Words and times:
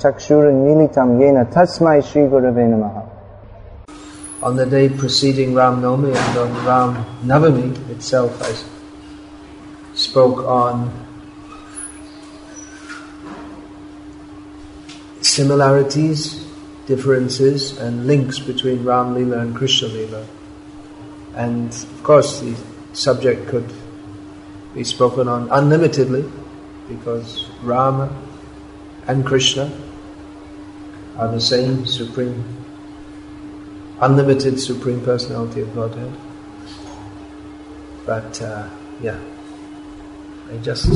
Chakshurunmilitam 0.00 1.20
Yena 1.20 1.44
Tasmai 1.52 2.02
Shri 2.04 2.22
On 4.42 4.56
the 4.56 4.66
day 4.66 4.88
preceding 4.88 5.54
Ram 5.54 5.80
Navami 5.82 6.16
and 6.16 6.38
on 6.38 6.66
Ram 6.66 7.04
Navami 7.22 7.90
itself, 7.90 8.42
I 8.42 8.56
spoke 9.94 10.44
on 10.44 10.90
similarities, 15.20 16.44
differences, 16.86 17.78
and 17.78 18.08
links 18.08 18.40
between 18.40 18.82
Ram 18.82 19.14
Lila 19.14 19.38
and 19.38 19.54
Krishna 19.54 19.86
Lila. 19.86 20.26
And 21.36 21.68
of 21.70 22.02
course, 22.02 22.40
the 22.40 22.56
subject 22.94 23.46
could 23.46 23.72
be 24.74 24.82
spoken 24.82 25.28
on 25.28 25.48
unlimitedly 25.52 26.28
because 26.90 27.48
Rama 27.62 28.14
and 29.06 29.24
Krishna 29.24 29.72
are 31.16 31.28
the 31.28 31.40
same 31.40 31.86
supreme, 31.86 32.44
unlimited 34.00 34.60
supreme 34.60 35.00
personality 35.00 35.60
of 35.60 35.74
Godhead. 35.74 36.12
But 38.04 38.42
uh, 38.42 38.68
yeah, 39.00 39.18
I 40.50 40.56
just 40.58 40.90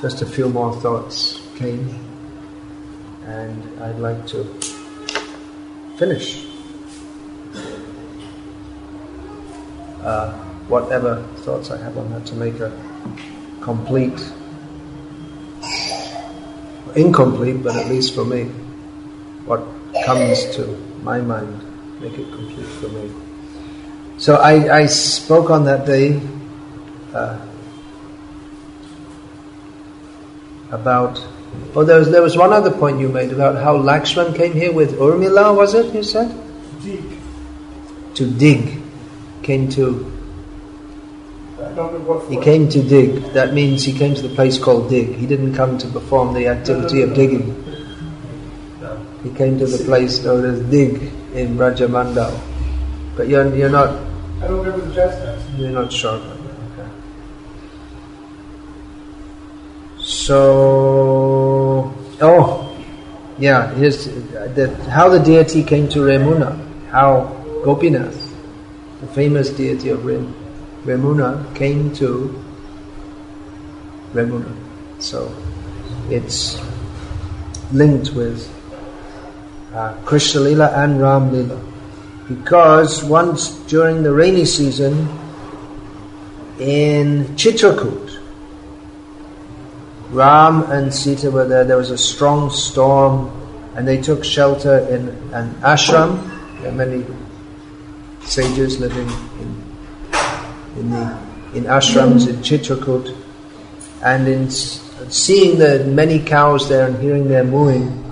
just 0.00 0.20
a 0.22 0.26
few 0.26 0.48
more 0.48 0.74
thoughts 0.80 1.40
came, 1.56 1.94
and 3.24 3.80
I'd 3.80 3.98
like 3.98 4.26
to 4.28 4.44
finish. 5.96 6.46
Uh, 10.02 10.32
whatever 10.66 11.22
thoughts 11.44 11.70
I 11.70 11.76
have 11.76 11.96
on 11.96 12.10
that 12.10 12.26
to 12.26 12.34
make 12.34 12.58
a 12.58 12.72
complete, 13.60 14.32
incomplete, 16.96 17.62
but 17.62 17.76
at 17.76 17.88
least 17.88 18.14
for 18.14 18.24
me, 18.24 18.44
what 19.46 19.62
comes 20.04 20.54
to 20.56 20.66
my 21.02 21.20
mind, 21.20 21.60
make 22.00 22.18
it 22.18 22.30
complete 22.32 22.66
for 22.66 22.88
me. 22.88 23.10
So 24.18 24.36
I, 24.36 24.82
I 24.82 24.86
spoke 24.86 25.50
on 25.50 25.64
that 25.64 25.86
day 25.86 26.20
uh, 27.14 27.38
about. 30.70 31.24
Oh, 31.74 31.84
there 31.84 31.98
was 31.98 32.10
there 32.10 32.22
was 32.22 32.36
one 32.36 32.52
other 32.52 32.70
point 32.70 32.98
you 32.98 33.08
made 33.08 33.30
about 33.30 33.56
how 33.56 33.76
Lakshman 33.76 34.34
came 34.34 34.52
here 34.54 34.72
with 34.72 34.92
Urmila. 34.92 35.54
Was 35.54 35.74
it 35.74 35.94
you 35.94 36.02
said? 36.02 36.34
Dig. 36.82 37.04
To 38.14 38.26
dig, 38.26 38.80
came 39.42 39.68
to 39.70 40.10
I 41.58 41.61
don't 41.61 41.61
know 41.61 41.61
what 41.61 41.61
He 42.28 42.36
came 42.40 42.68
to 42.68 42.82
dig. 42.82 43.32
That 43.32 43.54
means 43.54 43.84
he 43.84 43.92
came 43.92 44.14
to 44.14 44.22
the 44.22 44.34
place 44.34 44.58
called 44.58 44.90
dig. 44.90 45.14
He 45.16 45.26
didn't 45.26 45.54
come 45.54 45.78
to 45.78 45.88
perform 45.88 46.34
the 46.34 46.48
activity 46.48 47.02
of 47.02 47.14
digging. 47.14 47.58
He 49.22 49.30
came 49.30 49.58
to 49.58 49.66
the 49.66 49.82
place 49.84 50.22
known 50.24 50.44
as 50.44 50.60
dig 50.70 51.12
in 51.34 51.56
Rajamandal. 51.56 52.38
But 53.16 53.28
you're, 53.28 53.54
you're 53.54 53.70
not 53.70 53.90
I 54.42 54.48
don't 54.48 54.64
remember 54.64 54.86
the 54.86 54.94
jazz 54.94 55.58
you're 55.58 55.70
not 55.70 55.92
sure. 55.92 56.18
Okay. 56.18 56.88
So 59.98 61.94
oh 62.20 62.76
yeah, 63.38 63.72
here's 63.74 64.06
the, 64.06 64.74
how 64.90 65.08
the 65.08 65.20
deity 65.20 65.62
came 65.62 65.88
to 65.90 66.00
Remuna. 66.00 66.58
How 66.88 67.26
Gopinath, 67.64 68.34
the 69.00 69.06
famous 69.08 69.50
deity 69.50 69.90
of 69.90 70.04
Rem, 70.04 70.34
Remuna, 70.84 71.54
came 71.54 71.94
to 71.94 72.42
Remuna. 74.12 74.54
So 74.98 75.34
it's 76.10 76.60
linked 77.72 78.12
with 78.12 78.50
uh, 79.74 79.94
Krishna 80.04 80.40
Lila 80.42 80.70
and 80.72 81.00
Ram 81.00 81.32
Lila. 81.32 81.60
Because 82.28 83.02
once 83.02 83.50
during 83.66 84.02
the 84.02 84.12
rainy 84.12 84.44
season 84.44 85.08
in 86.58 87.24
Chitrakoot, 87.36 88.20
Ram 90.10 90.70
and 90.70 90.92
Sita 90.92 91.30
were 91.30 91.46
there, 91.46 91.64
there 91.64 91.78
was 91.78 91.90
a 91.90 91.96
strong 91.98 92.50
storm, 92.50 93.30
and 93.74 93.88
they 93.88 94.00
took 94.00 94.24
shelter 94.24 94.78
in 94.88 95.08
an 95.32 95.54
ashram. 95.62 96.20
There 96.60 96.70
are 96.70 96.74
many 96.74 97.04
sages 98.20 98.78
living 98.78 99.08
in, 99.40 99.51
in, 100.76 100.90
the, 100.90 101.18
in 101.54 101.64
ashrams 101.64 102.28
in 102.28 102.36
Chitrakoot. 102.36 103.16
And 104.02 104.26
in 104.26 104.50
seeing 104.50 105.58
the 105.58 105.84
many 105.84 106.18
cows 106.18 106.68
there 106.68 106.86
and 106.86 107.00
hearing 107.00 107.28
their 107.28 107.44
mooing, 107.44 108.02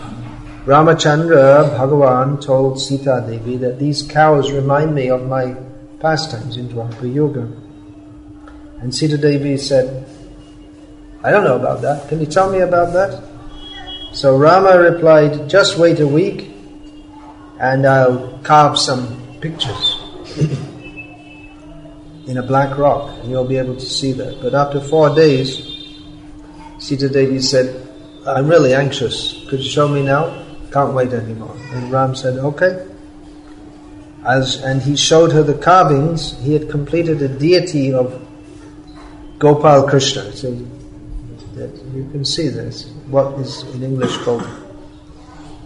Ramachandra 0.67 1.77
Bhagavan 1.77 2.41
told 2.41 2.81
Sita 2.81 3.25
Devi 3.27 3.57
that 3.59 3.79
these 3.79 4.03
cows 4.03 4.53
remind 4.53 4.95
me 4.95 5.09
of 5.09 5.27
my 5.27 5.57
pastimes 6.01 6.57
in 6.57 6.69
Dwapara 6.69 7.13
Yuga. 7.13 7.51
And 8.81 8.95
Sita 8.95 9.19
Devi 9.19 9.57
said, 9.57 10.07
I 11.23 11.31
don't 11.31 11.45
know 11.45 11.57
about 11.57 11.83
that. 11.83 12.09
Can 12.09 12.21
you 12.21 12.27
tell 12.27 12.51
me 12.51 12.61
about 12.61 12.93
that? 12.93 13.23
So 14.13 14.37
Rama 14.37 14.79
replied, 14.79 15.49
just 15.49 15.79
wait 15.79 16.01
a 16.01 16.07
week 16.07 16.51
and 17.59 17.87
I'll 17.87 18.39
carve 18.43 18.79
some 18.79 19.39
pictures 19.41 19.97
in 22.31 22.39
a 22.39 22.43
black 22.43 22.79
rock 22.79 23.11
and 23.19 23.31
you'll 23.31 23.45
be 23.45 23.57
able 23.57 23.75
to 23.75 23.87
see 23.87 24.13
that. 24.13 24.41
But 24.41 24.55
after 24.55 24.81
four 24.81 25.15
days, 25.15 25.67
Sita 26.79 27.09
Devi 27.09 27.41
said, 27.41 27.89
I'm 28.27 28.49
really 28.49 28.73
anxious. 28.73 29.45
Could 29.49 29.61
you 29.61 29.71
show 29.71 29.89
me 29.89 30.03
now? 30.03 30.47
Can't 30.71 30.95
wait 30.95 31.13
anymore. 31.13 31.57
And 31.73 31.91
Ram 31.91 32.15
said, 32.15 32.39
okay. 32.39 32.87
As, 34.25 34.63
and 34.63 34.81
he 34.81 34.97
showed 34.97 35.33
her 35.33 35.43
the 35.43 35.59
carvings. 35.59 36.39
He 36.41 36.53
had 36.53 36.71
completed 36.71 37.21
a 37.23 37.29
deity 37.29 37.93
of 37.93 38.27
Gopal 39.39 39.89
Krishna. 39.89 40.31
So 40.33 40.49
you 40.49 42.09
can 42.13 42.25
see 42.25 42.49
this. 42.49 42.87
What 43.09 43.41
is 43.41 43.63
in 43.75 43.83
English 43.83 44.17
called 44.19 44.47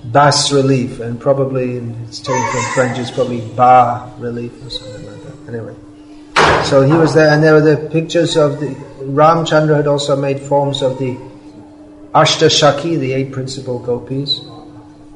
bas 0.04 0.52
relief, 0.52 1.00
and 1.00 1.20
probably 1.20 1.78
in, 1.78 1.96
it's 2.04 2.20
taken 2.20 2.50
from 2.50 2.62
French. 2.74 2.98
It's 2.98 3.10
probably 3.10 3.40
bas 3.40 4.18
relief 4.18 4.52
or 4.64 4.70
something 4.70 5.06
like 5.06 5.22
that. 5.24 5.52
Anyway, 5.52 5.74
so 6.64 6.82
he 6.82 6.92
was 6.92 7.14
there, 7.14 7.30
and 7.32 7.42
there 7.42 7.54
were 7.54 7.60
the 7.60 7.88
pictures 7.88 8.36
of 8.36 8.60
the 8.60 8.74
Ramchandra 9.00 9.76
had 9.76 9.86
also 9.86 10.16
made 10.16 10.40
forms 10.40 10.82
of 10.82 10.98
the 10.98 11.16
Ashtasakhi, 12.14 12.98
the 12.98 13.12
eight 13.12 13.32
principal 13.32 13.78
gopis, 13.78 14.40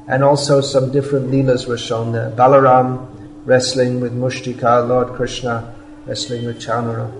and 0.07 0.23
also 0.23 0.61
some 0.61 0.91
different 0.91 1.31
leelas 1.31 1.67
were 1.67 1.77
shown 1.77 2.11
there. 2.11 2.29
Balaram 2.31 3.07
wrestling 3.45 3.99
with 3.99 4.13
Mushtika, 4.13 4.87
Lord 4.87 5.15
Krishna 5.15 5.75
wrestling 6.05 6.45
with 6.45 6.59
Chanura. 6.59 7.11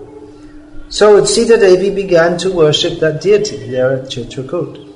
So 0.88 1.24
Sita 1.24 1.56
Devi 1.56 1.94
began 1.94 2.36
to 2.38 2.50
worship 2.52 2.98
that 3.00 3.20
deity 3.20 3.70
there 3.70 3.92
at 3.92 4.04
Chitrakoot. 4.06 4.92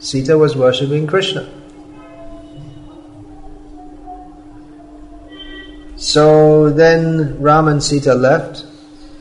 Sita 0.00 0.36
was 0.36 0.56
worshipping 0.56 1.06
Krishna. 1.06 1.48
So 6.00 6.70
then 6.70 7.40
Ram 7.42 7.68
and 7.68 7.84
Sita 7.84 8.14
left 8.14 8.64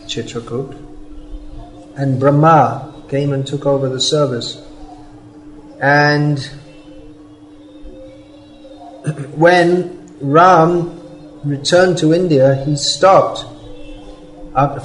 Chitrakoot, 0.07 0.77
and 1.97 2.17
Brahma 2.17 3.03
came 3.09 3.33
and 3.33 3.45
took 3.45 3.65
over 3.65 3.89
the 3.89 3.99
service. 3.99 4.63
And 5.81 6.39
when 9.35 10.09
Ram 10.21 11.01
returned 11.43 11.97
to 11.97 12.13
India, 12.13 12.63
he 12.63 12.77
stopped 12.77 13.43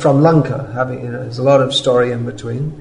from 0.00 0.21
Lanka. 0.21 0.72
Having 0.75 1.05
you 1.05 1.12
know, 1.12 1.22
there's 1.22 1.38
a 1.38 1.44
lot 1.44 1.61
of 1.61 1.72
story 1.72 2.11
in 2.11 2.25
between. 2.25 2.72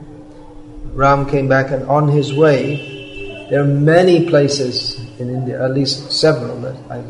Ram 0.95 1.29
came 1.29 1.47
back, 1.47 1.69
and 1.69 1.87
on 1.87 2.07
his 2.07 2.33
way, 2.33 3.45
there 3.51 3.61
are 3.61 3.67
many 3.67 4.27
places 4.27 4.99
in 5.19 5.29
India, 5.29 5.63
at 5.63 5.75
least 5.75 6.11
several, 6.11 6.59
that 6.61 6.75
I, 6.89 7.03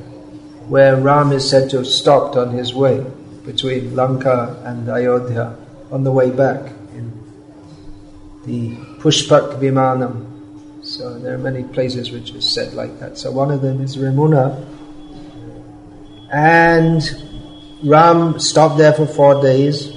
where 0.67 0.95
Ram 0.95 1.31
is 1.31 1.49
said 1.49 1.69
to 1.71 1.77
have 1.77 1.87
stopped 1.87 2.35
on 2.35 2.51
his 2.51 2.73
way 2.73 3.05
between 3.45 3.95
Lanka 3.95 4.61
and 4.65 4.87
Ayodhya 4.89 5.57
on 5.91 6.03
the 6.03 6.11
way 6.11 6.31
back 6.31 6.71
in 6.93 7.11
the 8.45 8.75
Pushpak 8.99 9.59
Vimanam. 9.59 10.29
So 10.83 11.17
there 11.19 11.33
are 11.33 11.37
many 11.37 11.63
places 11.63 12.11
which 12.11 12.31
is 12.31 12.49
said 12.49 12.73
like 12.73 12.99
that. 12.99 13.17
So 13.17 13.31
one 13.31 13.51
of 13.51 13.61
them 13.61 13.81
is 13.81 13.97
Remuna. 13.97 14.65
And 16.31 17.01
Ram 17.83 18.39
stopped 18.39 18.77
there 18.77 18.93
for 18.93 19.05
four 19.05 19.41
days. 19.41 19.91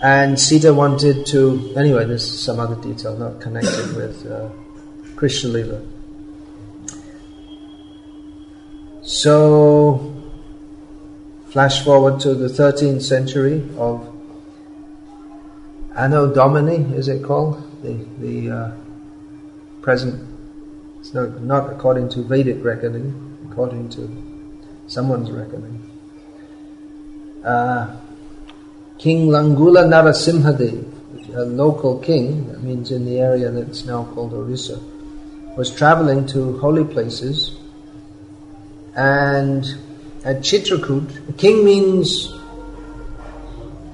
And 0.00 0.38
Sita 0.38 0.72
wanted 0.72 1.26
to. 1.26 1.74
Anyway, 1.76 2.04
this 2.04 2.22
is 2.22 2.40
some 2.40 2.60
other 2.60 2.76
detail 2.76 3.16
not 3.16 3.40
connected 3.40 3.96
with 3.96 4.30
uh, 4.30 4.48
Krishna 5.16 5.50
Lila. 5.50 5.82
So, 9.08 10.14
flash 11.46 11.82
forward 11.82 12.20
to 12.20 12.34
the 12.34 12.48
13th 12.48 13.00
century 13.00 13.66
of 13.78 14.06
Anno 15.96 16.30
Domini, 16.30 16.94
is 16.94 17.08
it 17.08 17.24
called? 17.24 17.64
the, 17.82 17.94
the 18.18 18.50
uh, 18.50 18.72
present, 19.80 20.22
it's 21.00 21.14
not, 21.14 21.40
not 21.40 21.72
according 21.72 22.10
to 22.10 22.22
Vedic 22.22 22.62
reckoning, 22.62 23.38
according 23.50 23.88
to 23.88 24.10
someone's 24.88 25.30
reckoning. 25.30 25.80
Uh, 27.42 27.96
king 28.98 29.28
Langula 29.28 29.86
Narasimhadev, 29.88 31.34
a 31.34 31.46
local 31.46 31.98
king, 32.00 32.52
that 32.52 32.62
means 32.62 32.90
in 32.90 33.06
the 33.06 33.20
area 33.20 33.50
that's 33.50 33.86
now 33.86 34.04
called 34.04 34.34
Orissa, 34.34 34.78
was 35.56 35.74
traveling 35.74 36.26
to 36.26 36.58
holy 36.58 36.84
places 36.84 37.58
and 38.98 39.64
at 40.24 40.38
Chitrakoot, 40.38 41.38
king 41.38 41.64
means 41.64 42.32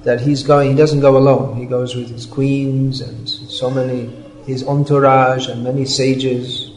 that 0.03 0.19
he's 0.19 0.41
going, 0.41 0.71
he 0.71 0.75
doesn't 0.75 1.01
go 1.01 1.15
alone. 1.15 1.57
He 1.57 1.67
goes 1.67 1.95
with 1.95 2.09
his 2.09 2.25
queens 2.25 3.01
and 3.01 3.29
so 3.29 3.69
many, 3.69 4.07
his 4.47 4.67
entourage 4.67 5.47
and 5.47 5.63
many 5.63 5.85
sages. 5.85 6.71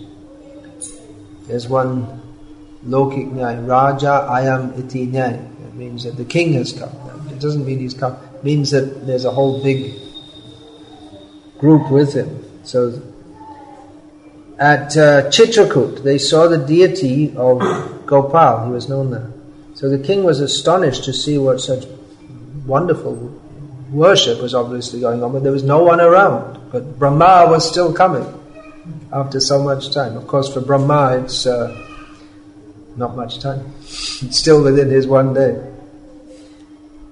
There's 1.46 1.68
one 1.68 2.20
Lokik 2.86 3.34
Raja 3.66 4.28
Ayam 4.30 4.78
Iti 4.78 5.06
Nyay. 5.06 5.66
It 5.66 5.74
means 5.74 6.04
that 6.04 6.18
the 6.18 6.26
king 6.26 6.52
has 6.52 6.74
come. 6.74 6.92
It 7.30 7.40
doesn't 7.40 7.64
mean 7.64 7.78
he's 7.78 7.94
come. 7.94 8.14
It 8.34 8.44
means 8.44 8.72
that 8.72 9.06
there's 9.06 9.24
a 9.24 9.30
whole 9.30 9.62
big 9.62 9.94
group 11.58 11.90
with 11.90 12.12
him. 12.12 12.44
So 12.64 13.00
at 14.58 14.94
uh, 14.98 15.30
Chitrakoot, 15.30 16.02
they 16.02 16.18
saw 16.18 16.46
the 16.46 16.58
deity 16.58 17.34
of 17.34 17.97
Gopal. 18.08 18.66
He 18.66 18.72
was 18.72 18.88
known 18.88 19.10
there. 19.10 19.30
So 19.74 19.88
the 19.88 19.98
king 19.98 20.24
was 20.24 20.40
astonished 20.40 21.04
to 21.04 21.12
see 21.12 21.38
what 21.38 21.60
such 21.60 21.84
wonderful 22.66 23.14
worship 23.92 24.40
was 24.42 24.54
obviously 24.54 25.00
going 25.00 25.22
on, 25.22 25.32
but 25.32 25.42
there 25.42 25.52
was 25.52 25.62
no 25.62 25.82
one 25.84 26.00
around. 26.00 26.72
But 26.72 26.98
Brahma 26.98 27.46
was 27.48 27.68
still 27.68 27.92
coming 27.92 28.26
after 29.12 29.38
so 29.38 29.62
much 29.62 29.92
time. 29.92 30.16
Of 30.16 30.26
course, 30.26 30.52
for 30.52 30.60
Brahma, 30.60 31.22
it's 31.22 31.46
uh, 31.46 31.76
not 32.96 33.14
much 33.14 33.38
time. 33.40 33.72
It's 34.20 34.36
still 34.36 34.64
within 34.64 34.90
his 34.90 35.06
one 35.06 35.32
day. 35.32 35.54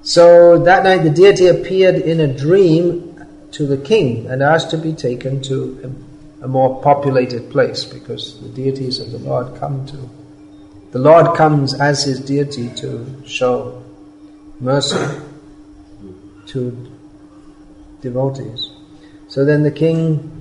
So 0.02 0.58
that 0.58 0.82
night, 0.82 1.04
the 1.04 1.10
deity 1.10 1.46
appeared 1.46 1.96
in 1.96 2.20
a 2.20 2.26
dream 2.26 3.24
to 3.52 3.66
the 3.66 3.76
king 3.76 4.26
and 4.26 4.42
asked 4.42 4.70
to 4.70 4.78
be 4.78 4.92
taken 4.92 5.40
to 5.42 5.56
a, 6.42 6.44
a 6.46 6.48
more 6.48 6.82
populated 6.82 7.50
place 7.50 7.84
because 7.84 8.40
the 8.40 8.48
deities 8.48 8.98
of 8.98 9.12
the 9.12 9.18
Lord 9.18 9.54
come 9.60 9.86
to. 9.86 10.10
The 10.96 11.02
Lord 11.02 11.36
comes 11.36 11.78
as 11.78 12.04
his 12.04 12.20
deity 12.20 12.70
to 12.76 13.22
show 13.26 13.84
mercy 14.60 14.96
to 16.46 16.90
devotees. 18.00 18.70
So 19.28 19.44
then 19.44 19.62
the 19.62 19.70
king 19.70 20.40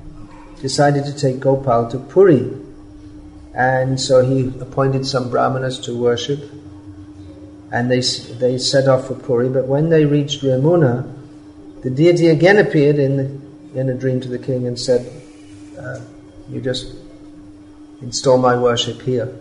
decided 0.62 1.04
to 1.07 1.13
take 1.13 1.42
Gopal 1.42 1.92
to 1.92 2.00
Puri. 2.00 2.54
And 3.54 4.00
so 4.00 4.25
he 4.25 4.48
appointed 4.62 5.06
some 5.06 5.30
brahmanas 5.30 5.78
to 5.80 5.94
worship. 5.94 6.40
And 7.69 7.92
they, 7.92 8.00
they 8.00 8.57
set 8.57 8.88
off 8.88 9.07
for 9.07 9.16
Puri. 9.16 9.50
But 9.50 9.68
when 9.68 9.90
they 9.90 10.06
reached 10.06 10.42
Remuna, 10.42 11.04
the 11.84 11.90
deity 11.90 12.28
again 12.28 12.60
appeared 12.60 12.98
in, 12.98 13.42
in 13.75 13.90
a 13.90 13.94
dream 13.94 14.22
to 14.22 14.30
the 14.30 14.40
king 14.40 14.68
and 14.68 14.80
said, 14.80 15.22
uh, 15.78 16.00
You 16.50 16.62
just 16.62 16.96
install 18.02 18.38
my 18.38 18.56
worship 18.56 19.02
here. 19.02 19.38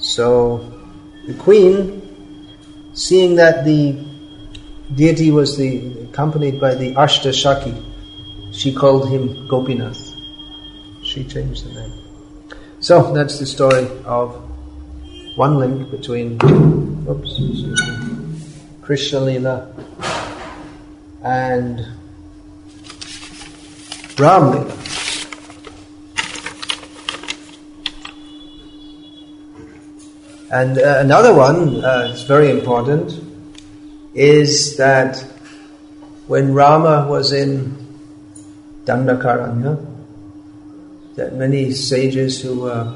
So 0.00 0.72
the 1.26 1.34
queen 1.34 2.00
seeing 2.94 3.36
that 3.36 3.64
the 3.64 3.96
deity 4.94 5.30
was 5.30 5.56
the, 5.56 6.04
accompanied 6.04 6.60
by 6.60 6.74
the 6.74 6.94
Ashta 6.94 7.30
Sakhi, 7.30 7.74
she 8.52 8.74
called 8.74 9.08
him 9.08 9.46
Gopinath. 9.46 10.14
She 11.02 11.24
changed 11.24 11.64
the 11.64 11.74
name. 11.80 11.92
So 12.80 13.12
that's 13.12 13.38
the 13.38 13.46
story 13.46 13.88
of 14.04 14.34
one 15.36 15.58
link 15.58 15.90
between 15.90 16.38
oops, 17.08 17.40
Krishna 18.82 19.20
Lila 19.20 19.72
and 21.22 21.86
Ram. 24.18 24.68
And 30.50 30.78
uh, 30.78 30.96
another 30.98 31.32
one, 31.32 31.84
uh, 31.84 32.08
it's 32.10 32.24
very 32.24 32.50
important, 32.50 33.12
is 34.14 34.76
that 34.78 35.18
when 36.26 36.54
Rama 36.54 37.06
was 37.08 37.32
in 37.32 37.76
Dandakaranya, 38.84 39.86
that 41.14 41.34
many 41.34 41.70
sages 41.72 42.40
who 42.42 42.62
were 42.62 42.92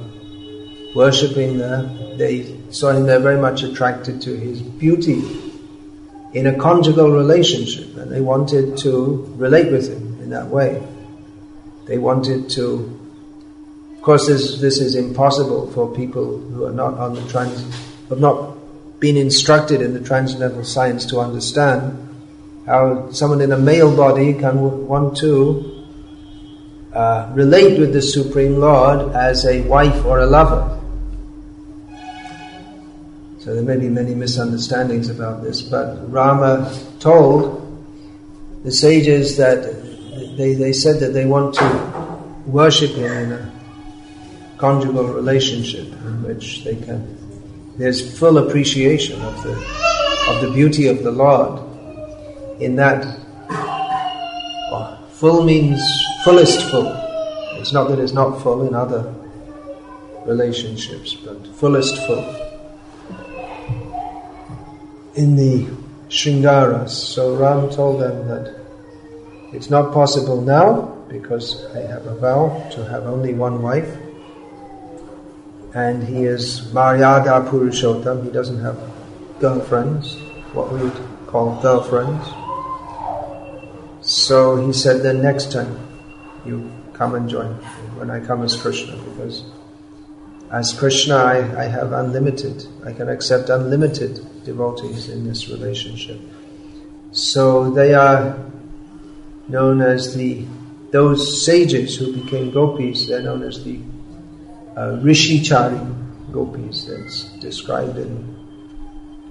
worshipping 0.97 1.59
there, 1.59 1.83
they 2.17 2.61
saw 2.71 2.91
him 2.91 3.07
there 3.07 3.21
very 3.21 3.41
much 3.41 3.63
attracted 3.63 4.21
to 4.23 4.37
his 4.37 4.61
beauty 4.61 5.23
in 6.33 6.49
a 6.49 6.59
conjugal 6.59 7.13
relationship, 7.13 7.97
and 7.97 8.11
they 8.11 8.21
wanted 8.21 8.77
to 8.79 9.33
relate 9.37 9.71
with 9.71 9.89
him 9.89 10.21
in 10.21 10.31
that 10.31 10.49
way. 10.49 10.85
They 11.87 11.99
wanted 11.99 12.51
to 12.51 12.94
course, 14.05 14.27
this, 14.27 14.61
this 14.61 14.81
is 14.81 14.95
impossible 14.97 15.71
for 15.73 15.93
people 15.95 16.39
who 16.39 16.67
are 16.67 16.73
not 16.73 16.95
on 16.99 17.15
the 17.15 17.27
trans, 17.29 17.63
have 18.11 18.21
not 18.21 18.55
been 19.01 19.17
instructed 19.17 19.81
in 19.81 19.95
the 19.95 20.01
transcendental 20.01 20.63
science 20.63 21.07
to 21.07 21.21
understand 21.21 22.01
how 22.67 23.11
someone 23.13 23.41
in 23.41 23.51
a 23.53 23.59
male 23.59 23.97
body 23.97 24.35
can 24.35 24.87
want 24.87 25.17
to 25.17 25.87
uh, 26.93 27.31
relate 27.35 27.79
with 27.79 27.95
the 27.95 28.03
Supreme 28.03 28.59
Lord 28.59 29.15
as 29.17 29.47
a 29.47 29.63
wife 29.63 30.05
or 30.05 30.21
a 30.21 30.27
lover. 30.27 30.81
So 33.39 33.55
there 33.55 33.63
may 33.63 33.79
be 33.79 33.89
many 33.89 34.15
misunderstandings 34.15 35.09
about 35.09 35.43
this, 35.43 35.63
but 35.63 36.11
Rama 36.11 36.79
told 37.01 37.61
the 38.65 38.73
sages 38.73 39.39
that 39.39 39.63
they, 40.37 40.55
they 40.55 40.73
said 40.75 41.01
that 41.01 41.15
they 41.15 41.25
want 41.25 41.55
to 41.55 42.43
worship 42.47 42.91
him 42.93 43.13
in 43.13 43.33
a 43.33 43.54
conjugal 44.59 45.09
relationship 45.09 45.87
in 45.87 46.23
which 46.23 46.65
they 46.65 46.77
can 46.77 47.19
there's 47.77 48.19
full 48.19 48.39
appreciation 48.39 49.21
of 49.23 49.43
the 49.43 49.53
of 50.29 50.41
the 50.41 50.51
beauty 50.55 50.87
of 50.87 51.03
the 51.03 51.11
Lord 51.11 51.61
in 52.61 52.77
that 52.77 53.05
well, 54.71 55.07
full 55.11 55.45
means 55.45 55.81
fullest 56.25 56.71
full. 56.71 56.87
It's 57.59 57.73
not 57.73 57.89
that 57.89 57.99
it's 57.99 58.13
not 58.13 58.43
full 58.43 58.67
in 58.67 58.75
other 58.75 59.13
relationships, 60.25 61.15
but 61.15 61.47
fullest 61.57 61.97
full. 62.07 62.25
In 65.17 65.37
the 65.37 65.67
Shringaras, 66.09 66.91
so 66.91 67.35
Ram 67.37 67.71
told 67.71 68.01
them 68.01 68.29
that 68.29 68.55
it's 69.53 69.71
not 69.71 69.93
possible 69.93 70.41
now 70.41 70.83
because 71.09 71.65
I 71.75 71.81
have 71.81 72.07
a 72.07 72.15
vow 72.17 72.69
to 72.75 72.85
have 72.85 73.05
only 73.05 73.35
one 73.35 73.63
wife 73.63 73.97
and 75.75 76.05
he 76.05 76.25
is 76.25 76.61
Maryada 76.73 77.49
Purushottam. 77.49 78.25
He 78.25 78.31
doesn't 78.31 78.61
have 78.61 78.79
girlfriends, 79.41 80.17
what 80.53 80.73
we 80.73 80.81
would 80.83 81.03
call 81.27 81.61
girlfriends. 81.61 82.25
So 84.01 84.65
he 84.65 84.73
said, 84.73 85.03
then 85.03 85.21
next 85.21 85.51
time 85.51 85.77
you 86.47 86.71
come 86.93 87.17
and 87.17 87.29
join 87.29 87.59
me 87.59 87.65
when 87.99 88.11
I 88.11 88.21
come 88.21 88.43
as 88.43 88.57
Krishna, 88.57 88.97
because 88.97 89.45
as 90.53 90.73
Krishna 90.73 91.17
I, 91.17 91.65
I 91.65 91.65
have 91.65 91.93
unlimited, 91.93 92.67
I 92.85 92.93
can 92.93 93.09
accept 93.09 93.49
unlimited 93.49 94.45
devotees 94.45 95.09
in 95.09 95.27
this 95.27 95.49
relationship. 95.49 96.21
So 97.11 97.71
they 97.71 97.95
are 97.95 98.39
known 99.49 99.81
as 99.81 100.15
the, 100.15 100.45
those 100.93 101.45
sages 101.45 101.97
who 101.97 102.23
became 102.23 102.53
gopis, 102.53 103.09
they're 103.09 103.23
known 103.23 103.43
as 103.43 103.65
the 103.65 103.81
uh, 104.77 104.99
Rishichari 105.03 106.33
gopis 106.33 106.85
that's 106.85 107.25
described 107.39 107.97
in 107.97 108.35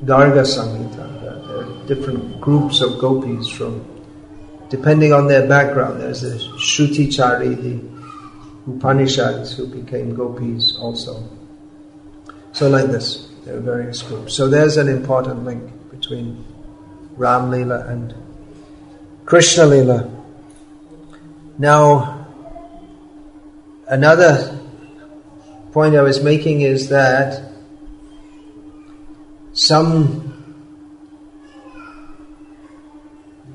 Garga 0.06 0.44
Samhita. 0.44 1.22
There 1.22 1.58
are 1.58 1.88
different 1.88 2.40
groups 2.40 2.82
of 2.82 3.00
gopis 3.00 3.48
from, 3.48 3.86
depending 4.70 5.14
on 5.14 5.28
their 5.28 5.48
background. 5.48 6.02
There's 6.02 6.22
the 6.22 6.36
Shrutichari, 6.58 7.62
the 7.62 8.72
Upanishads 8.72 9.58
who 9.58 9.68
became 9.68 10.16
gopis 10.16 10.78
also. 10.78 11.28
So 12.54 12.70
like 12.70 12.86
this, 12.86 13.30
there 13.46 13.58
are 13.58 13.62
various 13.62 14.02
groups. 14.02 14.34
So 14.34 14.48
there's 14.48 14.78
an 14.78 14.88
important 14.88 15.44
link 15.44 15.70
between 15.92 16.46
Ram 17.18 17.52
Lila 17.52 17.86
and 17.88 18.14
Krishna 19.26 19.66
Lila. 19.66 20.10
Now, 21.58 22.28
another 23.88 24.63
point 25.74 25.96
I 25.96 26.04
was 26.04 26.24
making 26.24 26.62
is 26.62 26.90
that 26.90 27.52
some 29.54 30.30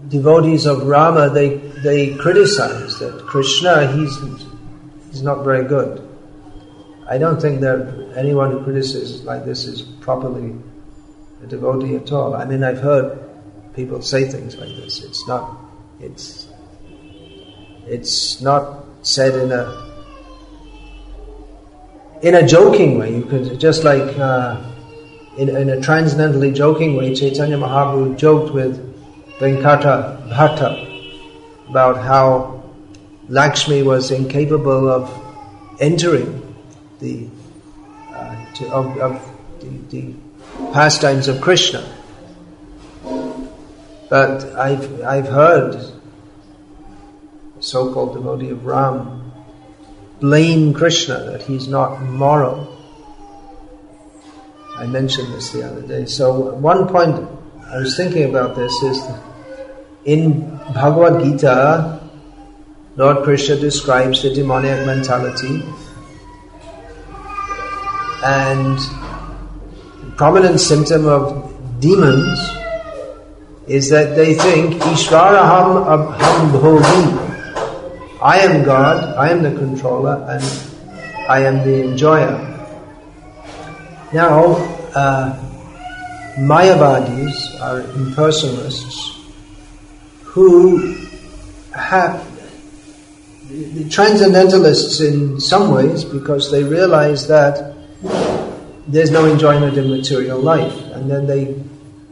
devotees 0.09 0.67
of 0.67 0.83
Rama, 0.83 1.31
they, 1.31 1.59
they 1.85 2.15
criticize 2.17 2.99
that 2.99 3.25
Krishna, 3.25 3.93
he's, 3.93 4.19
he's 5.11 5.23
not 5.23 5.45
very 5.45 5.65
good. 5.67 6.05
I 7.09 7.19
don't 7.19 7.41
think 7.41 7.61
that 7.61 8.13
anyone 8.17 8.51
who 8.51 8.65
criticizes 8.65 9.23
like 9.23 9.45
this 9.45 9.65
is 9.67 9.83
properly 9.83 10.57
a 11.43 11.47
devotee 11.47 11.95
at 11.95 12.11
all. 12.11 12.35
I 12.35 12.45
mean, 12.45 12.65
I've 12.65 12.81
heard 12.81 13.17
people 13.75 14.03
say 14.03 14.25
things 14.25 14.57
like 14.57 14.75
this. 14.75 15.05
It's 15.05 15.27
not, 15.29 15.57
it's, 16.01 16.49
it's 17.87 18.41
not 18.41 18.85
said 19.03 19.35
in 19.41 19.53
a, 19.53 19.88
in 22.23 22.35
a 22.35 22.47
joking 22.47 22.99
way. 22.99 23.15
You 23.15 23.25
could, 23.25 23.59
just 23.61 23.85
like, 23.85 24.19
uh, 24.19 24.61
in, 25.37 25.49
in 25.49 25.69
a 25.71 25.81
transcendently 25.81 26.53
joking 26.53 26.97
way, 26.97 27.15
Chaitanya 27.15 27.57
Mahaprabhu 27.57 28.17
joked 28.17 28.53
with 28.53 28.85
Venkata 29.39 30.29
Bhatta 30.29 30.85
about 31.69 31.99
how 31.99 32.65
Lakshmi 33.29 33.83
was 33.83 34.11
incapable 34.11 34.89
of 34.89 35.11
entering 35.81 36.57
the, 36.99 37.29
uh, 38.13 38.53
to, 38.55 38.69
of, 38.71 38.99
of 38.99 39.31
the, 39.61 39.69
the 39.91 40.15
pastimes 40.73 41.29
of 41.29 41.41
Krishna. 41.41 41.87
But 44.11 44.45
I've, 44.57 45.03
I've 45.03 45.29
heard 45.29 45.93
so-called 47.61 48.15
devotee 48.15 48.51
of 48.51 48.65
Ram 48.65 49.18
blame 50.21 50.75
Krishna 50.75 51.19
that 51.31 51.43
he's 51.43 51.69
not 51.69 52.01
moral. 52.03 52.77
I 54.77 54.87
mentioned 54.87 55.33
this 55.35 55.51
the 55.51 55.65
other 55.65 55.83
day. 55.83 56.07
So 56.07 56.55
one 56.55 56.89
point 56.89 57.29
I 57.67 57.79
was 57.79 57.97
thinking 57.97 58.29
about 58.29 58.57
this 58.57 58.73
is 58.83 59.03
in 60.05 60.57
Bhagavad 60.73 61.23
Gita, 61.23 62.01
Lord 62.97 63.25
Krishna 63.25 63.57
describes 63.57 64.23
the 64.23 64.33
demoniac 64.33 64.87
mentality 64.87 65.63
and 68.25 68.79
prominent 70.17 70.59
symptom 70.61 71.07
of 71.07 71.81
demons 71.81 72.39
is 73.69 73.91
that 73.91 74.17
they 74.17 74.35
think 74.35 74.75
Ishvaraham 74.83 75.85
Aham 75.87 76.51
Bhogi. 76.53 77.28
I 78.21 78.39
am 78.41 78.65
God, 78.65 79.17
I 79.17 79.31
am 79.31 79.43
the 79.45 79.53
controller, 79.53 80.27
and 80.29 80.43
I 81.29 81.45
am 81.45 81.59
the 81.59 81.85
enjoyer. 81.85 82.45
Now, 84.13 84.55
uh, 84.95 85.39
Mayavadis 86.37 87.61
are 87.61 87.83
impersonalists 87.83 89.21
who 90.25 90.97
have 91.73 92.27
the 93.49 93.89
transcendentalists 93.89 95.01
in 95.01 95.41
some 95.41 95.73
ways 95.73 96.05
because 96.05 96.51
they 96.51 96.65
realize 96.65 97.29
that 97.29 97.75
there's 98.89 99.11
no 99.11 99.27
enjoyment 99.27 99.79
in 99.79 99.91
material 99.91 100.39
life 100.39 100.77
and 100.93 101.11
then 101.11 101.27
they 101.27 101.55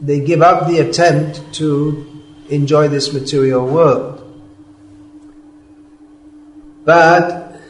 they 0.00 0.20
give 0.20 0.42
up 0.42 0.66
the 0.66 0.78
attempt 0.78 1.40
to 1.54 2.06
enjoy 2.48 2.88
this 2.88 3.12
material 3.12 3.66
world 3.66 4.15
but 6.86 7.60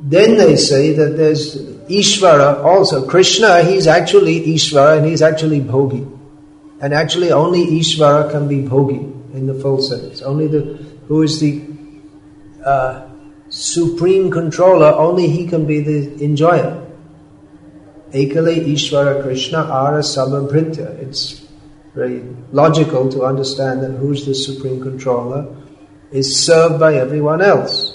then 0.00 0.36
they 0.36 0.54
say 0.56 0.92
that 0.92 1.16
there's 1.16 1.56
Ishvara 1.88 2.62
also. 2.62 3.08
Krishna, 3.08 3.62
he's 3.62 3.86
actually 3.86 4.40
Ishvara 4.54 4.98
and 4.98 5.06
he's 5.06 5.22
actually 5.22 5.60
Bhogi. 5.60 6.12
And 6.80 6.92
actually 6.92 7.32
only 7.32 7.64
Ishvara 7.64 8.30
can 8.30 8.46
be 8.48 8.58
Bhogi 8.58 9.00
in 9.34 9.46
the 9.46 9.54
full 9.54 9.80
sense. 9.80 10.20
Only 10.20 10.46
the, 10.46 10.60
who 11.08 11.22
is 11.22 11.40
the 11.40 11.62
uh, 12.62 13.08
supreme 13.48 14.30
controller, 14.30 14.88
only 14.88 15.28
he 15.28 15.48
can 15.48 15.64
be 15.64 15.80
the 15.80 16.22
enjoyer. 16.22 16.86
Ekale 18.10 18.66
Ishvara 18.74 19.22
Krishna 19.22 19.60
Ara 19.60 20.00
Samabhritya. 20.00 20.98
It's 20.98 21.46
very 21.94 22.22
logical 22.52 23.10
to 23.10 23.24
understand 23.24 23.82
that 23.82 23.92
who's 23.92 24.26
the 24.26 24.34
supreme 24.34 24.82
controller 24.82 25.46
is 26.10 26.44
served 26.44 26.78
by 26.80 26.94
everyone 26.94 27.42
else. 27.42 27.92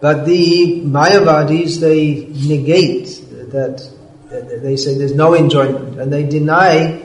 But 0.00 0.26
the 0.26 0.82
Mayavadis, 0.84 1.80
they 1.80 2.26
negate 2.46 3.06
that, 3.52 3.90
they 4.62 4.76
say 4.76 4.98
there's 4.98 5.14
no 5.14 5.34
enjoyment, 5.34 5.98
and 5.98 6.12
they 6.12 6.24
deny 6.24 7.00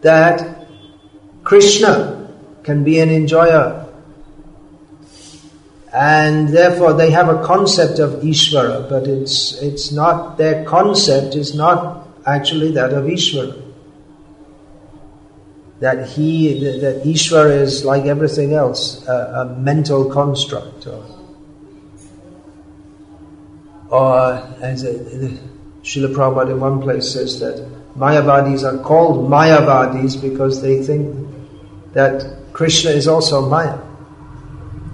that 0.00 0.66
Krishna 1.44 2.28
can 2.62 2.82
be 2.82 2.98
an 2.98 3.10
enjoyer. 3.10 3.86
And 5.92 6.48
therefore 6.48 6.94
they 6.94 7.10
have 7.10 7.28
a 7.28 7.44
concept 7.44 8.00
of 8.00 8.22
Ishvara, 8.22 8.88
but 8.88 9.06
it's, 9.06 9.60
it's 9.62 9.92
not, 9.92 10.36
their 10.36 10.64
concept 10.64 11.36
is 11.36 11.54
not 11.54 12.08
actually 12.26 12.72
that 12.72 12.92
of 12.92 13.04
Ishvara. 13.04 13.63
That 15.80 16.08
he, 16.08 16.60
that 16.80 17.02
Ishvara 17.04 17.60
is 17.60 17.84
like 17.84 18.04
everything 18.04 18.54
else, 18.54 19.06
a, 19.06 19.12
a 19.12 19.60
mental 19.60 20.10
construct 20.10 20.86
or 20.86 21.04
or 23.94 24.32
as 24.60 24.82
Srila 24.82 26.14
Prabhupada 26.14 26.50
in 26.50 26.60
one 26.60 26.80
place 26.82 27.12
says 27.12 27.38
that 27.40 27.56
Mayavadis 27.96 28.64
are 28.64 28.82
called 28.82 29.30
Mayavadis 29.30 30.20
because 30.20 30.60
they 30.60 30.82
think 30.82 31.28
that 31.92 32.38
Krishna 32.52 32.90
is 32.90 33.06
also 33.06 33.48
Maya. 33.48 33.78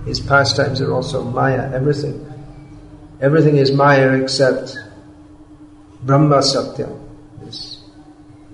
His 0.05 0.21
pastimes 0.21 0.83
are 0.83 0.93
also 0.93 1.23
Maya, 1.23 1.71
everything. 1.73 2.27
Everything 3.23 3.57
is 3.57 3.73
Maya 3.73 4.13
except 4.13 4.77
Brahma 6.03 6.43
Satya, 6.43 6.89
this, 7.43 7.83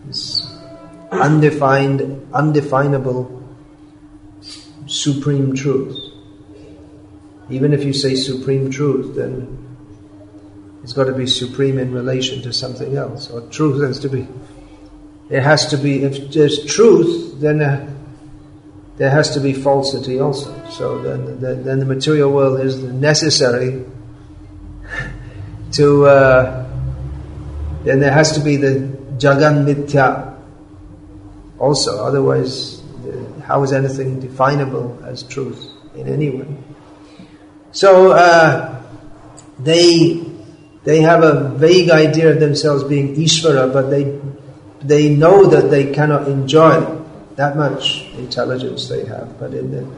this 0.04 0.45
undefined, 1.10 2.28
undefinable 2.32 3.44
supreme 4.86 5.54
truth. 5.54 5.98
Even 7.48 7.72
if 7.72 7.84
you 7.84 7.92
say 7.92 8.14
supreme 8.14 8.70
truth, 8.70 9.14
then 9.14 9.66
it's 10.82 10.92
got 10.92 11.04
to 11.04 11.12
be 11.12 11.26
supreme 11.26 11.78
in 11.78 11.92
relation 11.92 12.42
to 12.42 12.52
something 12.52 12.96
else, 12.96 13.30
or 13.30 13.40
truth 13.48 13.82
has 13.82 13.98
to 14.00 14.08
be. 14.08 14.26
It 15.28 15.42
has 15.42 15.66
to 15.66 15.76
be. 15.76 16.02
If 16.04 16.32
there's 16.32 16.64
truth, 16.64 17.40
then 17.40 17.60
uh, 17.60 17.92
there 18.96 19.10
has 19.10 19.34
to 19.34 19.40
be 19.40 19.52
falsity 19.52 20.20
also. 20.20 20.54
So 20.70 21.02
then, 21.02 21.40
then, 21.40 21.64
then 21.64 21.78
the 21.80 21.84
material 21.84 22.32
world 22.32 22.60
is 22.60 22.82
necessary 22.82 23.84
to. 25.72 26.06
Uh, 26.06 26.62
then 27.84 28.00
there 28.00 28.12
has 28.12 28.32
to 28.32 28.40
be 28.40 28.56
the 28.56 28.96
jagan 29.18 29.64
mithya 29.64 30.35
also. 31.58 32.04
Otherwise, 32.04 32.82
how 33.44 33.62
is 33.62 33.72
anything 33.72 34.20
definable 34.20 34.98
as 35.04 35.22
truth 35.22 35.70
in 35.94 36.08
any 36.08 36.30
way? 36.30 36.46
So 37.72 38.12
uh, 38.12 38.82
they 39.58 40.24
they 40.86 41.00
have 41.00 41.24
a 41.24 41.50
vague 41.56 41.90
idea 41.90 42.30
of 42.30 42.38
themselves 42.38 42.84
being 42.84 43.16
Ishvara, 43.16 43.72
but 43.72 43.90
they, 43.90 44.20
they 44.82 45.12
know 45.12 45.44
that 45.44 45.68
they 45.68 45.92
cannot 45.92 46.28
enjoy 46.28 46.80
that 47.34 47.56
much 47.56 48.06
intelligence 48.14 48.88
they 48.88 49.04
have. 49.04 49.36
But 49.40 49.52
in, 49.52 49.72
the, 49.72 49.90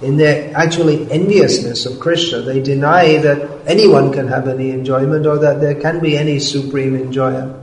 in 0.00 0.16
their 0.16 0.56
actually 0.56 1.12
enviousness 1.12 1.84
of 1.84 2.00
Krishna, 2.00 2.40
they 2.40 2.62
deny 2.62 3.18
that 3.18 3.66
anyone 3.66 4.14
can 4.14 4.26
have 4.28 4.48
any 4.48 4.70
enjoyment 4.70 5.26
or 5.26 5.36
that 5.40 5.60
there 5.60 5.74
can 5.74 6.00
be 6.00 6.16
any 6.16 6.38
supreme 6.40 6.96
enjoyer. 6.96 7.62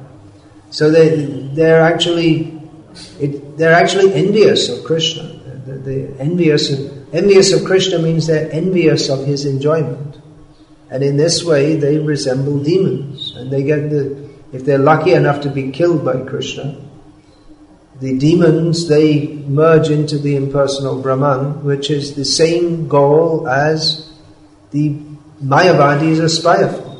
So 0.70 0.92
they, 0.92 1.26
they're 1.56 1.82
actually, 1.82 2.61
it, 3.20 3.58
they're 3.58 3.74
actually 3.74 4.14
envious 4.14 4.70
of 4.70 4.84
Krishna. 4.84 5.40
They're, 5.66 6.10
envious, 6.20 6.72
of, 6.72 7.14
envious 7.14 7.54
of 7.54 7.66
Krishna 7.66 8.00
means 8.00 8.28
they're 8.28 8.52
envious 8.52 9.10
of 9.10 9.26
his 9.26 9.46
enjoyment. 9.46 10.20
And 10.90 11.04
in 11.04 11.18
this 11.18 11.44
way, 11.44 11.78
they 11.78 11.98
resemble 11.98 12.62
demons. 12.62 13.36
And 13.36 13.50
they 13.50 13.64
get 13.64 13.90
the, 13.90 14.30
if 14.52 14.66
they're 14.66 14.78
lucky 14.78 15.14
enough 15.14 15.42
to 15.42 15.50
be 15.50 15.72
killed 15.72 16.04
by 16.04 16.22
Krishna, 16.22 16.78
the 18.02 18.18
demons, 18.18 18.88
they 18.88 19.28
merge 19.28 19.90
into 19.90 20.18
the 20.18 20.36
impersonal 20.36 21.02
Brahman, 21.02 21.64
which 21.64 21.92
is 21.92 22.16
the 22.16 22.26
same 22.26 22.88
goal 22.88 23.48
as 23.48 24.12
the 24.72 25.00
Mayavadis 25.42 26.20
aspire 26.20 26.70
for. 26.74 26.91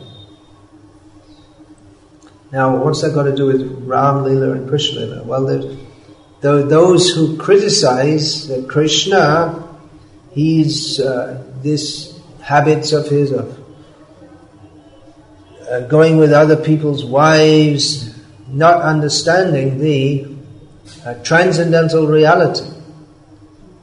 Now, 2.52 2.76
what's 2.84 3.02
that 3.02 3.14
got 3.14 3.24
to 3.24 3.36
do 3.36 3.46
with 3.46 3.62
Ram 3.86 4.24
Lila 4.24 4.52
and 4.52 4.68
Krishna 4.68 5.02
Lila? 5.02 5.24
Well, 5.24 5.46
the, 5.46 5.78
those 6.42 7.12
who 7.12 7.38
criticize 7.38 8.48
that 8.48 8.68
Krishna, 8.68 9.78
he's 10.32 11.00
uh, 11.00 11.44
this 11.62 12.20
habits 12.42 12.92
of 12.92 13.08
his 13.08 13.32
of 13.32 13.58
uh, 15.70 15.82
going 15.82 16.18
with 16.18 16.34
other 16.34 16.58
people's 16.58 17.06
wives, 17.06 18.14
not 18.50 18.82
understanding 18.82 19.80
the 19.80 20.28
a 21.06 21.16
transcendental 21.24 22.08
reality 22.08 22.70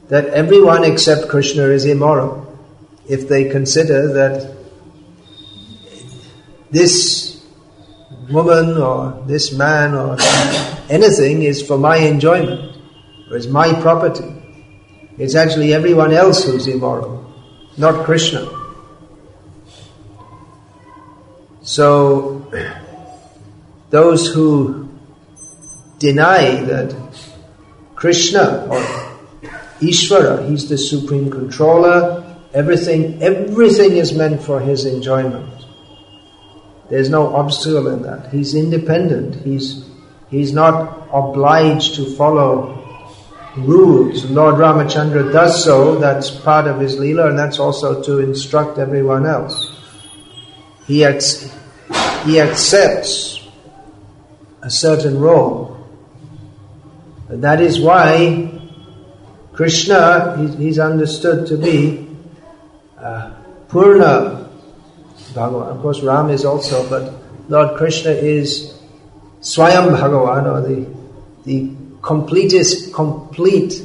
that 0.09 0.25
everyone 0.27 0.83
except 0.83 1.29
Krishna 1.29 1.63
is 1.63 1.85
immoral 1.85 2.45
if 3.07 3.27
they 3.27 3.49
consider 3.49 4.13
that 4.13 4.55
this 6.71 7.28
woman 8.31 8.77
or 8.77 9.23
this 9.27 9.51
man 9.51 9.93
or 9.93 10.17
anything 10.89 11.43
is 11.43 11.61
for 11.61 11.77
my 11.77 11.97
enjoyment 11.97 12.77
or 13.29 13.37
is 13.37 13.47
my 13.47 13.73
property. 13.81 14.33
It's 15.17 15.35
actually 15.35 15.73
everyone 15.73 16.13
else 16.13 16.45
who's 16.45 16.67
immoral, 16.67 17.25
not 17.77 18.05
Krishna. 18.05 18.47
So, 21.61 22.49
those 23.89 24.33
who 24.33 24.89
deny 25.99 26.63
that 26.63 26.95
Krishna 27.95 28.65
or 28.69 28.79
Ishvara, 29.81 30.49
he's 30.49 30.69
the 30.69 30.77
supreme 30.77 31.29
controller, 31.29 32.37
everything, 32.53 33.21
everything 33.21 33.97
is 33.97 34.13
meant 34.13 34.41
for 34.41 34.59
his 34.59 34.85
enjoyment. 34.85 35.58
There's 36.89 37.09
no 37.09 37.35
obstacle 37.35 37.87
in 37.87 38.01
that. 38.01 38.31
He's 38.31 38.55
independent. 38.55 39.35
He's, 39.43 39.85
he's 40.29 40.53
not 40.53 41.07
obliged 41.13 41.95
to 41.95 42.15
follow 42.15 42.75
rules. 43.55 44.25
Lord 44.25 44.55
Ramachandra 44.55 45.31
does 45.31 45.63
so, 45.63 45.99
that's 45.99 46.29
part 46.29 46.67
of 46.67 46.79
his 46.79 46.95
Leela, 46.95 47.29
and 47.29 47.37
that's 47.37 47.59
also 47.59 48.01
to 48.03 48.19
instruct 48.19 48.77
everyone 48.77 49.25
else. 49.25 49.75
He, 50.87 51.03
ex- 51.03 51.55
he 52.25 52.39
accepts 52.39 53.47
a 54.61 54.69
certain 54.69 55.19
role. 55.19 55.77
And 57.27 57.43
that 57.43 57.61
is 57.61 57.79
why 57.79 58.59
Krishna, 59.53 60.55
he's 60.57 60.79
understood 60.79 61.47
to 61.47 61.57
be 61.57 62.07
uh, 62.97 63.31
Purna 63.67 64.38
Bhagavan. 65.29 65.75
Of 65.75 65.81
course, 65.81 66.01
Ram 66.01 66.29
is 66.29 66.45
also, 66.45 66.87
but 66.89 67.13
Lord 67.49 67.77
Krishna 67.77 68.11
is 68.11 68.79
Swayam 69.41 69.95
Bhagavan, 69.97 70.45
or 70.45 70.61
the, 70.67 70.85
the 71.45 71.75
completest, 72.01 72.93
complete 72.93 73.81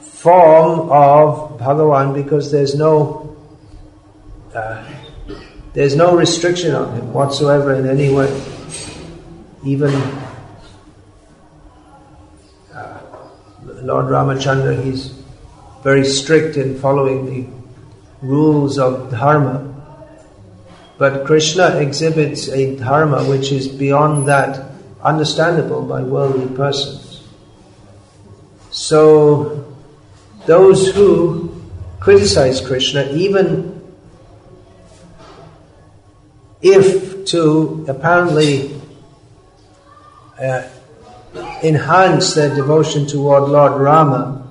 form 0.00 0.88
of 0.90 1.58
Bhagavan 1.58 2.14
because 2.14 2.52
there's 2.52 2.76
no 2.76 3.36
uh, 4.54 4.84
there's 5.72 5.96
no 5.96 6.14
restriction 6.14 6.74
on 6.74 6.94
him 6.94 7.12
whatsoever 7.12 7.74
in 7.74 7.88
any 7.88 8.12
way. 8.12 8.30
Even 9.64 9.94
uh, 12.74 13.00
Lord 13.64 14.06
Ramachandra, 14.06 14.84
he's 14.84 15.06
very 15.82 16.04
strict 16.04 16.56
in 16.56 16.78
following 16.78 17.26
the 17.26 17.61
rules 18.22 18.78
of 18.78 19.10
dharma. 19.10 19.68
But 20.98 21.26
Krishna 21.26 21.78
exhibits 21.78 22.48
a 22.48 22.76
dharma 22.76 23.24
which 23.24 23.50
is 23.50 23.68
beyond 23.68 24.28
that 24.28 24.70
understandable 25.02 25.82
by 25.82 26.02
worldly 26.02 26.54
persons. 26.56 27.26
So, 28.70 29.66
those 30.46 30.94
who 30.94 31.60
criticize 32.00 32.60
Krishna, 32.60 33.10
even 33.12 33.80
if 36.62 37.24
to 37.26 37.84
apparently 37.88 38.80
uh, 40.40 40.62
enhance 41.62 42.34
their 42.34 42.54
devotion 42.54 43.06
toward 43.06 43.44
Lord 43.44 43.80
Rama, 43.80 44.41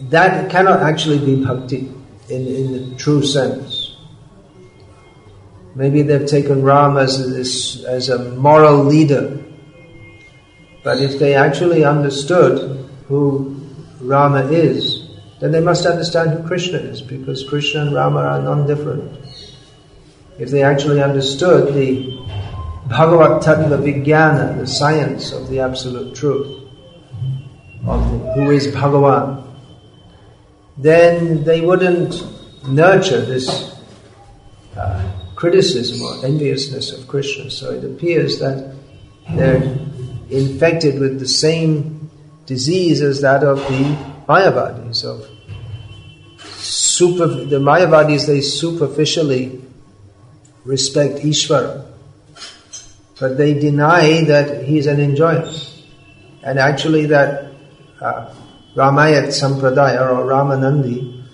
that 0.00 0.50
cannot 0.50 0.80
actually 0.82 1.18
be 1.18 1.44
bhakti 1.44 1.92
in, 2.28 2.46
in 2.46 2.72
the 2.72 2.96
true 2.96 3.24
sense. 3.24 3.96
Maybe 5.74 6.02
they've 6.02 6.26
taken 6.26 6.62
Ram 6.62 6.96
as, 6.96 7.84
as 7.86 8.08
a 8.08 8.30
moral 8.30 8.84
leader, 8.84 9.44
but 10.82 11.00
if 11.00 11.18
they 11.18 11.34
actually 11.34 11.84
understood 11.84 12.88
who 13.06 13.60
Rama 14.00 14.46
is, 14.50 15.08
then 15.40 15.52
they 15.52 15.60
must 15.60 15.86
understand 15.86 16.30
who 16.30 16.46
Krishna 16.46 16.78
is, 16.78 17.00
because 17.00 17.48
Krishna 17.48 17.82
and 17.82 17.94
Rama 17.94 18.20
are 18.20 18.42
non-different. 18.42 19.18
If 20.38 20.50
they 20.50 20.62
actually 20.62 21.02
understood 21.02 21.74
the 21.74 22.16
Bhagavat 22.88 23.42
Tattva 23.42 23.78
Vijnana, 23.82 24.58
the 24.58 24.66
science 24.66 25.32
of 25.32 25.48
the 25.48 25.60
absolute 25.60 26.14
truth, 26.14 26.64
of 27.86 28.34
who 28.34 28.50
is 28.50 28.68
Bhagavan, 28.68 29.47
then 30.78 31.42
they 31.42 31.60
wouldn't 31.60 32.24
nurture 32.68 33.20
this 33.20 33.76
uh, 34.76 35.12
criticism 35.34 36.00
or 36.02 36.24
enviousness 36.24 36.92
of 36.92 37.08
Krishna. 37.08 37.50
So 37.50 37.72
it 37.72 37.84
appears 37.84 38.38
that 38.38 38.74
they're 39.30 39.62
infected 40.30 41.00
with 41.00 41.18
the 41.18 41.26
same 41.26 42.10
disease 42.46 43.02
as 43.02 43.20
that 43.22 43.42
of 43.42 43.58
the 43.58 43.96
Mayavadis. 44.28 45.04
Of 45.04 45.28
super, 46.38 47.26
the 47.26 47.58
Mayavadis 47.58 48.26
they 48.26 48.40
superficially 48.40 49.60
respect 50.64 51.16
Ishvara, 51.24 51.86
but 53.18 53.36
they 53.36 53.54
deny 53.54 54.24
that 54.24 54.64
he's 54.64 54.86
an 54.86 55.00
enjoyer, 55.00 55.50
and 56.42 56.58
actually 56.58 57.06
that. 57.06 57.52
Uh, 58.00 58.32
Ramavat 58.78 59.34
Sampradaya 59.34 60.00
or 60.08 60.24
Ramanandi, 60.24 61.24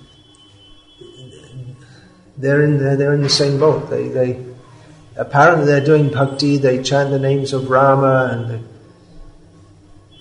they're 2.39 2.63
in 2.63 2.79
the, 2.79 2.97
they're 2.97 3.13
in 3.13 3.21
the 3.21 3.29
same 3.29 3.59
boat. 3.59 3.91
They, 3.91 4.09
they 4.09 4.45
apparently 5.15 5.67
they're 5.67 5.85
doing 5.85 6.09
bhakti. 6.09 6.57
They 6.57 6.83
chant 6.83 7.11
the 7.11 7.19
names 7.19 7.53
of 7.53 7.69
Rama 7.69 8.31
and 8.33 8.65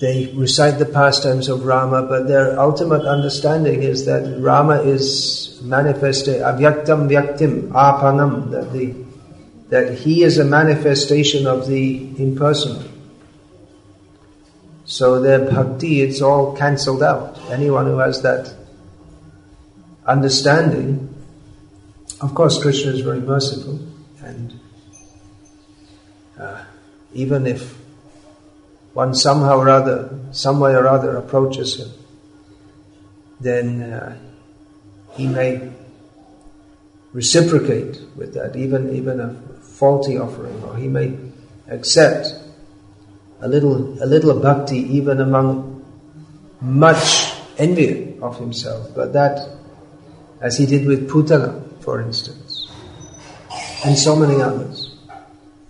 they, 0.01 0.25
they 0.25 0.33
recite 0.33 0.79
the 0.79 0.85
pastimes 0.85 1.47
of 1.47 1.63
Rama. 1.63 2.01
But 2.01 2.27
their 2.27 2.59
ultimate 2.59 3.05
understanding 3.05 3.83
is 3.83 4.05
that 4.05 4.41
Rama 4.41 4.81
is 4.81 5.61
manifested 5.63 6.41
avyaktam 6.41 7.07
vyaktim 7.07 7.69
apanam 7.69 8.51
that 8.51 8.73
the 8.73 8.93
that 9.69 9.97
he 9.99 10.23
is 10.23 10.37
a 10.37 10.43
manifestation 10.43 11.47
of 11.47 11.67
the 11.67 12.21
impersonal. 12.21 12.83
So 14.93 15.19
their 15.19 15.39
bhakti, 15.39 16.01
it's 16.01 16.21
all 16.21 16.55
cancelled 16.55 17.01
out. 17.01 17.39
Anyone 17.49 17.87
who 17.87 17.97
has 17.97 18.21
that 18.21 18.53
understanding, 20.05 21.09
of 22.21 22.35
course, 22.35 22.61
Krishna 22.61 22.91
is 22.91 22.99
very 22.99 23.19
merciful, 23.19 23.79
and 24.21 24.59
uh, 26.39 26.63
even 27.11 27.47
if 27.47 27.75
one 28.93 29.15
somehow 29.15 29.57
or 29.57 29.69
other, 29.71 30.15
some 30.31 30.59
way 30.59 30.75
or 30.75 30.87
other 30.87 31.17
approaches 31.17 31.79
him, 31.79 31.89
then 33.39 33.81
uh, 33.81 34.15
he 35.13 35.25
may 35.25 35.71
reciprocate 37.13 37.99
with 38.15 38.35
that, 38.35 38.55
even 38.55 38.95
even 38.95 39.19
a 39.19 39.33
faulty 39.59 40.19
offering, 40.19 40.63
or 40.65 40.77
he 40.77 40.87
may 40.87 41.17
accept 41.67 42.42
a 43.43 43.47
little, 43.47 44.01
a 44.01 44.07
little 44.07 44.39
bhakti 44.39 44.77
even 44.97 45.19
among 45.19 45.85
much 46.61 47.33
envy 47.57 48.17
of 48.21 48.39
himself. 48.39 48.95
But 48.95 49.11
that, 49.13 49.49
as 50.39 50.57
he 50.57 50.65
did 50.65 50.87
with 50.87 51.09
Putana, 51.09 51.61
for 51.81 52.01
instance, 52.01 52.71
and 53.85 53.97
so 53.97 54.15
many 54.15 54.41
others. 54.41 54.95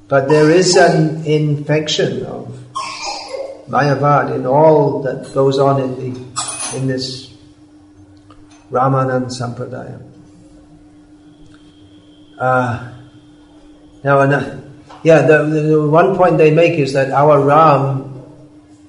But 0.08 0.30
there 0.30 0.52
is 0.52 0.76
an 0.76 1.26
infection 1.26 2.26
of 2.26 2.56
Mayavad 3.68 4.36
in 4.36 4.46
all 4.46 5.02
that 5.02 5.34
goes 5.34 5.58
on 5.58 5.82
in 5.82 5.96
the 5.96 6.78
in 6.78 6.88
this 6.88 7.34
Ramanand 8.70 9.32
Sampradaya. 9.32 10.02
Uh, 12.38 12.94
now, 14.04 14.20
another, 14.20 14.63
yeah, 15.04 15.24
the, 15.24 15.44
the, 15.44 15.88
one 15.88 16.16
point 16.16 16.38
they 16.38 16.52
make 16.52 16.80
is 16.80 16.94
that 16.94 17.12
our 17.12 17.42
Ram, 17.42 18.24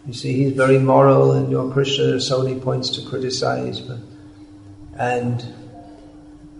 you 0.06 0.12
see, 0.12 0.32
he's 0.32 0.52
very 0.52 0.78
moral, 0.78 1.32
and 1.32 1.50
your 1.50 1.72
Krishna, 1.72 2.04
there's 2.06 2.28
so 2.28 2.42
many 2.42 2.60
points 2.60 2.90
to 2.90 3.02
criticize, 3.08 3.80
but, 3.80 3.98
and 4.96 5.44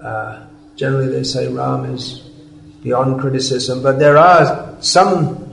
uh, 0.03 0.45
generally 0.75 1.09
they 1.09 1.23
say 1.23 1.53
Ram 1.53 1.85
is 1.87 2.29
beyond 2.83 3.21
criticism, 3.21 3.83
but 3.83 3.99
there 3.99 4.19
are 4.19 4.77
some 4.81 5.45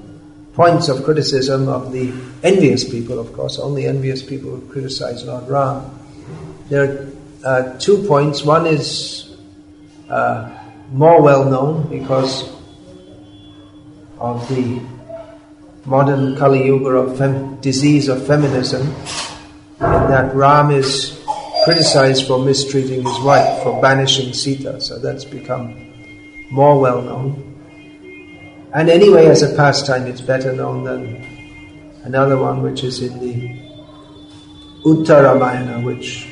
points 0.53 0.89
of 0.89 1.03
criticism 1.03 1.69
of 1.69 1.91
the 1.91 2.11
envious 2.43 2.83
people, 2.83 3.19
of 3.19 3.31
course, 3.33 3.59
only 3.59 3.85
envious 3.85 4.21
people 4.21 4.59
criticize 4.69 5.23
Lord 5.23 5.47
Ram. 5.47 5.99
There 6.69 6.83
are 6.83 7.73
uh, 7.73 7.79
two 7.79 8.03
points. 8.07 8.43
One 8.43 8.65
is 8.65 9.35
uh, 10.09 10.51
more 10.91 11.21
well 11.21 11.45
known 11.45 11.87
because 11.89 12.49
of 14.21 14.47
the 14.49 14.79
modern 15.85 16.37
Kali 16.37 16.67
Yuga 16.67 16.89
of 16.89 17.17
fem- 17.17 17.59
disease 17.59 18.07
of 18.07 18.25
feminism, 18.27 18.87
in 18.87 20.07
that 20.13 20.33
Ram 20.35 20.69
is 20.69 21.19
criticized 21.63 22.27
for 22.27 22.37
mistreating 22.37 23.03
his 23.03 23.19
wife, 23.21 23.63
for 23.63 23.81
banishing 23.81 24.33
Sita. 24.33 24.79
So 24.79 24.99
that's 24.99 25.25
become 25.25 25.73
more 26.51 26.79
well 26.79 27.01
known. 27.01 27.47
And 28.73 28.89
anyway, 28.89 29.25
as 29.25 29.41
a 29.41 29.55
pastime, 29.55 30.05
it's 30.05 30.21
better 30.21 30.53
known 30.53 30.83
than 30.83 31.25
another 32.03 32.37
one, 32.37 32.61
which 32.61 32.83
is 32.83 33.01
in 33.01 33.19
the 33.19 33.59
Uttaramayana, 34.85 35.83
which 35.83 36.27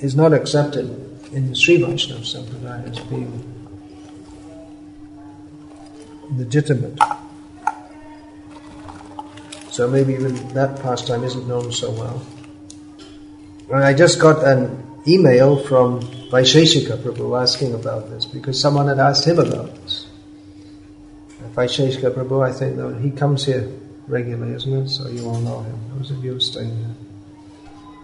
is 0.00 0.16
not 0.16 0.32
accepted 0.32 0.86
in 1.32 1.48
the 1.48 1.54
Sri 1.54 1.80
Vaishnava 1.80 2.22
Sampradaya 2.22 2.90
as 2.90 2.98
being 3.06 3.51
legitimate. 6.36 6.98
So 9.70 9.88
maybe 9.88 10.12
even 10.14 10.48
that 10.48 10.80
pastime 10.82 11.24
isn't 11.24 11.48
known 11.48 11.72
so 11.72 11.90
well. 11.90 12.22
And 13.70 13.82
I 13.82 13.94
just 13.94 14.20
got 14.20 14.46
an 14.46 14.84
email 15.06 15.56
from 15.56 16.00
Vaisheshika 16.30 16.98
Prabhu 16.98 17.40
asking 17.40 17.74
about 17.74 18.10
this 18.10 18.26
because 18.26 18.60
someone 18.60 18.88
had 18.88 18.98
asked 18.98 19.26
him 19.26 19.38
about 19.38 19.74
this. 19.76 20.06
Vaisheshika 21.54 22.12
Prabhu, 22.12 22.46
I 22.46 22.52
think 22.52 22.76
though, 22.76 22.92
he 22.92 23.10
comes 23.10 23.46
here 23.46 23.70
regularly, 24.06 24.54
isn't 24.54 24.72
it? 24.72 24.88
So 24.88 25.08
you 25.08 25.26
all 25.26 25.40
know 25.40 25.60
him. 25.60 25.78
Those 25.96 26.10
of 26.10 26.22
you 26.22 26.38
staying 26.38 26.76
here. 26.76 26.94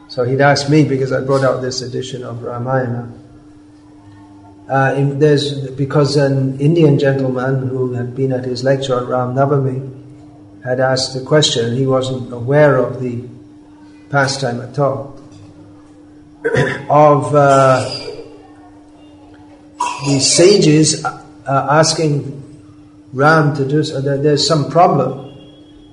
So 0.09 0.25
he'd 0.25 0.41
asked 0.41 0.71
me 0.71 0.85
because 0.85 1.13
I 1.13 1.21
brought 1.21 1.45
out 1.45 1.61
this 1.61 1.83
edition 1.83 2.25
of 2.25 2.43
Ramayana. 2.43 3.13
Uh, 4.69 4.95
in, 4.97 5.19
there's 5.19 5.71
because 5.71 6.17
an 6.17 6.61
Indian 6.61 6.99
gentleman 6.99 7.69
who 7.69 7.95
had 7.95 8.15
been 8.15 8.33
at 8.33 8.45
his 8.45 8.63
lecture 8.63 8.99
at 8.99 9.07
Ram 9.07 9.35
Navami 9.35 9.95
had 10.63 10.79
asked 10.79 11.17
a 11.17 11.25
question. 11.25 11.75
He 11.75 11.87
wasn't 11.87 12.33
aware 12.33 12.77
of 12.77 13.01
the 13.01 13.27
pastime 14.11 14.61
at 14.61 14.79
all 14.79 15.19
of 16.91 17.35
uh, 17.35 17.89
the 20.07 20.21
sages 20.21 21.05
uh, 21.05 21.67
asking 21.71 22.35
Ram 23.13 23.55
to 23.57 23.67
do 23.67 23.83
so. 23.83 24.01
There's 24.01 24.47
some 24.47 24.71
problem. 24.71 25.27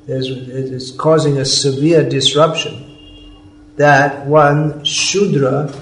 There's, 0.05 0.29
it's 0.29 0.91
causing 0.91 1.37
a 1.37 1.45
severe 1.45 2.07
disruption 2.07 2.83
that 3.77 4.25
one 4.25 4.83
Shudra 4.83 5.73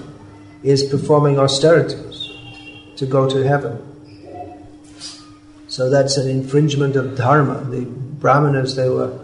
is 0.63 0.84
performing 0.84 1.38
austerities 1.39 2.12
to 3.03 3.11
go 3.11 3.29
to 3.29 3.43
heaven. 3.43 3.81
So 5.67 5.89
that's 5.89 6.17
an 6.17 6.29
infringement 6.29 6.95
of 6.95 7.17
dharma. 7.17 7.63
The 7.69 7.85
Brahmanas, 7.85 8.75
they 8.75 8.89
were 8.89 9.19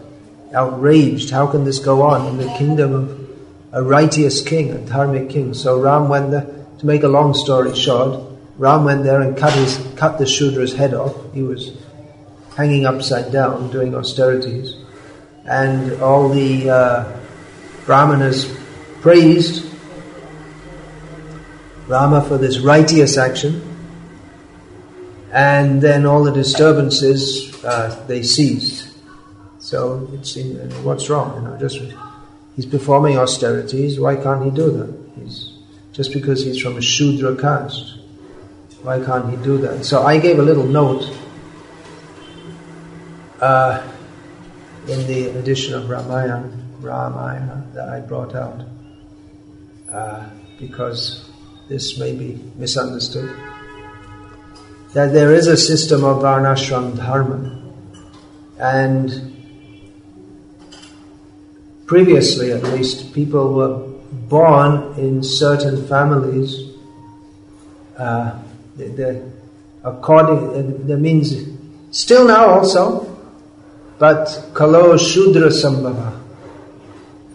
outraged. 0.54 1.30
How 1.30 1.48
can 1.48 1.64
this 1.64 1.80
go 1.80 2.02
on 2.02 2.28
in 2.28 2.38
the 2.38 2.52
kingdom 2.58 2.94
of 2.94 3.30
a 3.72 3.84
righteous 3.84 4.42
king, 4.42 4.72
a 4.72 4.80
dharmic 4.80 5.30
king? 5.30 5.54
So 5.54 5.80
Ram 5.80 6.10
went 6.10 6.32
there, 6.32 6.66
to 6.80 6.86
make 6.86 7.04
a 7.04 7.08
long 7.08 7.34
story 7.34 7.76
short, 7.76 8.26
Ram 8.58 8.84
went 8.84 9.04
there 9.04 9.22
and 9.22 9.38
cut, 9.38 9.54
his, 9.54 9.78
cut 9.96 10.18
the 10.18 10.26
Shudra's 10.26 10.74
head 10.74 10.94
off. 10.94 11.16
He 11.34 11.44
was 11.44 11.72
hanging 12.58 12.86
upside 12.86 13.32
down 13.32 13.72
doing 13.72 13.96
austerities. 13.96 14.76
And 15.46 16.02
all 16.02 16.28
the 16.30 16.70
uh, 16.70 17.20
Brahmanas 17.86 18.54
praised 19.02 19.66
Rama 21.88 22.22
for 22.22 22.38
this 22.38 22.60
righteous 22.60 23.18
action. 23.18 23.69
And 25.32 25.82
then 25.82 26.06
all 26.06 26.24
the 26.24 26.32
disturbances, 26.32 27.64
uh, 27.64 28.04
they 28.08 28.24
ceased. 28.24 28.90
So 29.60 30.10
it's 30.14 30.36
in, 30.36 30.58
what's 30.84 31.10
wrong? 31.10 31.36
You 31.36 31.50
know, 31.50 31.58
just 31.58 31.80
he's 32.56 32.66
performing 32.66 33.18
austerities. 33.18 34.00
Why 34.00 34.16
can't 34.16 34.44
he 34.44 34.50
do 34.50 34.72
that? 34.72 35.22
He's, 35.22 35.54
just 35.92 36.14
because 36.14 36.44
he's 36.44 36.60
from 36.60 36.78
a 36.78 36.82
Shudra 36.82 37.36
caste, 37.36 38.00
why 38.82 39.04
can't 39.04 39.30
he 39.30 39.36
do 39.44 39.58
that? 39.60 39.86
So 39.86 40.04
I 40.04 40.18
gave 40.18 40.40
a 40.40 40.42
little 40.42 40.66
note 40.66 41.04
uh, 43.42 43.86
in 44.88 45.06
the 45.08 45.38
edition 45.38 45.74
of 45.74 45.90
Ramayana, 45.90 46.52
Ramayana 46.80 47.68
that 47.74 47.90
I 47.90 48.00
brought 48.00 48.34
out, 48.34 48.62
uh, 49.92 50.30
because 50.58 51.30
this 51.68 52.00
may 52.00 52.16
be 52.16 52.42
misunderstood. 52.56 53.36
That 54.94 55.14
there 55.14 55.34
is 55.34 55.48
a 55.48 55.56
system 55.56 56.04
of 56.04 56.24
Varnashram 56.24 56.98
Dharma, 56.98 57.62
and 58.60 59.36
previously 61.86 62.52
at 62.52 62.64
least, 62.64 63.14
people 63.14 63.54
were 63.54 63.78
born 64.12 64.94
in 64.98 65.24
certain 65.24 65.88
families. 65.88 66.74
Uh, 67.98 68.40
according, 69.84 70.88
that 70.88 70.98
means 70.98 71.36
still 71.92 72.28
now 72.28 72.48
also, 72.48 73.06
but 74.00 74.52
kalo 74.54 74.98
shudra 74.98 75.50
sambhava. 75.50 76.20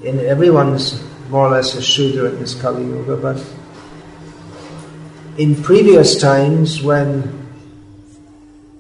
In 0.03 0.21
everyone's 0.21 1.03
more 1.29 1.49
or 1.49 1.51
less 1.51 1.75
a 1.75 1.83
shudra 1.83 2.31
in 2.31 2.39
this 2.39 2.55
Kali 2.55 2.83
Yuga, 2.83 3.17
but 3.17 3.45
in 5.39 5.63
previous 5.63 6.21
times 6.21 6.83
when 6.83 7.44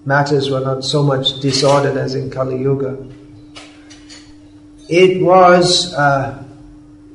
matters 0.05 0.51
were 0.51 0.61
not 0.61 0.85
so 0.85 1.03
much 1.03 1.40
disordered 1.40 1.97
as 1.97 2.14
in 2.14 2.31
Kali 2.31 2.59
Yuga, 2.59 3.07
it 4.88 5.23
was 5.23 5.95
uh, 5.95 6.45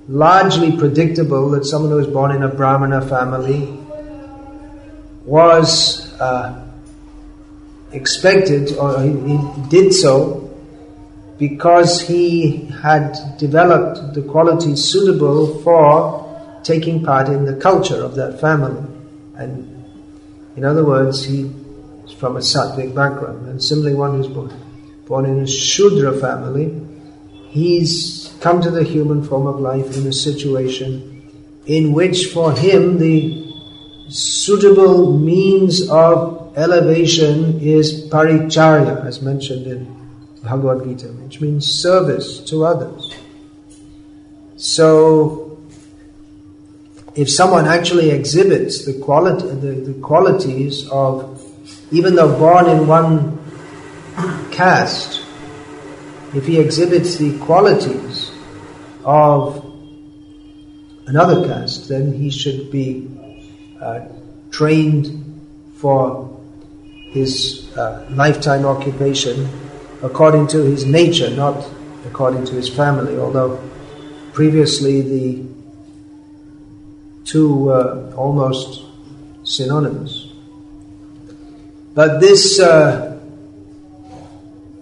largely 0.08 0.76
predictable 0.76 1.52
that 1.52 1.66
someone 1.66 1.92
who 1.92 1.98
was 1.98 2.08
born 2.08 2.32
in 2.32 2.42
a 2.42 2.48
Brahmana 2.48 3.02
family 3.02 3.78
was 5.24 6.12
uh, 6.20 6.66
expected, 7.92 8.76
or 8.78 9.00
he, 9.02 9.12
he 9.12 9.40
did 9.70 9.94
so, 9.94 10.50
because 11.38 12.02
he 12.02 12.66
had 12.82 13.16
developed 13.38 14.16
the 14.16 14.22
qualities 14.24 14.84
suitable 14.84 15.62
for 15.62 16.26
taking 16.64 17.04
part 17.04 17.30
in 17.30 17.46
the 17.46 17.56
culture 17.56 18.04
of 18.04 18.16
that 18.16 18.42
family. 18.42 18.84
And 19.36 19.86
in 20.56 20.66
other 20.66 20.84
words, 20.84 21.24
he 21.24 21.50
from 22.18 22.38
a 22.38 22.40
sattvic 22.40 22.94
background. 22.96 23.48
And 23.48 23.64
similarly, 23.64 23.96
one 23.96 24.16
who's 24.16 24.28
born, 24.28 24.54
born 25.06 25.26
in 25.26 25.40
a 25.40 25.48
Shudra 25.48 26.14
family, 26.20 26.80
he's 27.50 28.34
come 28.42 28.62
to 28.62 28.72
the 28.72 28.84
human 28.84 29.24
form 29.24 29.48
of 29.48 29.60
life 29.60 29.98
in 29.98 30.08
a 30.08 30.14
situation 30.14 31.10
in 31.66 31.94
which 31.94 32.28
for 32.28 32.52
him 32.52 32.98
the 32.98 33.46
suitable 34.10 35.18
means 35.18 35.88
of 35.90 36.52
elevation 36.58 37.60
is 37.62 38.10
paricharya, 38.10 39.06
as 39.06 39.22
mentioned 39.22 39.68
in 39.68 39.86
Bhagavad 40.44 40.84
Gita, 40.84 41.08
which 41.08 41.42
means 41.42 41.72
service 41.72 42.40
to 42.50 42.66
others. 42.66 43.14
So, 44.56 45.62
if 47.16 47.30
someone 47.30 47.68
actually 47.68 48.10
exhibits 48.10 48.86
the 48.86 49.00
quality, 49.00 49.48
the, 49.48 49.92
the 49.92 50.02
qualities 50.02 50.90
of, 50.90 51.39
even 51.92 52.16
though 52.16 52.38
born 52.38 52.70
in 52.70 52.88
one 52.88 53.40
caste, 54.52 55.26
if 56.34 56.46
he 56.46 56.60
exhibits 56.60 57.16
the 57.18 57.38
qualities 57.40 58.32
of 59.04 59.66
another 61.08 61.48
caste, 61.48 61.90
then 61.90 62.14
he 62.14 62.30
should 62.30 62.70
be 62.72 63.10
uh, 63.82 64.02
trained 64.52 65.42
for 65.76 66.40
his 67.12 67.76
uh, 67.76 68.06
lifetime 68.12 68.66
occupation 68.66 69.50
according 70.04 70.48
to 70.48 70.64
his 70.64 70.86
nature, 70.86 71.30
not 71.32 71.68
according 72.06 72.46
to 72.46 72.54
his 72.54 72.70
family, 72.70 73.18
although 73.18 73.60
previously 74.34 75.02
the 75.02 75.46
two 77.26 77.56
were 77.56 78.14
almost 78.16 78.86
synonymous. 79.44 80.29
But 82.00 82.22
this 82.22 82.62
uh, 82.62 83.20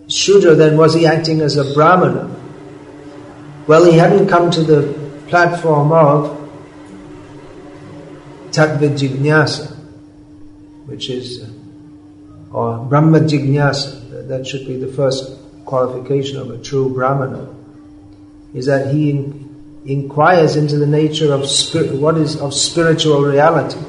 Shudra 0.08 0.54
then, 0.54 0.78
was 0.78 0.94
he 0.94 1.08
acting 1.08 1.42
as 1.42 1.58
a 1.58 1.74
Brahmana? 1.74 2.30
Well, 3.66 3.86
he 3.86 3.98
hadn't 3.98 4.28
come 4.28 4.52
to 4.52 4.62
the 4.62 4.94
platform 5.28 5.94
of 5.94 6.38
Tattva 8.52 8.96
Jignasa, 8.96 9.76
which 10.86 11.10
is, 11.10 11.42
uh, 11.42 12.56
or 12.56 12.86
Brahma 12.86 13.22
Jignasa, 13.22 14.28
that 14.28 14.46
should 14.46 14.68
be 14.68 14.78
the 14.78 14.94
first 14.94 15.40
qualification 15.66 16.38
of 16.38 16.52
a 16.52 16.60
true 16.60 16.94
Brahmana, 16.94 17.52
is 18.54 18.68
that 18.68 18.94
he 18.94 19.10
in, 19.10 19.82
inquires 19.88 20.56
into 20.56 20.78
the 20.78 20.86
nature 20.86 21.34
of 21.34 21.50
what 22.00 22.16
is 22.20 22.40
of 22.40 22.54
spiritual 22.54 23.24
reality. 23.24 23.80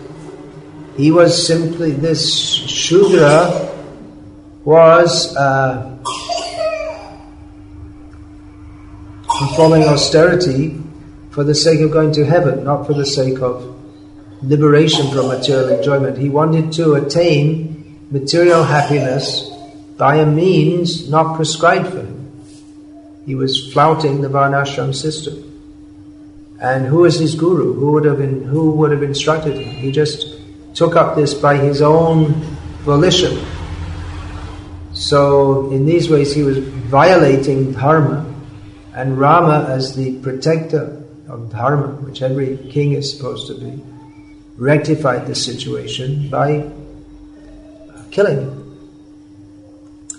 He 0.98 1.12
was 1.12 1.46
simply 1.46 1.92
this 1.92 2.34
Shudra 2.34 3.72
was 4.64 5.36
uh, 5.36 5.96
performing 9.38 9.84
austerity 9.84 10.76
for 11.30 11.44
the 11.44 11.54
sake 11.54 11.78
of 11.82 11.92
going 11.92 12.10
to 12.14 12.26
heaven, 12.26 12.64
not 12.64 12.84
for 12.84 12.94
the 12.94 13.06
sake 13.06 13.40
of 13.40 13.76
liberation 14.42 15.08
from 15.12 15.28
material 15.28 15.68
enjoyment. 15.68 16.18
He 16.18 16.30
wanted 16.30 16.72
to 16.72 16.94
attain 16.94 18.08
material 18.10 18.64
happiness 18.64 19.48
by 19.96 20.16
a 20.16 20.26
means 20.26 21.08
not 21.08 21.36
prescribed 21.36 21.90
for 21.90 21.98
him. 21.98 22.42
He 23.24 23.36
was 23.36 23.72
flouting 23.72 24.20
the 24.20 24.28
Varnashram 24.28 24.92
system. 24.92 25.44
And 26.60 26.86
who 26.86 27.02
was 27.02 27.20
his 27.20 27.36
guru? 27.36 27.74
Who 27.74 27.92
would 27.92 28.04
have 28.04 28.18
been, 28.18 28.42
who 28.42 28.72
would 28.72 28.90
have 28.90 29.04
instructed 29.04 29.54
him? 29.54 29.76
He 29.76 29.92
just 29.92 30.27
took 30.78 30.94
up 30.94 31.16
this 31.16 31.34
by 31.34 31.56
his 31.56 31.82
own 31.82 32.34
volition. 32.86 33.44
So 34.92 35.72
in 35.72 35.86
these 35.86 36.08
ways 36.08 36.32
he 36.32 36.44
was 36.44 36.58
violating 36.58 37.72
dharma 37.72 38.24
and 38.94 39.18
Rama 39.18 39.66
as 39.68 39.96
the 39.96 40.20
protector 40.20 41.04
of 41.28 41.50
dharma, 41.50 41.88
which 42.06 42.22
every 42.22 42.56
king 42.70 42.92
is 42.92 43.12
supposed 43.12 43.48
to 43.48 43.54
be, 43.54 43.82
rectified 44.56 45.26
the 45.26 45.34
situation 45.34 46.28
by 46.30 46.70
killing 48.12 48.36
him. 48.36 48.78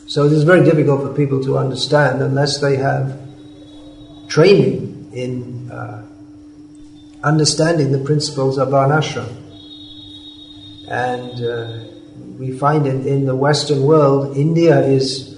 So 0.08 0.26
it 0.26 0.34
is 0.34 0.44
very 0.44 0.66
difficult 0.66 1.04
for 1.04 1.14
people 1.14 1.42
to 1.46 1.58
understand 1.58 2.22
unless 2.22 2.60
they 2.60 2.76
have 2.76 3.18
training 4.28 5.10
in 5.14 5.72
uh, 5.72 6.06
understanding 7.24 7.94
the 7.94 8.00
principles 8.00 8.58
of 8.58 8.70
Varnashram. 8.70 9.49
And 10.90 11.46
uh, 11.46 11.84
we 12.40 12.52
find 12.52 12.88
in, 12.88 13.08
in 13.08 13.26
the 13.26 13.36
Western 13.36 13.84
world, 13.84 14.36
India 14.36 14.80
is 14.82 15.30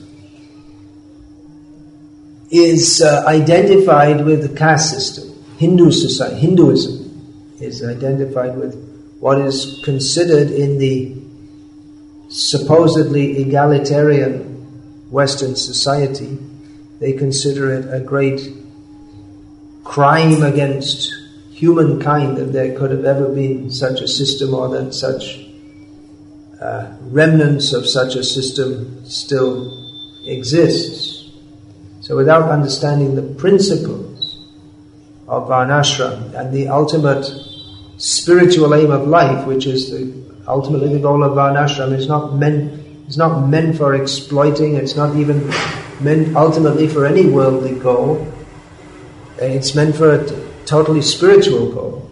is 2.49 3.01
uh, 3.01 3.23
identified 3.27 4.25
with 4.25 4.41
the 4.41 4.57
caste 4.57 4.91
system. 4.91 5.29
Hindu 5.57 5.91
society, 5.91 6.39
Hinduism 6.39 7.55
is 7.61 7.83
identified 7.83 8.57
with 8.57 8.75
what 9.19 9.39
is 9.39 9.79
considered 9.83 10.49
in 10.51 10.77
the 10.77 11.15
supposedly 12.29 13.37
egalitarian 13.41 14.51
Western 15.11 15.55
society. 15.55 16.37
They 16.99 17.13
consider 17.13 17.73
it 17.73 17.93
a 17.93 17.99
great 17.99 18.41
crime 19.83 20.43
against 20.43 21.13
humankind 21.61 22.37
that 22.37 22.51
there 22.51 22.75
could 22.75 22.89
have 22.89 23.05
ever 23.05 23.29
been 23.29 23.69
such 23.69 24.01
a 24.01 24.07
system 24.07 24.51
or 24.51 24.67
that 24.69 24.91
such 24.95 25.45
uh, 26.59 26.91
remnants 27.01 27.71
of 27.71 27.87
such 27.87 28.15
a 28.15 28.23
system 28.23 29.05
still 29.05 29.53
exists. 30.25 31.29
So 31.99 32.17
without 32.17 32.49
understanding 32.49 33.13
the 33.13 33.21
principles 33.35 34.43
of 35.27 35.47
Varnashram 35.49 36.33
and 36.33 36.51
the 36.51 36.67
ultimate 36.67 37.29
spiritual 37.97 38.73
aim 38.73 38.89
of 38.89 39.07
life, 39.07 39.45
which 39.45 39.67
is 39.67 39.91
the 39.91 40.01
ultimately 40.47 40.91
the 40.91 40.99
goal 40.99 41.23
of 41.23 41.33
Varnashram, 41.33 41.93
is 41.93 42.07
not 42.07 42.33
meant 42.33 42.73
is 43.07 43.17
not 43.17 43.47
meant 43.47 43.77
for 43.77 43.93
exploiting. 43.93 44.77
It's 44.77 44.95
not 44.95 45.15
even 45.15 45.47
meant 45.99 46.35
ultimately 46.35 46.87
for 46.87 47.05
any 47.05 47.27
worldly 47.27 47.77
goal. 47.77 48.27
It's 49.37 49.75
meant 49.75 49.95
for 49.95 50.15
a 50.15 50.40
totally 50.71 51.01
spiritual 51.01 51.69
goal. 51.69 52.09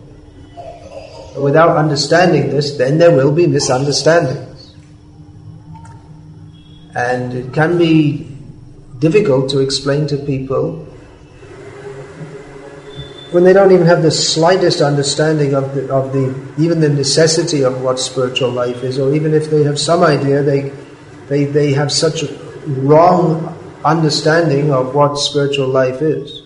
Without 1.41 1.77
understanding 1.77 2.49
this, 2.49 2.77
then 2.77 2.97
there 2.97 3.15
will 3.15 3.31
be 3.31 3.47
misunderstandings. 3.47 4.75
And 6.93 7.33
it 7.33 7.53
can 7.53 7.77
be 7.77 8.27
difficult 8.99 9.49
to 9.51 9.59
explain 9.59 10.07
to 10.07 10.17
people 10.17 10.85
when 13.31 13.43
they 13.43 13.53
don't 13.53 13.71
even 13.71 13.85
have 13.85 14.01
the 14.01 14.11
slightest 14.11 14.81
understanding 14.81 15.53
of 15.53 15.73
the, 15.75 15.93
of 15.93 16.11
the 16.11 16.35
even 16.57 16.81
the 16.81 16.89
necessity 16.89 17.63
of 17.63 17.81
what 17.81 17.99
spiritual 17.99 18.49
life 18.49 18.83
is, 18.83 18.99
or 18.99 19.13
even 19.13 19.33
if 19.33 19.49
they 19.49 19.63
have 19.63 19.79
some 19.79 20.03
idea, 20.03 20.41
they 20.41 20.73
they 21.29 21.45
they 21.45 21.71
have 21.73 21.91
such 21.91 22.23
a 22.23 22.33
wrong 22.67 23.55
understanding 23.85 24.73
of 24.73 24.95
what 24.95 25.15
spiritual 25.17 25.67
life 25.67 26.01
is, 26.01 26.38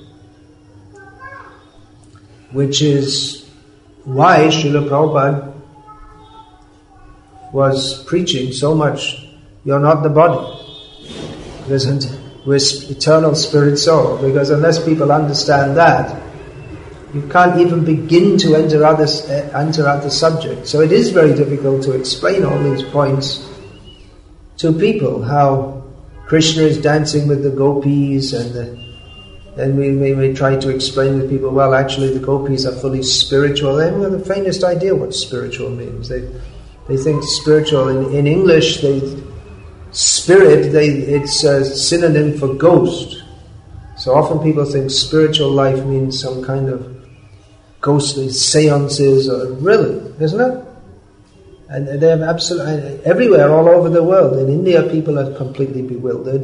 which 2.53 2.81
is 2.81 3.49
why 4.05 4.47
Srila 4.47 4.87
Prabhupada 4.87 5.53
was 7.51 8.03
preaching 8.05 8.51
so 8.51 8.73
much. 8.75 9.27
You're 9.65 9.79
not 9.79 10.03
the 10.03 10.09
body. 10.09 10.59
Because 11.63 11.87
we're 12.45 12.59
eternal 12.91 13.35
spirit 13.35 13.77
soul. 13.77 14.17
Because 14.17 14.49
unless 14.49 14.83
people 14.83 15.11
understand 15.11 15.77
that, 15.77 16.21
you 17.13 17.21
can't 17.29 17.59
even 17.59 17.85
begin 17.85 18.37
to 18.39 18.55
enter 18.55 18.83
other, 18.83 19.07
eh, 19.29 19.49
enter 19.55 19.87
other 19.87 20.09
subjects. 20.09 20.71
So 20.71 20.81
it 20.81 20.91
is 20.91 21.11
very 21.11 21.35
difficult 21.35 21.83
to 21.83 21.91
explain 21.91 22.43
all 22.43 22.57
these 22.63 22.83
points 22.83 23.47
to 24.57 24.73
people. 24.73 25.21
How 25.21 25.83
Krishna 26.25 26.63
is 26.63 26.81
dancing 26.81 27.27
with 27.27 27.43
the 27.43 27.51
gopis, 27.51 28.33
and 28.33 28.53
the, 28.53 28.92
then 29.55 29.77
we, 29.77 29.91
may, 29.91 30.13
we 30.13 30.33
try 30.33 30.55
to 30.55 30.69
explain 30.69 31.19
to 31.19 31.27
people, 31.27 31.51
well, 31.51 31.75
actually, 31.75 32.13
the 32.13 32.19
gopis 32.19 32.65
are 32.65 32.75
fully 32.75 33.03
spiritual. 33.03 33.75
They 33.75 33.85
haven't 33.85 34.11
the 34.11 34.25
faintest 34.25 34.63
idea 34.63 34.95
what 34.95 35.13
spiritual 35.13 35.69
means. 35.69 36.09
They, 36.09 36.27
they 36.87 36.97
think 36.97 37.23
spiritual 37.23 37.87
in, 37.87 38.15
in 38.15 38.27
English, 38.27 38.81
they, 38.81 39.01
spirit, 39.91 40.71
they, 40.71 40.87
it's 40.87 41.43
a 41.43 41.63
synonym 41.63 42.37
for 42.37 42.53
ghost. 42.55 43.23
So 43.97 44.15
often 44.15 44.39
people 44.39 44.65
think 44.65 44.89
spiritual 44.89 45.51
life 45.51 45.85
means 45.85 46.19
some 46.19 46.43
kind 46.43 46.69
of 46.69 46.89
ghostly 47.79 48.29
seances, 48.29 49.29
or 49.29 49.53
really, 49.53 50.13
isn't 50.19 50.41
it? 50.41 50.65
And 51.69 52.01
they 52.01 52.09
have 52.09 52.21
absolutely 52.21 53.03
everywhere, 53.05 53.51
all 53.51 53.67
over 53.69 53.89
the 53.89 54.03
world. 54.03 54.37
In 54.37 54.49
India, 54.49 54.83
people 54.89 55.19
are 55.19 55.35
completely 55.35 55.81
bewildered. 55.81 56.43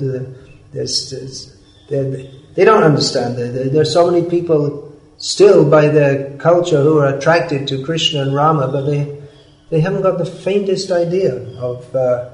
There's, 0.71 1.09
there's, 1.09 1.57
they 2.55 2.65
don't 2.65 2.83
understand. 2.83 3.37
There, 3.37 3.81
are 3.81 3.85
so 3.85 4.09
many 4.09 4.29
people 4.29 4.97
still 5.17 5.69
by 5.69 5.87
their 5.87 6.37
culture 6.37 6.81
who 6.81 6.99
are 6.99 7.15
attracted 7.15 7.67
to 7.67 7.83
Krishna 7.83 8.21
and 8.21 8.33
Rama, 8.33 8.67
but 8.67 8.83
they 8.83 9.17
they 9.69 9.81
haven't 9.81 10.01
got 10.01 10.17
the 10.17 10.25
faintest 10.25 10.89
idea 10.91 11.35
of 11.59 11.95
uh, 11.95 12.29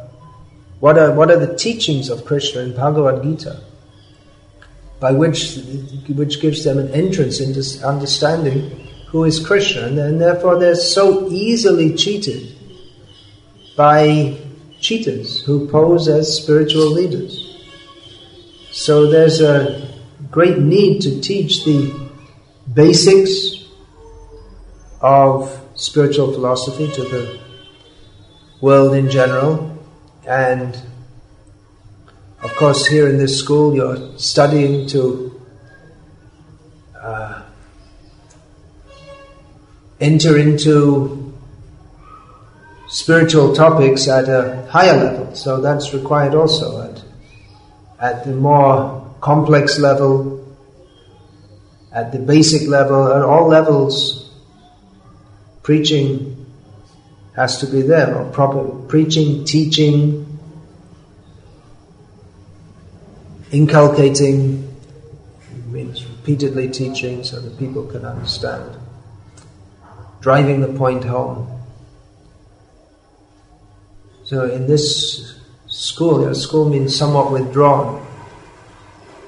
what 0.79 0.97
are 0.97 1.13
what 1.13 1.29
are 1.29 1.39
the 1.39 1.55
teachings 1.55 2.09
of 2.09 2.25
Krishna 2.25 2.61
in 2.61 2.75
Bhagavad 2.75 3.23
Gita, 3.23 3.61
by 4.99 5.11
which 5.11 5.59
which 6.07 6.41
gives 6.41 6.63
them 6.63 6.79
an 6.79 6.89
entrance 6.89 7.39
into 7.39 7.61
understanding 7.85 8.87
who 9.07 9.25
is 9.25 9.45
Krishna, 9.45 9.87
and 9.87 10.19
therefore 10.19 10.59
they're 10.59 10.75
so 10.75 11.29
easily 11.29 11.95
cheated 11.95 12.55
by 13.75 14.37
cheaters 14.79 15.41
who 15.41 15.67
pose 15.67 16.07
as 16.07 16.35
spiritual 16.35 16.91
leaders. 16.91 17.41
So 18.71 19.09
there's 19.09 19.41
a 19.41 19.94
great 20.35 20.57
need 20.57 20.99
to 20.99 21.21
teach 21.21 21.63
the 21.63 21.97
basics 22.73 23.69
of 24.99 25.49
spiritual 25.75 26.33
philosophy 26.33 26.91
to 26.91 27.03
the 27.03 27.39
world 28.59 28.93
in 28.93 29.09
general, 29.09 29.79
and 30.27 30.77
of 32.43 32.53
course, 32.55 32.85
here 32.85 33.07
in 33.07 33.17
this 33.17 33.39
school, 33.39 33.73
you're 33.73 34.17
studying 34.17 34.85
to 34.87 35.41
uh, 36.99 37.41
enter 40.01 40.37
into 40.37 41.33
spiritual 42.89 43.55
topics 43.55 44.09
at 44.09 44.27
a 44.27 44.67
higher 44.69 44.97
level. 44.97 45.33
So 45.33 45.61
that's 45.61 45.93
required 45.93 46.35
also 46.35 46.91
at, 46.91 47.01
at 48.01 48.25
the 48.25 48.33
more 48.33 49.04
complex 49.25 49.79
level, 49.79 50.55
at 51.91 52.11
the 52.11 52.19
basic 52.19 52.67
level, 52.67 53.11
at 53.11 53.23
all 53.23 53.47
levels, 53.47 54.29
preaching 55.63 56.45
has 57.35 57.57
to 57.57 57.65
be 57.65 57.81
there, 57.81 58.15
or 58.15 58.29
proper 58.29 58.63
preaching, 58.87 59.43
teaching, 59.43 60.27
inculcating 63.51 64.71
means 65.71 66.05
repeatedly 66.05 66.69
teaching 66.69 67.23
so 67.23 67.41
that 67.41 67.57
people 67.57 67.83
can 67.87 68.05
understand 68.05 68.77
driving 70.21 70.61
the 70.61 70.71
point 70.77 71.03
home. 71.03 71.49
So 74.23 74.45
in 74.51 74.67
this 74.67 75.35
school, 75.65 76.21
you 76.21 76.27
know, 76.27 76.33
school 76.33 76.69
means 76.69 76.95
somewhat 76.95 77.31
withdrawn 77.31 78.04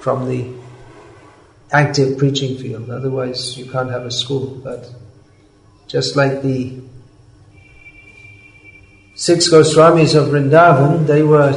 from 0.07 0.25
the 0.25 0.49
active 1.73 2.17
preaching 2.17 2.57
field. 2.57 2.89
Otherwise, 2.89 3.57
you 3.57 3.69
can't 3.69 3.91
have 3.91 4.05
a 4.05 4.11
school. 4.11 4.55
But 4.63 4.89
just 5.85 6.15
like 6.15 6.41
the 6.43 6.79
six 9.15 9.49
Goswamis 9.49 10.15
of 10.15 10.29
Vrindavan, 10.29 11.07
they 11.07 11.23
were 11.23 11.51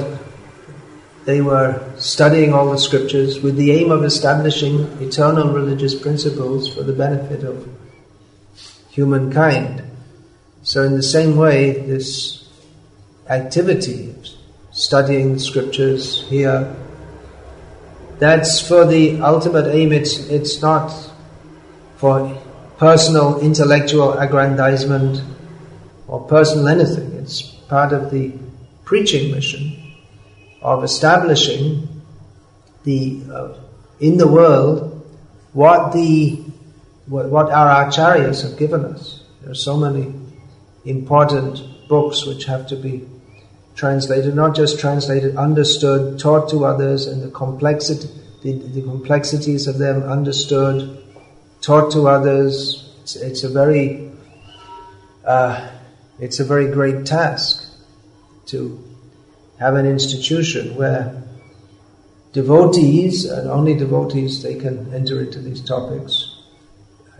they 1.26 1.40
were 1.40 1.80
studying 1.96 2.52
all 2.52 2.72
the 2.72 2.78
scriptures 2.78 3.40
with 3.40 3.54
the 3.54 3.70
aim 3.70 3.92
of 3.92 4.02
establishing 4.02 4.80
eternal 5.00 5.52
religious 5.52 5.94
principles 5.94 6.74
for 6.74 6.82
the 6.82 6.92
benefit 6.92 7.44
of 7.44 7.68
humankind. 8.88 9.84
So, 10.64 10.82
in 10.82 10.96
the 10.96 11.04
same 11.04 11.36
way, 11.36 11.86
this 11.86 12.48
activity 13.28 14.10
of 14.10 14.26
studying 14.72 15.38
scriptures 15.38 16.24
here, 16.28 16.74
that's 18.20 18.60
for 18.60 18.84
the 18.84 19.20
ultimate 19.20 19.74
aim. 19.74 19.92
It's, 19.92 20.18
it's 20.28 20.60
not 20.60 20.92
for 21.96 22.38
personal 22.78 23.40
intellectual 23.40 24.12
aggrandizement 24.12 25.22
or 26.06 26.20
personal 26.26 26.68
anything. 26.68 27.12
It's 27.14 27.42
part 27.42 27.92
of 27.92 28.10
the 28.10 28.32
preaching 28.84 29.32
mission 29.32 29.76
of 30.62 30.84
establishing 30.84 31.88
the 32.84 33.22
uh, 33.32 33.54
in 34.00 34.16
the 34.16 34.26
world 34.26 35.06
what 35.52 35.92
the 35.92 36.42
what, 37.06 37.26
what 37.28 37.50
our 37.50 37.86
acharyas 37.86 38.42
have 38.42 38.58
given 38.58 38.84
us. 38.84 39.22
There 39.40 39.50
are 39.50 39.54
so 39.54 39.76
many 39.76 40.14
important 40.84 41.88
books 41.88 42.24
which 42.24 42.44
have 42.44 42.66
to 42.68 42.76
be 42.76 43.06
translated, 43.80 44.34
not 44.34 44.54
just 44.54 44.78
translated, 44.78 45.36
understood, 45.36 46.18
taught 46.18 46.50
to 46.50 46.66
others, 46.66 47.06
and 47.06 47.22
the 47.22 47.30
complexity, 47.30 48.06
the, 48.42 48.52
the 48.52 48.82
complexities 48.82 49.66
of 49.66 49.78
them 49.78 50.02
understood, 50.02 51.02
taught 51.62 51.90
to 51.90 52.06
others. 52.06 52.92
It's, 53.00 53.16
it's 53.16 53.42
a 53.42 53.48
very, 53.48 54.12
uh, 55.24 55.70
it's 56.18 56.40
a 56.40 56.44
very 56.44 56.70
great 56.70 57.06
task 57.06 57.66
to 58.48 58.78
have 59.58 59.74
an 59.76 59.86
institution 59.86 60.76
where 60.76 61.22
devotees, 62.34 63.24
and 63.24 63.48
only 63.48 63.74
devotees, 63.74 64.42
they 64.42 64.56
can 64.56 64.92
enter 64.92 65.20
into 65.20 65.40
these 65.40 65.62
topics. 65.62 66.36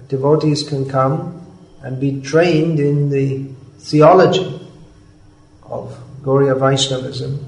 Devotees 0.08 0.68
can 0.68 0.86
come 0.86 1.46
and 1.82 1.98
be 1.98 2.20
trained 2.20 2.78
in 2.78 3.08
the 3.08 3.48
theology 3.78 4.60
of 5.62 5.96
Gauriya 6.22 6.58
Vaishnavism 6.58 7.46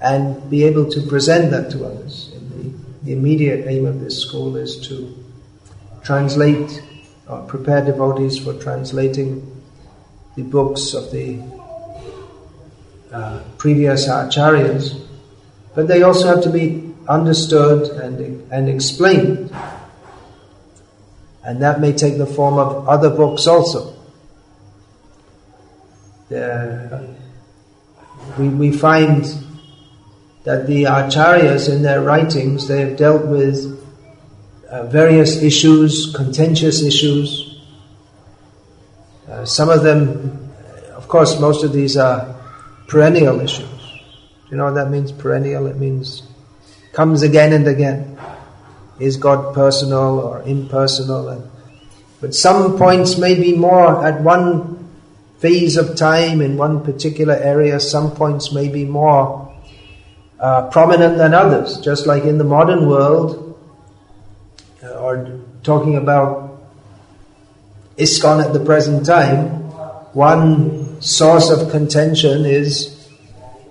and 0.00 0.50
be 0.50 0.64
able 0.64 0.90
to 0.90 1.02
present 1.02 1.50
that 1.50 1.70
to 1.70 1.84
others. 1.84 2.32
The, 2.32 2.72
the, 3.04 3.12
immediate 3.12 3.66
aim 3.66 3.86
of 3.86 4.00
this 4.00 4.20
school 4.20 4.56
is 4.56 4.88
to 4.88 5.14
translate 6.02 6.82
or 7.28 7.42
prepare 7.42 7.84
devotees 7.84 8.38
for 8.38 8.54
translating 8.54 9.62
the 10.36 10.42
books 10.42 10.94
of 10.94 11.10
the 11.10 11.40
uh, 13.12 13.42
previous 13.58 14.08
acharyas, 14.08 15.06
but 15.74 15.86
they 15.86 16.02
also 16.02 16.28
have 16.28 16.42
to 16.44 16.50
be 16.50 16.92
understood 17.08 17.90
and, 18.02 18.50
and 18.52 18.68
explained. 18.68 19.52
And 21.44 21.62
that 21.62 21.80
may 21.80 21.92
take 21.92 22.18
the 22.18 22.26
form 22.26 22.58
of 22.58 22.88
other 22.88 23.10
books 23.10 23.46
also. 23.46 23.96
We, 28.38 28.48
we 28.48 28.72
find 28.72 29.24
that 30.44 30.66
the 30.66 30.84
acharyas 30.84 31.68
in 31.68 31.82
their 31.82 32.02
writings, 32.02 32.66
they 32.66 32.80
have 32.80 32.96
dealt 32.96 33.26
with 33.26 33.78
uh, 34.68 34.86
various 34.86 35.42
issues, 35.42 36.14
contentious 36.14 36.82
issues. 36.82 37.60
Uh, 39.28 39.44
some 39.44 39.68
of 39.68 39.82
them, 39.82 40.50
of 40.94 41.08
course, 41.08 41.38
most 41.38 41.64
of 41.64 41.72
these 41.72 41.96
are 41.96 42.34
perennial 42.86 43.40
issues. 43.40 43.68
Do 43.68 44.50
You 44.50 44.56
know 44.56 44.64
what 44.64 44.74
that 44.74 44.90
means, 44.90 45.12
perennial? 45.12 45.66
It 45.66 45.76
means 45.76 46.22
comes 46.92 47.22
again 47.22 47.52
and 47.52 47.66
again. 47.66 48.18
Is 48.98 49.16
God 49.16 49.54
personal 49.54 50.20
or 50.20 50.42
impersonal? 50.42 51.28
And, 51.28 51.50
but 52.20 52.34
some 52.34 52.76
points 52.76 53.18
may 53.18 53.34
be 53.34 53.56
more 53.56 54.04
at 54.04 54.20
one 54.20 54.79
phase 55.40 55.76
of 55.76 55.96
time 55.96 56.40
in 56.40 56.56
one 56.56 56.84
particular 56.84 57.34
area, 57.34 57.80
some 57.80 58.14
points 58.14 58.52
may 58.52 58.68
be 58.68 58.84
more 58.84 59.52
uh, 60.38 60.68
prominent 60.68 61.16
than 61.16 61.34
others. 61.34 61.80
Just 61.80 62.06
like 62.06 62.24
in 62.24 62.38
the 62.38 62.44
modern 62.44 62.86
world, 62.86 63.58
uh, 64.82 64.88
or 64.92 65.40
talking 65.62 65.96
about 65.96 66.62
ISKCON 67.96 68.44
at 68.44 68.52
the 68.52 68.60
present 68.60 69.04
time, 69.04 69.48
one 70.12 71.00
source 71.00 71.50
of 71.50 71.70
contention 71.70 72.44
is 72.44 72.96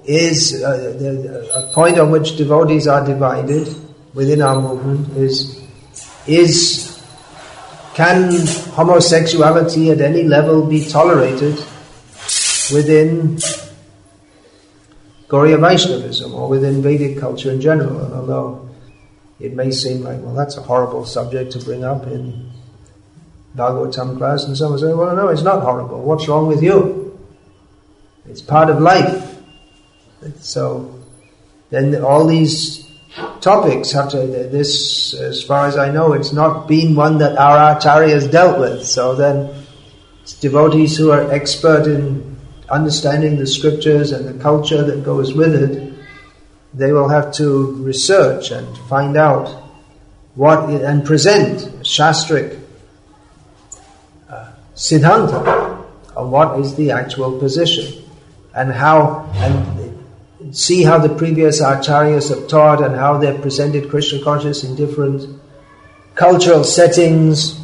is 0.05 0.63
uh, 0.63 0.95
the, 0.97 1.51
a 1.55 1.73
point 1.73 1.99
on 1.99 2.09
which 2.09 2.35
devotees 2.35 2.87
are 2.87 3.05
divided 3.05 3.67
within 4.13 4.41
our 4.41 4.59
movement 4.59 5.15
is 5.17 5.61
is 6.25 6.88
can 7.93 8.31
homosexuality 8.73 9.91
at 9.91 10.01
any 10.01 10.23
level 10.23 10.65
be 10.65 10.87
tolerated 10.87 11.55
within 12.71 13.37
Gauriya 15.27 15.59
Vaishnavism 15.59 16.33
or 16.33 16.47
within 16.47 16.81
Vedic 16.81 17.19
culture 17.19 17.51
in 17.51 17.59
general? 17.61 17.99
And 18.03 18.13
although 18.13 18.69
it 19.39 19.53
may 19.53 19.71
seem 19.71 20.01
like, 20.03 20.21
well, 20.21 20.33
that's 20.33 20.57
a 20.57 20.61
horrible 20.61 21.05
subject 21.05 21.51
to 21.53 21.59
bring 21.59 21.83
up 21.83 22.05
in 22.07 22.51
Bhagavatam 23.55 24.17
class, 24.17 24.43
and 24.45 24.55
someone 24.55 24.79
say, 24.79 24.93
well, 24.93 25.15
no, 25.15 25.29
it's 25.29 25.41
not 25.41 25.63
horrible. 25.63 26.01
What's 26.03 26.27
wrong 26.27 26.47
with 26.47 26.61
you? 26.61 27.17
It's 28.27 28.41
part 28.41 28.69
of 28.69 28.79
life. 28.79 29.39
So 30.39 30.93
then 31.71 32.03
all 32.03 32.27
these 32.27 32.78
topics 33.41 33.91
have 33.91 34.09
to, 34.11 34.17
this, 34.17 35.13
as 35.13 35.43
far 35.43 35.67
as 35.67 35.77
I 35.77 35.91
know, 35.91 36.13
it's 36.13 36.33
not 36.33 36.67
been 36.67 36.95
one 36.95 37.17
that 37.19 37.37
our 37.37 37.75
acharyas 37.75 38.31
dealt 38.31 38.59
with. 38.59 38.85
So 38.85 39.15
then 39.15 39.53
devotees 40.41 40.97
who 40.97 41.11
are 41.11 41.31
expert 41.31 41.87
in 41.87 42.37
understanding 42.69 43.37
the 43.37 43.47
scriptures 43.47 44.11
and 44.11 44.27
the 44.27 44.41
culture 44.41 44.83
that 44.83 45.03
goes 45.03 45.33
with 45.33 45.55
it, 45.55 45.93
they 46.73 46.91
will 46.91 47.09
have 47.09 47.31
to 47.33 47.73
research 47.83 48.51
and 48.51 48.77
find 48.89 49.17
out 49.17 49.47
what 50.35 50.69
and 50.69 51.03
present 51.03 51.59
shastric 51.81 52.59
uh, 54.29 54.51
siddhanta 54.75 55.83
on 56.15 56.31
what 56.31 56.59
is 56.59 56.75
the 56.75 56.91
actual 56.91 57.39
position 57.39 58.03
and 58.53 58.71
how 58.71 59.27
and 59.35 59.78
see 60.51 60.83
how 60.83 60.97
the 60.97 61.13
previous 61.15 61.61
acharyas 61.61 62.29
have 62.29 62.47
taught 62.47 62.83
and 62.83 62.95
how 62.95 63.17
they've 63.17 63.41
presented 63.41 63.89
Krishna 63.89 64.23
consciousness 64.23 64.63
in 64.63 64.75
different 64.75 65.39
cultural 66.15 66.63
settings. 66.63 67.59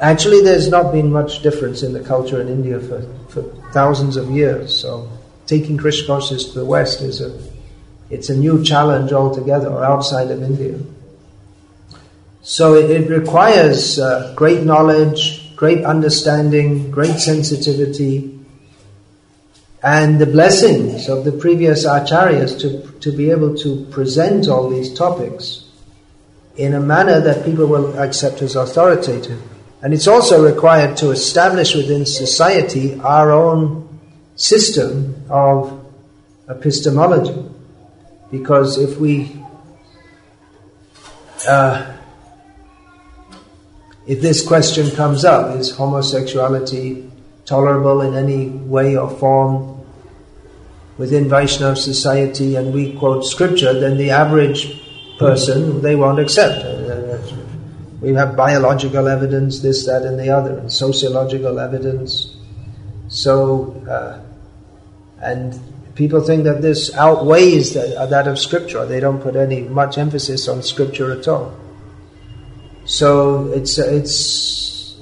Actually, 0.00 0.42
there's 0.42 0.68
not 0.68 0.92
been 0.92 1.10
much 1.10 1.42
difference 1.42 1.82
in 1.82 1.92
the 1.92 2.00
culture 2.00 2.40
in 2.40 2.48
India 2.48 2.78
for, 2.78 3.02
for 3.28 3.42
thousands 3.72 4.16
of 4.16 4.30
years. 4.30 4.78
So, 4.78 5.10
taking 5.46 5.76
Krishna 5.78 6.06
consciousness 6.06 6.52
to 6.52 6.60
the 6.60 6.64
West 6.64 7.00
is 7.00 7.20
a 7.20 7.38
it's 8.08 8.30
a 8.30 8.36
new 8.36 8.62
challenge 8.62 9.12
altogether, 9.12 9.68
or 9.68 9.84
outside 9.84 10.30
of 10.30 10.42
India. 10.42 10.78
So 12.42 12.74
it, 12.74 12.90
it 12.90 13.10
requires 13.10 13.98
uh, 13.98 14.32
great 14.36 14.62
knowledge, 14.62 15.56
great 15.56 15.84
understanding, 15.84 16.92
great 16.92 17.18
sensitivity, 17.18 18.35
and 19.82 20.18
the 20.18 20.26
blessings 20.26 21.08
of 21.08 21.24
the 21.24 21.32
previous 21.32 21.86
acharyas 21.86 22.58
to, 22.60 22.98
to 23.00 23.16
be 23.16 23.30
able 23.30 23.56
to 23.56 23.84
present 23.86 24.48
all 24.48 24.68
these 24.68 24.92
topics 24.92 25.66
in 26.56 26.74
a 26.74 26.80
manner 26.80 27.20
that 27.20 27.44
people 27.44 27.66
will 27.66 27.98
accept 27.98 28.42
as 28.42 28.56
authoritative. 28.56 29.40
And 29.82 29.92
it's 29.92 30.06
also 30.06 30.44
required 30.44 30.96
to 30.98 31.10
establish 31.10 31.74
within 31.74 32.06
society 32.06 32.98
our 33.00 33.30
own 33.30 34.00
system 34.34 35.22
of 35.28 35.86
epistemology. 36.48 37.44
Because 38.30 38.78
if 38.78 38.98
we, 38.98 39.40
uh, 41.46 41.94
if 44.06 44.20
this 44.20 44.46
question 44.46 44.90
comes 44.96 45.24
up, 45.24 45.56
is 45.56 45.70
homosexuality 45.70 47.10
tolerable 47.44 48.00
in 48.00 48.14
any 48.14 48.48
way 48.48 48.96
or 48.96 49.10
form? 49.10 49.75
Within 50.98 51.28
Vaishnava 51.28 51.76
society 51.76 52.56
and 52.56 52.72
we 52.72 52.92
quote 52.94 53.24
scripture, 53.24 53.78
then 53.78 53.96
the 53.96 54.10
average 54.10 54.82
person, 55.18 55.82
they 55.82 55.96
won't 55.96 56.18
accept. 56.18 56.64
Uh, 56.64 57.18
we 58.00 58.12
have 58.14 58.36
biological 58.36 59.08
evidence, 59.08 59.60
this, 59.60 59.86
that, 59.86 60.02
and 60.02 60.18
the 60.18 60.30
other, 60.30 60.58
and 60.58 60.72
sociological 60.72 61.58
evidence. 61.58 62.36
So, 63.08 63.72
uh, 63.88 64.20
and 65.20 65.58
people 65.94 66.20
think 66.20 66.44
that 66.44 66.60
this 66.60 66.94
outweighs 66.94 67.74
that, 67.74 67.96
uh, 67.96 68.06
that 68.06 68.28
of 68.28 68.38
scripture. 68.38 68.84
They 68.86 69.00
don't 69.00 69.20
put 69.20 69.34
any 69.34 69.62
much 69.62 69.98
emphasis 69.98 70.46
on 70.46 70.62
scripture 70.62 71.10
at 71.12 71.26
all. 71.26 71.56
So 72.84 73.50
it's 73.52 73.78
uh, 73.78 73.86
it's 73.86 74.96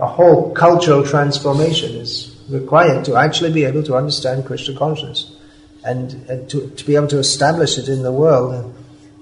a 0.00 0.06
whole 0.06 0.52
cultural 0.52 1.04
transformation 1.04 1.94
is 1.94 2.29
required 2.50 3.04
to 3.06 3.16
actually 3.16 3.52
be 3.52 3.64
able 3.64 3.82
to 3.84 3.94
understand 3.96 4.46
Krishna 4.46 4.76
consciousness. 4.76 5.36
and, 5.84 6.12
and 6.28 6.48
to, 6.50 6.68
to 6.70 6.84
be 6.84 6.96
able 6.96 7.08
to 7.08 7.18
establish 7.18 7.78
it 7.78 7.88
in 7.88 8.02
the 8.02 8.12
world. 8.12 8.74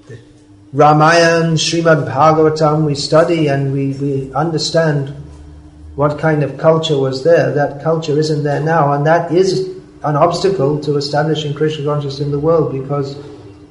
The 0.06 0.18
Ramayana, 0.72 1.52
Srimad 1.52 2.08
Bhagavatam, 2.08 2.84
we 2.84 2.94
study 2.94 3.48
and 3.48 3.72
we, 3.72 3.92
we 3.94 4.32
understand 4.34 5.14
what 5.94 6.18
kind 6.18 6.42
of 6.42 6.58
culture 6.58 6.98
was 6.98 7.24
there. 7.24 7.52
That 7.52 7.82
culture 7.82 8.18
isn't 8.18 8.42
there 8.42 8.60
now, 8.60 8.92
and 8.92 9.06
that 9.06 9.32
is 9.32 9.76
an 10.04 10.16
obstacle 10.16 10.80
to 10.80 10.96
establishing 10.96 11.54
Krishna 11.54 11.84
consciousness 11.84 12.20
in 12.20 12.30
the 12.30 12.38
world 12.38 12.72
because 12.72 13.16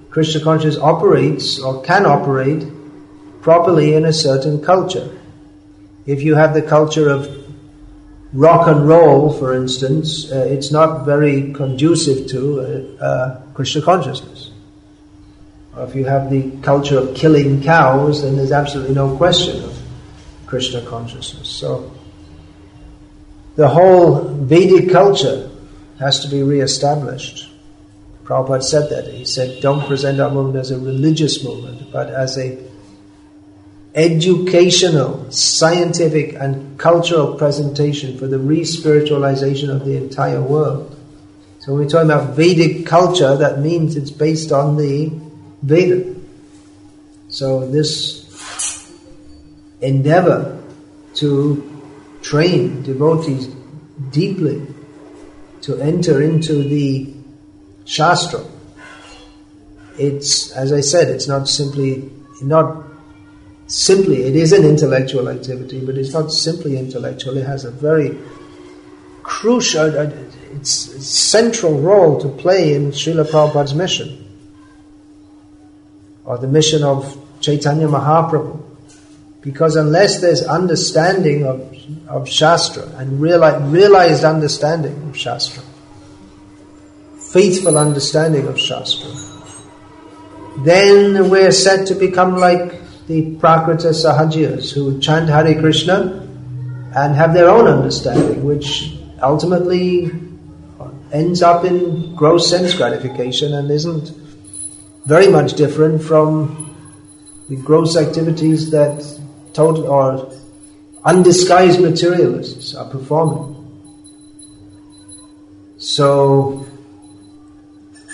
Krishna 0.09 0.43
consciousness 0.43 0.81
operates 0.81 1.59
or 1.59 1.81
can 1.83 2.05
operate 2.05 2.65
properly 3.41 3.93
in 3.93 4.05
a 4.05 4.13
certain 4.13 4.61
culture. 4.61 5.09
If 6.05 6.21
you 6.21 6.35
have 6.35 6.53
the 6.53 6.61
culture 6.61 7.09
of 7.09 7.46
rock 8.37 8.67
and 8.67 8.87
roll, 8.87 9.33
for 9.33 9.55
instance, 9.55 10.31
uh, 10.31 10.45
it's 10.47 10.71
not 10.71 11.05
very 11.05 11.51
conducive 11.53 12.27
to 12.27 12.61
uh, 12.99 13.03
uh, 13.03 13.41
Krishna 13.55 13.81
consciousness. 13.81 14.51
Or 15.75 15.85
if 15.85 15.95
you 15.95 16.05
have 16.05 16.29
the 16.29 16.51
culture 16.61 16.99
of 16.99 17.15
killing 17.15 17.63
cows, 17.63 18.21
then 18.21 18.37
there's 18.37 18.51
absolutely 18.51 18.93
no 18.93 19.17
question 19.17 19.63
of 19.63 19.75
Krishna 20.45 20.85
consciousness. 20.85 21.49
So, 21.49 21.91
the 23.55 23.67
whole 23.67 24.21
Vedic 24.21 24.91
culture 24.91 25.49
has 25.97 26.19
to 26.19 26.27
be 26.27 26.43
re-established. 26.43 27.49
Prabhupada 28.23 28.61
said 28.61 28.91
that. 28.91 29.11
He 29.11 29.25
said, 29.25 29.61
don't 29.63 29.83
present 29.87 30.19
our 30.19 30.29
movement 30.29 30.57
as 30.57 30.69
a 30.69 30.77
religious 30.77 31.43
movement, 31.43 31.91
but 31.91 32.09
as 32.11 32.37
a 32.37 32.66
educational, 33.97 35.29
scientific, 35.31 36.35
and 36.35 36.77
cultural 36.77 37.35
presentation 37.35 38.15
for 38.17 38.27
the 38.27 38.37
re-spiritualization 38.37 39.71
of 39.71 39.83
the 39.85 39.97
entire 39.97 40.41
world. 40.41 40.95
So 41.59 41.73
when 41.73 41.83
we're 41.83 41.89
talking 41.89 42.11
about 42.11 42.35
Vedic 42.35 42.85
culture, 42.85 43.35
that 43.35 43.59
means 43.59 43.95
it's 43.95 44.11
based 44.11 44.51
on 44.51 44.77
the 44.77 45.11
Veda. 45.63 46.15
So 47.29 47.67
this 47.69 48.93
endeavor 49.81 50.63
to 51.15 51.83
train 52.21 52.83
devotees 52.83 53.47
deeply 54.11 54.61
to 55.61 55.81
enter 55.81 56.21
into 56.21 56.63
the 56.63 57.13
Shastra. 57.85 58.45
It's, 59.97 60.51
as 60.51 60.71
I 60.71 60.81
said, 60.81 61.09
it's 61.09 61.27
not 61.27 61.49
simply, 61.49 62.11
not 62.43 62.86
simply, 63.67 64.23
it 64.23 64.35
is 64.35 64.53
an 64.53 64.65
intellectual 64.65 65.29
activity, 65.29 65.85
but 65.85 65.97
it's 65.97 66.13
not 66.13 66.31
simply 66.31 66.77
intellectual. 66.77 67.37
It 67.37 67.45
has 67.45 67.65
a 67.65 67.71
very 67.71 68.17
crucial, 69.23 69.97
uh, 69.97 70.09
it's 70.53 70.71
central 71.05 71.79
role 71.79 72.19
to 72.19 72.29
play 72.29 72.73
in 72.73 72.91
Srila 72.91 73.29
Prabhupada's 73.29 73.73
mission, 73.75 74.25
or 76.25 76.37
the 76.37 76.47
mission 76.47 76.83
of 76.83 77.17
Chaitanya 77.41 77.87
Mahaprabhu. 77.87 78.63
Because 79.41 79.75
unless 79.75 80.19
there's 80.19 80.43
understanding 80.43 81.45
of, 81.45 81.73
of 82.09 82.27
Shastra 82.27 82.83
and 82.97 83.19
reali- 83.19 83.71
realized 83.71 84.23
understanding 84.25 85.07
of 85.07 85.15
Shastra, 85.15 85.63
faithful 87.17 87.77
understanding 87.77 88.47
of 88.47 88.59
Shastra, 88.59 89.09
then 90.65 91.29
we're 91.29 91.51
set 91.51 91.87
to 91.87 91.95
become 91.95 92.35
like 92.35 92.86
the 93.07 93.35
Prakrita 93.37 93.93
Sahajiyas 93.93 94.73
who 94.73 94.99
chant 94.99 95.29
Hare 95.29 95.59
Krishna 95.59 96.27
and 96.95 97.15
have 97.15 97.33
their 97.33 97.49
own 97.49 97.67
understanding, 97.67 98.43
which 98.43 98.97
ultimately 99.21 100.11
ends 101.11 101.41
up 101.41 101.63
in 101.63 102.15
gross 102.15 102.49
sense 102.49 102.73
gratification 102.73 103.53
and 103.53 103.71
isn't 103.71 104.11
very 105.05 105.27
much 105.27 105.53
different 105.53 106.03
from 106.03 106.75
the 107.47 107.55
gross 107.55 107.95
activities 107.95 108.71
that 108.71 109.05
total 109.53 109.87
or 109.87 110.33
undisguised 111.05 111.79
materialists 111.79 112.75
are 112.75 112.89
performing. 112.89 113.53
So, 115.77 116.67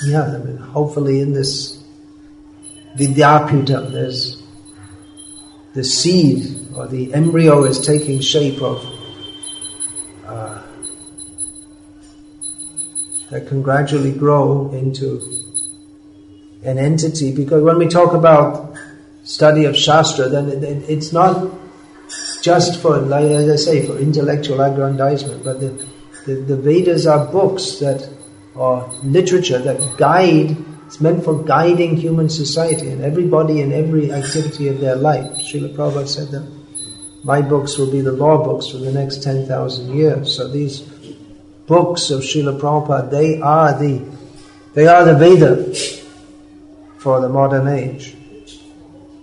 yeah, 0.06 0.24
I 0.24 0.38
mean, 0.38 0.58
hopefully 0.58 1.22
in 1.22 1.34
this 1.34 1.84
Vidyapita, 2.96 3.92
there's 3.92 4.43
the 5.74 5.84
seed 5.84 6.68
or 6.76 6.88
the 6.88 7.14
embryo 7.14 7.64
is 7.64 7.80
taking 7.80 8.20
shape 8.20 8.62
of 8.62 8.86
uh, 10.26 10.62
that 13.30 13.48
can 13.48 13.62
gradually 13.62 14.12
grow 14.12 14.72
into 14.72 15.22
an 16.64 16.78
entity. 16.78 17.36
Because 17.36 17.64
when 17.64 17.78
we 17.78 17.88
talk 17.88 18.14
about 18.14 18.76
study 19.24 19.66
of 19.66 19.76
Shastra, 19.76 20.30
then 20.30 20.50
it, 20.50 20.90
it's 20.90 21.12
not 21.12 21.52
just 22.42 22.82
for, 22.82 22.98
like 22.98 23.26
as 23.26 23.50
I 23.50 23.56
say, 23.56 23.88
for 23.88 23.98
intellectual 23.98 24.62
aggrandizement, 24.62 25.44
but 25.44 25.60
the, 25.60 25.88
the, 26.26 26.36
the 26.36 26.58
Vedas 26.58 27.08
are 27.08 27.26
books 27.26 27.80
that, 27.80 28.08
or 28.54 28.92
literature 29.04 29.60
that 29.60 29.98
guide 29.98 30.56
it's 30.94 31.02
meant 31.02 31.24
for 31.24 31.42
guiding 31.42 31.98
human 31.98 32.30
society 32.30 32.88
and 32.88 33.02
everybody 33.02 33.62
in 33.62 33.72
every 33.72 34.12
activity 34.12 34.68
of 34.68 34.80
their 34.80 34.96
life. 34.96 35.40
Srila 35.40 35.76
Prabhupada 35.76 36.08
said 36.08 36.28
that 36.28 36.48
my 37.24 37.42
books 37.42 37.80
will 37.80 37.92
be 37.92 38.02
the 38.02 38.12
law 38.12 38.44
books 38.44 38.68
for 38.68 38.78
the 38.78 38.92
next 38.92 39.24
10,000 39.24 39.96
years. 39.98 40.36
So 40.36 40.48
these 40.48 40.82
books 41.66 42.12
of 42.12 42.22
Srila 42.22 42.60
Prabhupada, 42.60 43.10
they 43.10 43.42
are 43.42 43.74
the, 43.74 44.06
they 44.76 44.86
are 44.86 45.04
the 45.04 45.16
Veda 45.16 45.74
for 47.00 47.22
the 47.22 47.30
modern 47.30 47.68
age. 47.70 48.16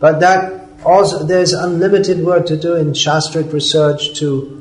But 0.00 0.18
that 0.18 0.70
also, 0.84 1.22
there's 1.22 1.52
unlimited 1.52 2.24
work 2.24 2.46
to 2.46 2.56
do 2.56 2.74
in 2.74 2.94
Shastric 2.94 3.52
research 3.52 4.18
to 4.18 4.59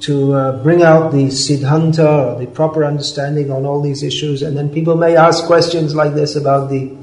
to 0.00 0.32
uh, 0.32 0.62
bring 0.62 0.82
out 0.82 1.12
the 1.12 1.26
siddhanta, 1.26 2.34
or 2.34 2.40
the 2.40 2.46
proper 2.46 2.84
understanding 2.84 3.50
on 3.50 3.66
all 3.66 3.82
these 3.82 4.02
issues. 4.02 4.42
And 4.42 4.56
then 4.56 4.70
people 4.70 4.96
may 4.96 5.16
ask 5.16 5.44
questions 5.44 5.94
like 5.94 6.14
this 6.14 6.36
about 6.36 6.70
the 6.70 6.96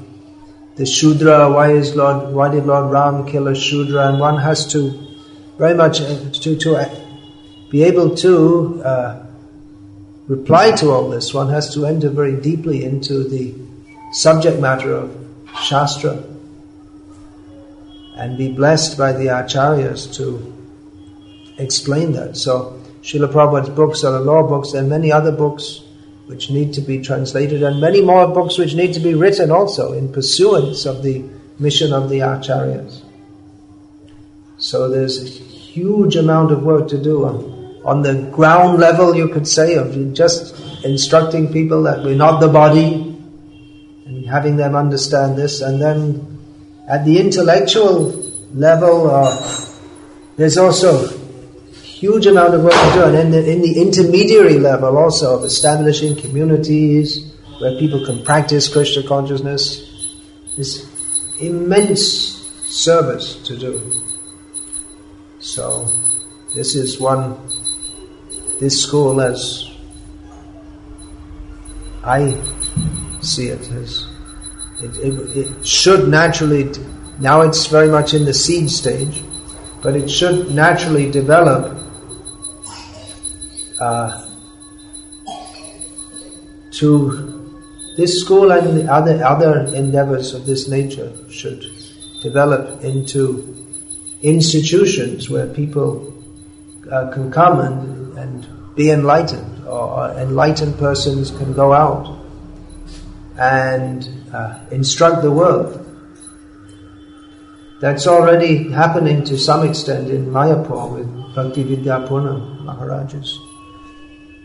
the 0.76 0.86
Shudra. 0.86 1.50
Why 1.50 1.72
is 1.72 1.94
Lord? 1.94 2.34
Why 2.34 2.50
did 2.50 2.66
Lord 2.66 2.90
Ram 2.90 3.26
kill 3.26 3.48
a 3.48 3.54
Shudra? 3.54 4.08
And 4.08 4.20
one 4.20 4.38
has 4.38 4.66
to 4.72 4.90
very 5.58 5.74
much 5.74 6.00
uh, 6.00 6.30
to 6.30 6.56
to 6.56 6.76
uh, 6.76 6.88
be 7.70 7.84
able 7.84 8.14
to 8.16 8.82
uh, 8.82 9.26
reply 10.26 10.72
to 10.72 10.90
all 10.90 11.08
this. 11.08 11.32
One 11.34 11.48
has 11.50 11.72
to 11.74 11.86
enter 11.86 12.10
very 12.10 12.40
deeply 12.40 12.84
into 12.84 13.24
the 13.24 13.54
subject 14.12 14.60
matter 14.60 14.92
of 14.92 15.14
Shastra 15.60 16.22
and 18.16 18.36
be 18.36 18.52
blessed 18.52 18.98
by 18.98 19.12
the 19.12 19.26
acharyas 19.26 20.12
to 20.16 20.54
explain 21.58 22.12
that. 22.12 22.36
So 22.36 22.77
Srila 23.08 23.32
Prabhupada's 23.32 23.70
books 23.70 24.04
are 24.04 24.12
the 24.12 24.20
law 24.20 24.46
books 24.46 24.74
and 24.74 24.86
many 24.86 25.10
other 25.10 25.32
books 25.32 25.80
which 26.26 26.50
need 26.50 26.74
to 26.74 26.82
be 26.82 27.00
translated 27.00 27.62
and 27.62 27.80
many 27.80 28.02
more 28.02 28.28
books 28.28 28.58
which 28.58 28.74
need 28.74 28.92
to 28.92 29.00
be 29.00 29.14
written 29.14 29.50
also 29.50 29.94
in 29.94 30.12
pursuance 30.12 30.84
of 30.84 31.02
the 31.02 31.24
mission 31.58 31.94
of 31.94 32.10
the 32.10 32.18
acharyas. 32.18 33.00
So 34.58 34.90
there's 34.90 35.22
a 35.22 35.26
huge 35.26 36.16
amount 36.16 36.52
of 36.52 36.62
work 36.62 36.88
to 36.88 37.02
do 37.02 37.24
on, 37.24 37.80
on 37.82 38.02
the 38.02 38.30
ground 38.30 38.78
level, 38.78 39.16
you 39.16 39.28
could 39.28 39.48
say, 39.48 39.76
of 39.76 40.12
just 40.12 40.84
instructing 40.84 41.50
people 41.50 41.84
that 41.84 42.04
we're 42.04 42.14
not 42.14 42.40
the 42.40 42.48
body 42.48 43.16
and 44.04 44.28
having 44.28 44.56
them 44.56 44.76
understand 44.76 45.38
this. 45.38 45.62
And 45.62 45.80
then 45.80 46.38
at 46.86 47.06
the 47.06 47.18
intellectual 47.20 48.30
level, 48.52 49.10
uh, 49.10 49.64
there's 50.36 50.58
also 50.58 51.17
huge 51.98 52.26
amount 52.26 52.54
of 52.54 52.62
work 52.62 52.72
to 52.72 52.90
do, 52.94 53.04
and 53.04 53.16
in 53.16 53.30
the, 53.32 53.52
in 53.52 53.60
the 53.60 53.80
intermediary 53.80 54.58
level 54.58 54.96
also 54.96 55.36
of 55.36 55.44
establishing 55.44 56.14
communities 56.14 57.32
where 57.58 57.76
people 57.76 58.04
can 58.06 58.22
practice 58.24 58.72
Krishna 58.72 59.02
consciousness, 59.02 59.84
is 60.56 60.88
immense 61.40 62.02
service 62.66 63.36
to 63.46 63.56
do. 63.56 64.02
So, 65.40 65.90
this 66.54 66.76
is 66.76 67.00
one, 67.00 67.36
this 68.60 68.80
school 68.82 69.20
as 69.20 69.68
I 72.04 72.40
see 73.20 73.48
it 73.48 73.68
as, 73.72 74.06
it, 74.80 74.96
it, 74.98 75.36
it 75.36 75.66
should 75.66 76.08
naturally, 76.08 76.70
now 77.18 77.40
it's 77.40 77.66
very 77.66 77.88
much 77.88 78.14
in 78.14 78.24
the 78.24 78.34
seed 78.34 78.70
stage, 78.70 79.22
but 79.82 79.96
it 79.96 80.08
should 80.08 80.52
naturally 80.52 81.10
develop 81.10 81.77
uh, 83.80 84.28
to 86.72 87.38
this 87.96 88.20
school 88.20 88.52
and 88.52 88.76
the 88.78 88.92
other 88.92 89.24
other 89.24 89.64
endeavors 89.74 90.34
of 90.34 90.46
this 90.46 90.68
nature 90.68 91.12
should 91.30 91.64
develop 92.22 92.84
into 92.84 93.54
institutions 94.22 95.28
where 95.30 95.46
people 95.46 96.14
uh, 96.90 97.10
can 97.12 97.30
come 97.30 97.60
and, 97.60 98.18
and 98.18 98.46
be 98.74 98.90
enlightened, 98.90 99.66
or 99.66 100.10
enlightened 100.12 100.78
persons 100.78 101.30
can 101.30 101.52
go 101.52 101.72
out 101.72 102.18
and 103.38 104.08
uh, 104.32 104.58
instruct 104.70 105.22
the 105.22 105.30
world. 105.30 105.84
That's 107.80 108.08
already 108.08 108.70
happening 108.70 109.24
to 109.24 109.38
some 109.38 109.68
extent 109.68 110.10
in 110.10 110.26
Mayapur 110.26 110.96
with 110.96 111.34
Bhakti 111.34 111.62
Vidyapurna 111.64 112.64
Maharaj's 112.64 113.38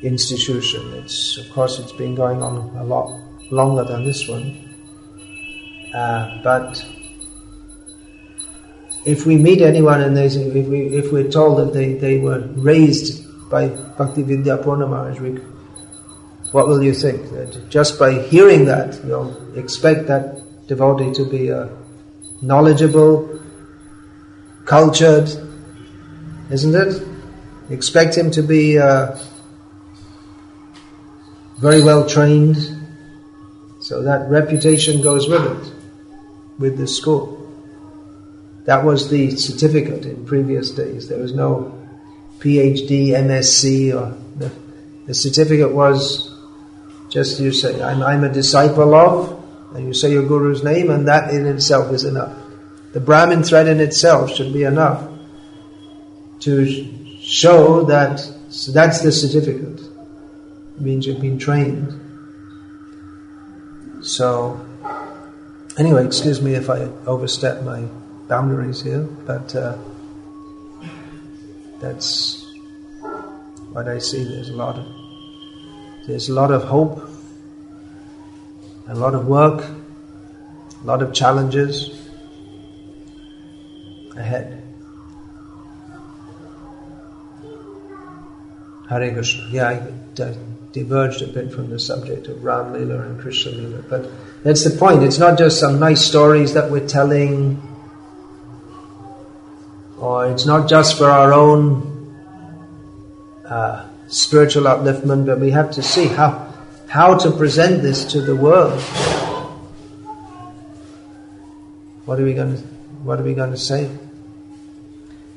institution. 0.04 0.94
It's 0.96 1.38
of 1.38 1.50
course 1.52 1.80
it's 1.80 1.94
been 1.94 2.16
going 2.16 2.42
on 2.44 2.76
a 2.78 2.84
lot 2.84 3.20
longer 3.52 3.84
than 3.84 4.04
this 4.04 4.28
one, 4.28 4.58
uh, 5.94 6.42
but 6.44 6.86
if 9.06 9.26
we 9.26 9.38
meet 9.38 9.62
anyone 9.62 10.02
and 10.02 10.16
they 10.16 10.26
if, 10.26 10.68
we, 10.68 10.88
if 10.88 11.12
we're 11.12 11.30
told 11.30 11.60
that 11.60 11.74
they, 11.74 11.94
they 11.94 12.18
were 12.18 12.40
raised 12.56 13.24
by 13.50 13.68
Bhakti 13.68 14.24
Vidya 14.24 14.58
Purna 14.58 14.88
what 16.52 16.68
will 16.68 16.84
you 16.84 16.94
think? 16.94 17.30
That 17.32 17.70
just 17.70 17.98
by 17.98 18.14
hearing 18.14 18.66
that, 18.66 19.04
you'll 19.06 19.58
expect 19.58 20.08
that 20.08 20.68
devotee 20.68 21.12
to 21.14 21.26
be 21.26 21.50
a 21.50 21.70
knowledgeable, 22.42 23.42
cultured, 24.66 25.30
isn't 26.52 26.76
it? 26.76 27.08
Expect 27.72 28.16
him 28.16 28.30
to 28.32 28.44
be 28.44 28.78
uh, 28.78 29.18
very 31.64 31.82
well 31.82 32.06
trained, 32.06 32.58
so 33.80 34.04
that 34.04 34.30
reputation 34.30 35.02
goes 35.02 35.30
with 35.30 35.46
it, 35.46 35.74
with 36.60 36.78
the 36.78 36.86
school. 36.86 37.40
That 38.66 38.84
was 38.84 39.10
the 39.10 39.38
certificate 39.38 40.06
in 40.06 40.26
previous 40.26 40.72
days. 40.72 41.08
There 41.08 41.20
was 41.20 41.34
no 41.34 41.80
PhD, 42.40 43.12
MSc, 43.12 43.96
or 43.96 44.18
the, 44.38 44.52
the 45.06 45.14
certificate 45.14 45.72
was 45.72 46.38
just 47.08 47.40
you 47.40 47.54
say, 47.54 47.82
I'm, 47.82 48.04
I'm 48.04 48.26
a 48.26 48.30
disciple 48.30 48.94
of, 48.94 49.42
and 49.74 49.88
you 49.88 49.94
say 49.94 50.12
your 50.12 50.24
guru's 50.24 50.66
name, 50.66 50.90
and 50.90 51.08
that 51.08 51.34
in 51.34 51.46
itself 51.46 51.94
is 51.94 52.04
enough. 52.04 52.38
The 52.92 53.00
Brahmin 53.00 53.42
thread 53.44 53.68
in 53.68 53.80
itself 53.80 54.36
should 54.36 54.52
be 54.52 54.64
enough 54.64 55.10
to 56.42 57.20
show 57.22 57.86
that 57.86 58.20
so 58.50 58.74
that's 58.74 59.00
the 59.00 59.14
certificate. 59.14 59.83
Means 60.80 61.06
you've 61.06 61.22
been 61.22 61.38
trained. 61.38 62.00
So, 64.02 64.60
anyway, 65.78 66.06
excuse 66.06 66.42
me 66.42 66.56
if 66.56 66.70
I 66.70 66.90
overstep 67.06 67.64
my 67.64 67.86
boundaries 68.28 68.82
here, 68.82 69.04
but 69.26 69.56
uh, 69.56 69.78
that's 71.80 72.52
what 73.72 73.88
I 73.88 74.00
see. 74.00 74.24
There's 74.24 74.50
a 74.50 74.56
lot 74.56 74.78
of 74.78 74.86
there's 76.08 76.30
a 76.30 76.34
lot 76.34 76.52
of 76.52 76.64
hope, 76.64 77.08
a 78.88 78.96
lot 78.96 79.16
of 79.16 79.28
work, 79.28 79.64
a 79.64 80.86
lot 80.86 81.02
of 81.02 81.14
challenges 81.14 82.10
ahead. 84.18 84.63
Hare 88.90 89.14
Krishna. 89.14 89.48
Yeah, 89.50 89.70
I, 89.70 90.36
diverged 90.74 91.22
a 91.22 91.28
bit 91.28 91.54
from 91.54 91.70
the 91.70 91.80
subject 91.80 92.28
of 92.28 92.44
Ram 92.44 92.74
Lila 92.74 93.00
and 93.02 93.20
Krishna 93.20 93.52
Lila, 93.52 93.84
but 93.84 94.10
that's 94.44 94.64
the 94.64 94.76
point. 94.78 95.04
It's 95.04 95.20
not 95.20 95.38
just 95.38 95.60
some 95.60 95.80
nice 95.80 96.04
stories 96.04 96.54
that 96.54 96.70
we're 96.70 96.88
telling, 96.88 97.62
or 100.00 100.28
it's 100.32 100.46
not 100.46 100.68
just 100.68 100.98
for 100.98 101.06
our 101.06 101.32
own 101.32 102.16
uh, 103.46 103.88
spiritual 104.08 104.64
upliftment, 104.64 105.28
but 105.28 105.40
we 105.40 105.52
have 105.52 105.72
to 105.72 105.84
see 105.84 106.08
how 106.08 106.52
how 106.88 107.18
to 107.18 107.32
present 107.32 107.82
this 107.82 108.04
to 108.06 108.22
the 108.22 108.36
world. 108.36 108.80
What 112.06 112.20
are 112.20 112.24
we 112.24 112.34
going 112.34 112.58
to 112.58 112.64
What 113.04 113.20
are 113.20 113.24
we 113.24 113.34
going 113.34 113.52
to 113.52 113.58
say? 113.58 113.90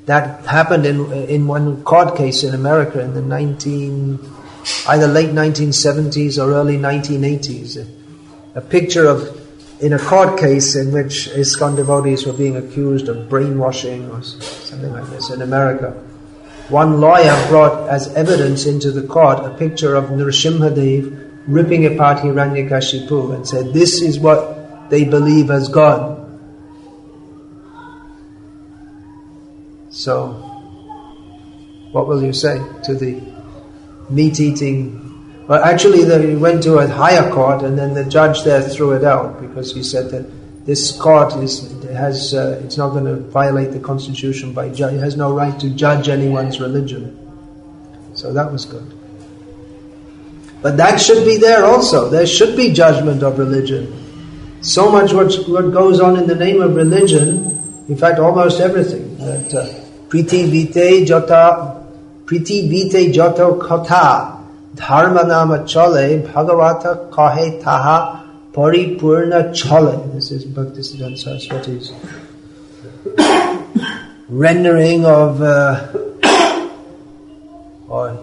That 0.06 0.44
happened 0.46 0.86
in 0.86 1.12
in 1.12 1.46
one 1.46 1.82
court 1.82 2.16
case 2.16 2.42
in 2.44 2.54
America 2.54 3.00
in 3.00 3.14
the 3.14 3.22
nineteen 3.22 4.18
either 4.88 5.06
late 5.06 5.32
nineteen 5.32 5.72
seventies 5.72 6.38
or 6.38 6.52
early 6.52 6.76
nineteen 6.76 7.24
eighties. 7.24 7.76
A, 7.76 7.86
a 8.54 8.60
picture 8.60 9.06
of 9.06 9.40
in 9.80 9.92
a 9.92 9.98
court 9.98 10.38
case 10.38 10.74
in 10.74 10.92
which 10.92 11.28
ISKCON 11.28 11.76
devotees 11.76 12.24
were 12.24 12.32
being 12.32 12.56
accused 12.56 13.08
of 13.08 13.28
brainwashing 13.28 14.10
or 14.10 14.22
something 14.22 14.92
like 14.92 15.08
this 15.10 15.30
in 15.30 15.42
America. 15.42 15.90
One 16.68 17.00
lawyer 17.00 17.46
brought 17.48 17.88
as 17.88 18.12
evidence 18.14 18.66
into 18.66 18.90
the 18.90 19.06
court 19.06 19.44
a 19.44 19.50
picture 19.56 19.94
of 19.94 20.06
Nrsimhadev 20.06 21.44
ripping 21.46 21.86
apart 21.86 22.18
Hiranyakashipu 22.18 23.34
and 23.34 23.46
said, 23.46 23.72
This 23.72 24.02
is 24.02 24.18
what 24.18 24.90
they 24.90 25.04
believe 25.04 25.50
as 25.50 25.68
God. 25.68 26.15
So, 29.96 30.28
what 31.90 32.06
will 32.06 32.22
you 32.22 32.34
say 32.34 32.60
to 32.84 32.94
the 32.94 33.18
meat 34.10 34.38
eating? 34.38 35.46
Well, 35.48 35.64
actually, 35.64 36.04
they 36.04 36.36
went 36.36 36.64
to 36.64 36.76
a 36.76 36.86
higher 36.86 37.32
court, 37.32 37.62
and 37.62 37.78
then 37.78 37.94
the 37.94 38.04
judge 38.04 38.42
there 38.44 38.60
threw 38.60 38.92
it 38.92 39.04
out 39.04 39.40
because 39.40 39.72
he 39.72 39.82
said 39.82 40.10
that 40.10 40.66
this 40.66 40.92
court 41.00 41.34
is 41.36 41.72
has 41.84 42.34
uh, 42.34 42.60
it's 42.62 42.76
not 42.76 42.90
going 42.90 43.06
to 43.06 43.16
violate 43.30 43.72
the 43.72 43.80
constitution 43.80 44.52
by 44.52 44.68
ju- 44.68 44.84
it 44.88 45.00
has 45.00 45.16
no 45.16 45.34
right 45.34 45.58
to 45.60 45.70
judge 45.70 46.10
anyone's 46.10 46.60
religion. 46.60 47.16
So 48.12 48.34
that 48.34 48.52
was 48.52 48.66
good. 48.66 48.92
But 50.60 50.76
that 50.76 51.00
should 51.00 51.24
be 51.24 51.38
there 51.38 51.64
also. 51.64 52.10
There 52.10 52.26
should 52.26 52.54
be 52.54 52.74
judgment 52.74 53.22
of 53.22 53.38
religion. 53.38 54.60
So 54.60 54.92
much 54.92 55.14
what, 55.14 55.32
what 55.48 55.72
goes 55.72 56.00
on 56.00 56.18
in 56.18 56.26
the 56.26 56.34
name 56.34 56.60
of 56.60 56.74
religion, 56.74 57.84
in 57.88 57.96
fact, 57.96 58.18
almost 58.18 58.60
everything. 58.60 59.16
That 59.16 59.54
uh, 59.54 59.85
priti 60.08 60.50
vite 60.50 61.04
jata, 61.04 61.82
priti 62.24 62.68
vite 62.68 63.12
jato 63.12 63.54
kata, 63.56 64.38
dharma 64.74 65.24
nama 65.24 65.58
chale, 65.64 66.22
bhagavata 66.22 67.10
kahe 67.10 67.62
taha, 67.62 68.24
paripurna 68.52 69.54
chale. 69.54 70.12
This 70.14 70.30
is 70.30 70.44
Bhaktisiddhanta 70.44 71.18
Saraswati's 71.18 71.92
rendering 74.28 75.04
of, 75.04 75.42
uh, 75.42 75.86
or 77.88 78.18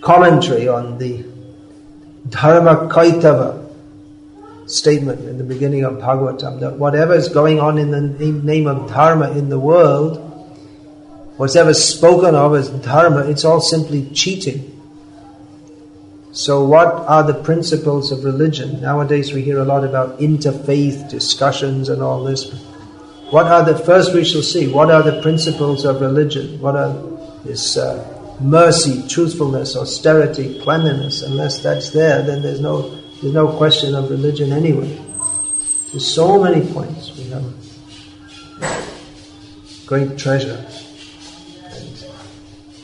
commentary 0.00 0.68
on 0.68 0.98
the 0.98 1.24
Dharma 2.28 2.88
Kaitava 2.88 3.63
statement 4.76 5.20
in 5.20 5.38
the 5.38 5.44
beginning 5.44 5.84
of 5.84 5.94
Bhagavatam 5.94 6.60
that 6.60 6.78
whatever 6.78 7.14
is 7.14 7.28
going 7.28 7.60
on 7.60 7.78
in 7.78 7.90
the 7.90 8.00
name 8.00 8.66
of 8.66 8.88
Dharma 8.88 9.30
in 9.32 9.48
the 9.48 9.58
world, 9.58 10.18
whatever 11.36 11.72
spoken 11.74 12.34
of 12.34 12.54
as 12.54 12.68
Dharma, 12.70 13.20
it's 13.28 13.44
all 13.44 13.60
simply 13.60 14.10
cheating. 14.10 14.70
So, 16.32 16.64
what 16.64 16.88
are 16.88 17.22
the 17.22 17.34
principles 17.34 18.10
of 18.10 18.24
religion? 18.24 18.80
Nowadays, 18.80 19.32
we 19.32 19.42
hear 19.42 19.60
a 19.60 19.64
lot 19.64 19.84
about 19.84 20.18
interfaith 20.18 21.08
discussions 21.08 21.88
and 21.88 22.02
all 22.02 22.24
this. 22.24 22.50
What 23.30 23.46
are 23.46 23.64
the 23.64 23.78
first 23.78 24.12
we 24.12 24.24
shall 24.24 24.42
see? 24.42 24.66
What 24.66 24.90
are 24.90 25.02
the 25.02 25.22
principles 25.22 25.84
of 25.84 26.00
religion? 26.00 26.60
What 26.60 26.74
are 26.74 26.92
this 27.44 27.76
uh, 27.76 28.14
mercy, 28.40 29.06
truthfulness, 29.08 29.76
austerity, 29.76 30.58
cleanliness, 30.60 31.22
unless 31.22 31.62
that's 31.62 31.90
there, 31.90 32.22
then 32.22 32.42
there's 32.42 32.60
no, 32.60 32.98
there's 33.24 33.32
no 33.32 33.56
question 33.56 33.94
of 33.94 34.10
religion 34.10 34.52
anyway. 34.52 35.00
There's 35.90 36.06
so 36.06 36.42
many 36.42 36.60
points. 36.74 37.16
We 37.16 37.24
have 37.30 37.42
great 39.86 40.18
treasure. 40.18 40.62
And 41.70 42.06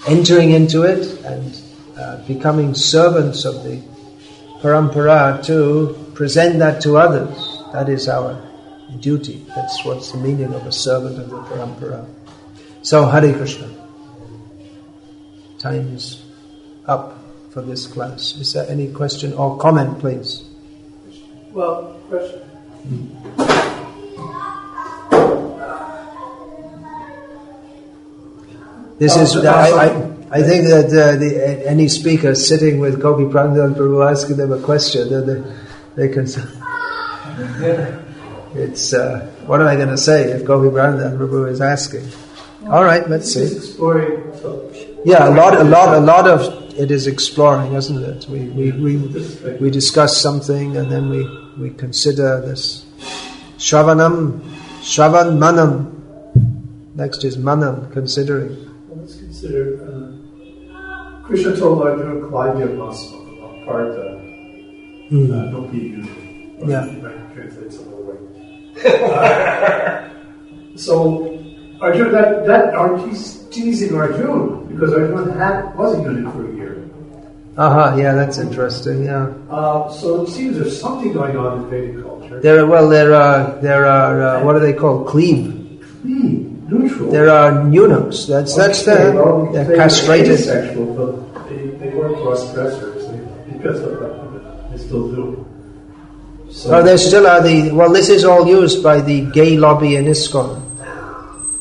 entering 0.09 0.53
into 0.53 0.85
it 0.85 1.23
and 1.27 1.61
uh, 1.95 2.27
becoming 2.27 2.73
servants 2.73 3.45
of 3.45 3.65
the 3.65 3.83
parampara 4.63 5.45
to 5.45 6.11
present 6.15 6.59
that 6.61 6.81
to 6.85 6.97
others. 6.97 7.59
That 7.75 7.91
is 7.91 8.09
our 8.09 8.43
duty. 8.99 9.45
That's 9.55 9.85
what's 9.85 10.13
the 10.13 10.19
meaning 10.19 10.55
of 10.55 10.67
a 10.67 10.73
servant 10.73 11.19
of 11.19 11.29
the 11.29 11.37
parampara. 11.43 12.09
So, 12.81 13.05
Hare 13.05 13.37
Krishna 13.37 13.69
time's 15.59 16.25
up 16.87 17.20
for 17.51 17.63
this 17.63 17.87
class. 17.87 18.37
Is 18.37 18.53
there 18.53 18.67
any 18.69 18.93
question 18.93 19.33
or 19.35 19.59
comment, 19.59 19.99
please? 19.99 20.45
Well, 21.53 21.99
question. 22.09 22.41
This 28.99 29.17
is, 29.17 29.35
I, 29.37 29.71
I, 29.71 29.87
I 30.31 30.43
think 30.43 30.69
that 30.69 30.87
uh, 30.87 31.17
the, 31.17 31.63
any 31.67 31.89
speaker 31.89 32.35
sitting 32.35 32.81
with 32.81 33.01
Gopiparanadhana 33.01 33.75
Prabhu 33.75 34.09
asking 34.09 34.37
them 34.37 34.53
a 34.53 34.61
question, 34.61 35.09
then 35.09 35.27
they, 35.97 36.07
they 36.07 36.13
can. 36.13 36.27
It's, 38.55 38.93
uh, 38.93 39.27
what 39.47 39.61
am 39.61 39.69
I 39.69 39.77
going 39.77 39.89
to 39.89 39.97
say 39.97 40.31
if 40.33 40.43
Gopiparanadhana 40.43 41.17
Prabhu 41.17 41.51
is 41.51 41.61
asking? 41.61 42.07
All 42.69 42.85
right, 42.85 43.09
let's 43.09 43.33
see. 43.33 43.49
Yeah, 45.05 45.29
a 45.29 45.33
lot, 45.35 45.59
a 45.59 45.65
lot, 45.65 45.97
a 45.97 46.01
lot 46.01 46.29
of 46.29 46.60
it 46.81 46.91
is 46.91 47.07
exploring, 47.07 47.75
isn't 47.75 48.03
it? 48.03 48.27
We, 48.27 48.49
we, 48.49 48.73
we, 48.73 48.97
we 49.61 49.71
discuss 49.71 50.17
something 50.21 50.79
and 50.79 50.91
then 50.91 51.11
we, 51.11 51.29
we 51.59 51.71
consider 51.71 52.41
this. 52.41 52.87
Shravanam, 53.59 54.41
Shravan 54.81 55.37
Manam. 55.37 55.93
Next 56.95 57.23
is 57.25 57.37
Manam, 57.37 57.93
considering. 57.93 58.57
Well, 58.89 59.01
let's 59.01 59.17
consider. 59.17 59.85
Uh, 60.73 61.23
Krishna 61.23 61.55
told 61.55 61.83
Arjuna, 61.83 62.27
Klaidya 62.27 62.69
Masma, 62.77 63.67
Partha, 63.67 64.19
mm. 65.11 65.31
uh, 65.31 65.51
don't 65.53 65.71
be 65.71 65.79
usual. 65.79 66.17
Yeah. 66.67 66.87
Translates 67.35 67.77
another 67.77 68.03
way. 68.03 68.17
so, 70.77 71.30
Arjuna, 71.81 72.11
that, 72.13 72.47
that 72.47 72.75
Arjuna's 72.75 73.47
teasing 73.51 73.95
Arjuna 73.95 74.57
because 74.69 74.93
Arjuna 74.93 75.33
had, 75.35 75.75
was 75.77 75.99
a 75.99 76.03
eunuch 76.03 76.33
for 76.35 76.51
a 76.51 76.55
year. 76.55 76.85
Uh 77.57 77.71
huh. 77.91 77.97
Yeah, 77.97 78.15
that's 78.15 78.39
interesting. 78.39 79.05
Yeah. 79.05 79.33
Uh, 79.51 79.91
so 79.91 80.23
it 80.23 80.29
seems 80.29 80.57
there's 80.59 80.81
something 80.81 81.13
going 81.13 81.37
on 81.37 81.65
in 81.65 81.71
Vedic 81.71 82.03
culture. 82.03 82.41
There, 82.41 82.67
well, 82.67 82.89
there 82.89 83.13
are 83.15 83.61
there 83.61 83.85
are 83.87 84.23
uh, 84.23 84.45
what 84.45 84.55
are 84.57 84.61
they 84.61 84.73
called? 84.73 85.09
Cleave. 85.09 85.83
Cleave, 86.01 86.69
neutral. 86.71 87.11
There 87.11 87.29
are 87.29 87.69
eunuchs. 87.69 88.27
That's 88.27 88.55
that's 88.57 88.87
Okay, 88.87 89.11
the 89.11 89.13
well, 89.13 89.53
they're 89.53 89.65
they 89.65 89.77
castrated. 89.77 90.33
asexual, 90.41 90.95
but 90.95 91.49
they, 91.49 91.67
they 91.81 91.89
weren't 91.95 92.17
cross-dressers 92.23 93.09
they, 93.09 93.53
because 93.53 93.81
of 93.81 93.99
that. 94.01 94.71
They 94.71 94.79
still 94.79 95.11
do. 95.11 95.47
So, 96.51 96.75
Oh, 96.79 96.83
there 96.83 96.97
still 96.99 97.27
are 97.27 97.43
the 97.43 97.73
well. 97.73 97.93
This 97.93 98.09
is 98.09 98.25
all 98.25 98.47
used 98.47 98.83
by 98.83 99.01
the 99.01 99.23
gay 99.33 99.57
lobby 99.59 99.97
in 99.97 100.05
ISKCON. 100.07 100.70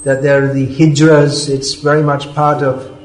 That 0.03 0.21
they're 0.21 0.53
the 0.53 0.65
hijras. 0.65 1.49
It's 1.49 1.73
very 1.75 2.03
much 2.03 2.33
part 2.33 2.63
of 2.63 2.97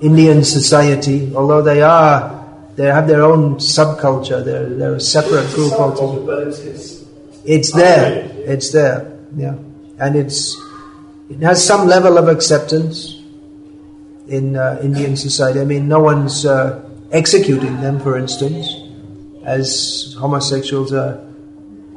Indian 0.00 0.44
society, 0.44 1.32
although 1.34 1.62
they 1.62 1.82
are 1.82 2.42
they 2.76 2.86
have 2.86 3.06
their 3.06 3.22
own 3.22 3.56
subculture. 3.56 4.44
They're 4.44 4.68
they're 4.68 4.94
a 4.94 5.00
separate 5.00 5.44
it's 5.44 5.54
group 5.54 5.72
altogether. 5.72 6.48
it's, 6.48 6.58
it's 6.60 7.04
It's 7.44 7.72
there. 7.72 8.30
It's 8.46 8.70
there. 8.72 9.18
Yeah, 9.36 9.56
and 9.98 10.16
it's 10.16 10.56
it 11.28 11.40
has 11.40 11.64
some 11.64 11.86
level 11.86 12.18
of 12.18 12.28
acceptance 12.28 13.20
in 14.28 14.56
uh, 14.56 14.80
Indian 14.82 15.16
society. 15.16 15.60
I 15.60 15.64
mean, 15.64 15.88
no 15.88 16.00
one's 16.00 16.46
uh, 16.46 16.82
executing 17.10 17.80
them, 17.80 18.00
for 18.00 18.16
instance, 18.16 18.68
as 19.44 20.14
homosexuals 20.18 20.92
are 20.92 21.24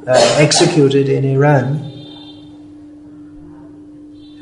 uh, 0.06 0.36
executed 0.38 1.08
in 1.08 1.24
Iran. 1.24 1.95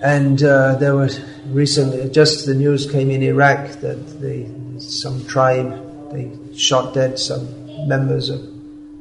And 0.04 0.42
uh, 0.42 0.74
there 0.74 0.94
was 0.94 1.18
recently, 1.46 2.10
just 2.10 2.44
the 2.44 2.54
news 2.54 2.90
came 2.90 3.10
in 3.10 3.22
Iraq 3.22 3.80
that 3.80 4.20
the, 4.20 4.46
some 4.78 5.24
tribe 5.24 6.12
they 6.12 6.30
shot 6.54 6.92
dead 6.92 7.18
some 7.18 7.48
members 7.88 8.28
of 8.28 8.40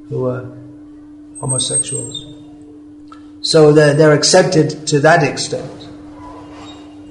who 0.08 0.22
were 0.22 0.50
homosexuals. 1.42 2.34
So 3.42 3.74
they're, 3.74 3.94
they're 3.94 4.14
accepted 4.14 4.88
to 4.88 5.02
that 5.02 5.24
extent. 5.24 5.70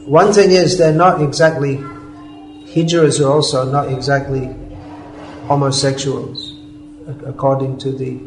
One 0.06 0.32
thing 0.32 0.52
is 0.52 0.78
they're 0.78 0.94
not 0.94 1.20
exactly, 1.20 1.76
hijras 1.76 3.20
are 3.20 3.30
also 3.30 3.70
not 3.70 3.92
exactly 3.92 4.56
homosexuals, 5.48 6.56
according 7.26 7.76
to 7.80 7.92
the 7.92 8.18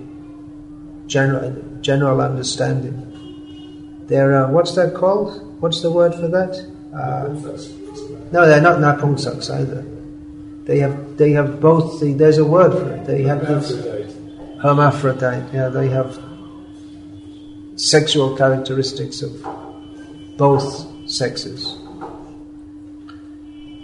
general, 1.08 1.52
general 1.82 2.22
understanding. 2.22 4.06
They're, 4.06 4.46
uh, 4.46 4.52
what's 4.52 4.76
that 4.76 4.94
called? 4.94 5.42
What's 5.66 5.82
the 5.82 5.90
word 5.90 6.14
for 6.14 6.28
that? 6.28 6.54
Uh, 6.94 7.28
no, 8.32 8.46
they're 8.46 8.62
not 8.62 8.78
napungsaks 8.78 9.50
either. 9.50 9.84
They 10.66 10.78
have, 10.78 11.18
they 11.18 11.32
have 11.32 11.60
both, 11.60 12.00
the, 12.00 12.14
there's 12.14 12.38
a 12.38 12.46
word 12.46 12.72
for 12.72 12.92
it. 12.92 13.08
They 13.08 13.24
have 13.24 13.48
this, 13.48 13.72
hermaphrodite. 13.72 14.62
hermaphrodite. 14.62 15.54
Yeah, 15.56 15.70
they 15.70 15.88
have 15.90 16.20
sexual 17.78 18.38
characteristics 18.38 19.24
of 19.24 19.32
both 20.38 21.10
sexes. 21.10 21.76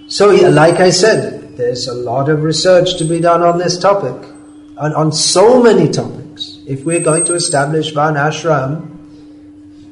So, 0.06 0.30
yeah, 0.30 0.50
like 0.50 0.76
I 0.76 0.92
said, 0.92 1.58
there's 1.58 1.88
a 1.88 1.96
lot 1.96 2.30
of 2.30 2.44
research 2.44 3.00
to 3.00 3.06
be 3.06 3.20
done 3.20 3.42
on 3.42 3.58
this 3.58 3.80
topic, 3.80 4.30
and 4.78 4.94
on 4.94 5.12
so 5.12 5.64
many 5.64 5.90
topics. 5.90 6.60
If 6.68 6.86
we're 6.86 7.00
going 7.00 7.26
to 7.26 7.34
establish 7.34 7.92
Varnashram, 7.92 9.00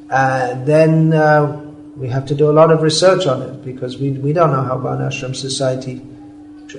uh, 0.08 0.54
then 0.64 1.12
uh, 1.12 1.66
we 2.00 2.08
have 2.08 2.24
to 2.26 2.34
do 2.34 2.50
a 2.50 2.54
lot 2.60 2.70
of 2.70 2.80
research 2.80 3.26
on 3.26 3.42
it 3.42 3.62
because 3.62 3.98
we, 3.98 4.12
we 4.12 4.32
don't 4.32 4.50
know 4.52 4.62
how 4.62 4.78
Varnashram 4.78 5.36
society 5.36 6.00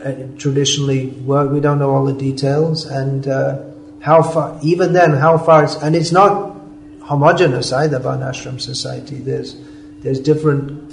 uh, 0.04 0.14
traditionally 0.40 1.08
work. 1.08 1.52
We 1.52 1.60
don't 1.60 1.78
know 1.78 1.92
all 1.92 2.06
the 2.06 2.14
details 2.14 2.86
and 2.86 3.28
uh, 3.28 3.62
how 4.00 4.24
far, 4.24 4.60
even 4.64 4.94
then, 4.94 5.12
how 5.12 5.38
far 5.38 5.66
it's, 5.66 5.76
and 5.76 5.96
it's 5.96 6.12
not 6.12 6.60
homogeneous 7.02 7.72
either, 7.72 8.00
Varnashram 8.00 8.60
society. 8.60 9.20
There's, 9.20 9.56
there's 10.00 10.20
different, 10.20 10.92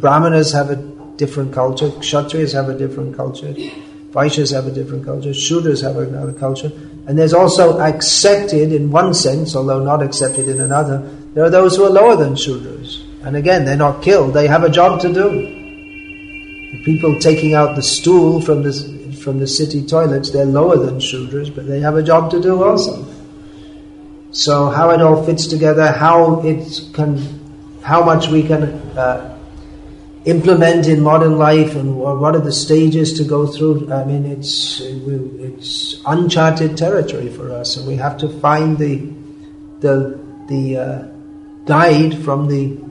Brahmanas 0.00 0.50
have 0.52 0.70
a 0.70 0.76
different 1.16 1.54
culture, 1.54 1.90
Kshatriyas 1.90 2.52
have 2.52 2.68
a 2.68 2.76
different 2.76 3.16
culture, 3.16 3.54
Vaishyas 4.10 4.52
have 4.52 4.66
a 4.66 4.72
different 4.72 5.04
culture, 5.04 5.30
Shudras 5.30 5.82
have 5.82 5.96
another 5.98 6.32
culture, 6.32 6.72
and 7.06 7.16
there's 7.16 7.32
also 7.32 7.78
accepted 7.78 8.72
in 8.72 8.90
one 8.90 9.14
sense, 9.14 9.54
although 9.54 9.84
not 9.84 10.02
accepted 10.02 10.48
in 10.48 10.60
another, 10.60 11.08
there 11.34 11.44
are 11.44 11.50
those 11.50 11.76
who 11.76 11.84
are 11.84 11.90
lower 11.90 12.16
than 12.16 12.34
Shudras. 12.34 13.05
And 13.26 13.34
again, 13.34 13.64
they're 13.64 13.76
not 13.76 14.02
killed, 14.02 14.34
they 14.34 14.46
have 14.46 14.62
a 14.62 14.70
job 14.70 15.00
to 15.00 15.12
do. 15.12 15.30
The 16.70 16.82
people 16.84 17.18
taking 17.18 17.54
out 17.54 17.74
the 17.74 17.82
stool 17.82 18.40
from 18.40 18.62
the, 18.62 18.72
from 19.20 19.40
the 19.40 19.48
city 19.48 19.84
toilets, 19.84 20.30
they're 20.30 20.44
lower 20.44 20.76
than 20.78 21.00
Shudras, 21.00 21.52
but 21.52 21.66
they 21.66 21.80
have 21.80 21.96
a 21.96 22.04
job 22.04 22.30
to 22.30 22.40
do 22.40 22.62
also. 22.62 23.04
So 24.30 24.70
how 24.70 24.90
it 24.90 25.02
all 25.02 25.24
fits 25.24 25.48
together, 25.48 25.90
how 25.90 26.40
it 26.42 26.80
can, 26.94 27.18
how 27.82 28.04
much 28.04 28.28
we 28.28 28.44
can 28.44 28.62
uh, 28.96 29.36
implement 30.24 30.86
in 30.86 31.00
modern 31.00 31.36
life, 31.36 31.74
and 31.74 31.96
what 31.96 32.36
are 32.36 32.40
the 32.40 32.52
stages 32.52 33.14
to 33.14 33.24
go 33.24 33.48
through. 33.48 33.92
I 33.92 34.04
mean, 34.04 34.24
it's 34.24 34.80
it's 34.80 36.00
uncharted 36.06 36.76
territory 36.76 37.28
for 37.30 37.50
us, 37.50 37.76
and 37.76 37.88
we 37.88 37.96
have 37.96 38.18
to 38.18 38.28
find 38.40 38.78
the 38.78 39.10
the 39.80 40.20
the 40.48 40.76
uh, 40.76 41.08
guide 41.64 42.22
from 42.22 42.46
the 42.46 42.85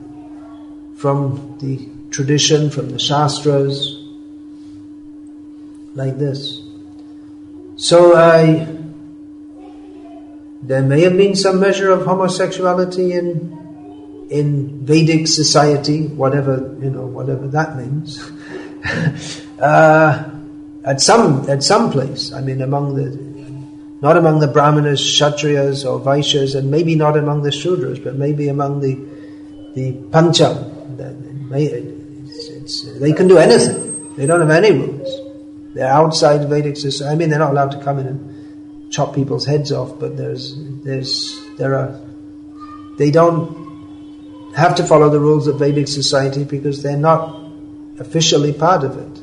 from 0.96 1.56
the 1.60 1.88
tradition, 2.10 2.70
from 2.70 2.90
the 2.90 2.98
shastras, 2.98 4.02
like 5.94 6.18
this. 6.18 6.62
So 7.76 8.16
I. 8.16 8.72
There 10.62 10.82
may 10.82 11.02
have 11.02 11.16
been 11.16 11.36
some 11.36 11.60
measure 11.60 11.92
of 11.92 12.04
homosexuality 12.04 13.12
in 13.12 14.26
in 14.30 14.84
Vedic 14.84 15.28
society, 15.28 16.06
whatever 16.08 16.76
you 16.80 16.90
know, 16.90 17.06
whatever 17.06 17.46
that 17.48 17.76
means. 17.76 18.18
uh, 19.60 20.30
at 20.84 21.00
some 21.00 21.48
at 21.48 21.62
some 21.62 21.92
place, 21.92 22.32
I 22.32 22.40
mean, 22.40 22.62
among 22.62 22.96
the 22.96 23.26
not 24.02 24.16
among 24.16 24.40
the 24.40 24.48
Brahmanas, 24.48 25.00
Kshatriyas, 25.00 25.88
or 25.88 26.00
Vaishyas, 26.00 26.56
and 26.56 26.70
maybe 26.70 26.94
not 26.94 27.16
among 27.16 27.42
the 27.42 27.50
Shudras, 27.50 28.02
but 28.02 28.16
maybe 28.16 28.48
among 28.48 28.80
the 28.80 28.94
the 29.74 29.92
Pancham. 30.10 30.75
It's- 31.00 32.48
it's- 32.48 32.86
uh, 32.86 32.98
they 32.98 33.12
can 33.12 33.28
do 33.28 33.38
anything. 33.38 34.14
They 34.16 34.26
don't 34.26 34.40
have 34.40 34.50
any 34.50 34.72
rules. 34.72 35.08
They're 35.74 35.92
outside 35.92 36.48
Vedic 36.48 36.76
society. 36.76 37.12
I 37.12 37.16
mean, 37.16 37.28
they're 37.30 37.38
not 37.38 37.50
allowed 37.52 37.72
to 37.72 37.78
come 37.80 37.98
in 37.98 38.06
and 38.06 38.34
chop 38.90 39.14
people's 39.14 39.44
heads 39.44 39.72
off, 39.72 39.98
but 39.98 40.16
there's 40.16 40.56
there's 40.84 41.38
there 41.58 41.74
are 41.76 42.00
they 42.98 43.10
don't 43.10 43.54
have 44.54 44.74
to 44.76 44.84
follow 44.84 45.10
the 45.10 45.20
rules 45.20 45.46
of 45.46 45.58
Vedic 45.58 45.86
society 45.86 46.44
because 46.44 46.82
they're 46.82 46.96
not 46.96 47.38
officially 47.98 48.52
part 48.52 48.84
of 48.84 48.96
it. 48.96 49.22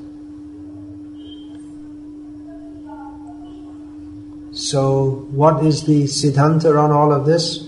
So, 4.51 5.25
what 5.31 5.65
is 5.65 5.83
the 5.85 6.03
siddhanta 6.03 6.77
on 6.79 6.91
all 6.91 7.11
of 7.11 7.25
this? 7.25 7.67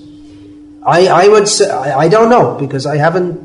I, 0.86 1.08
I 1.08 1.28
would 1.28 1.48
say, 1.48 1.68
I, 1.68 2.02
I 2.02 2.08
don't 2.08 2.30
know 2.30 2.56
because 2.60 2.86
I 2.86 2.98
haven't 2.98 3.45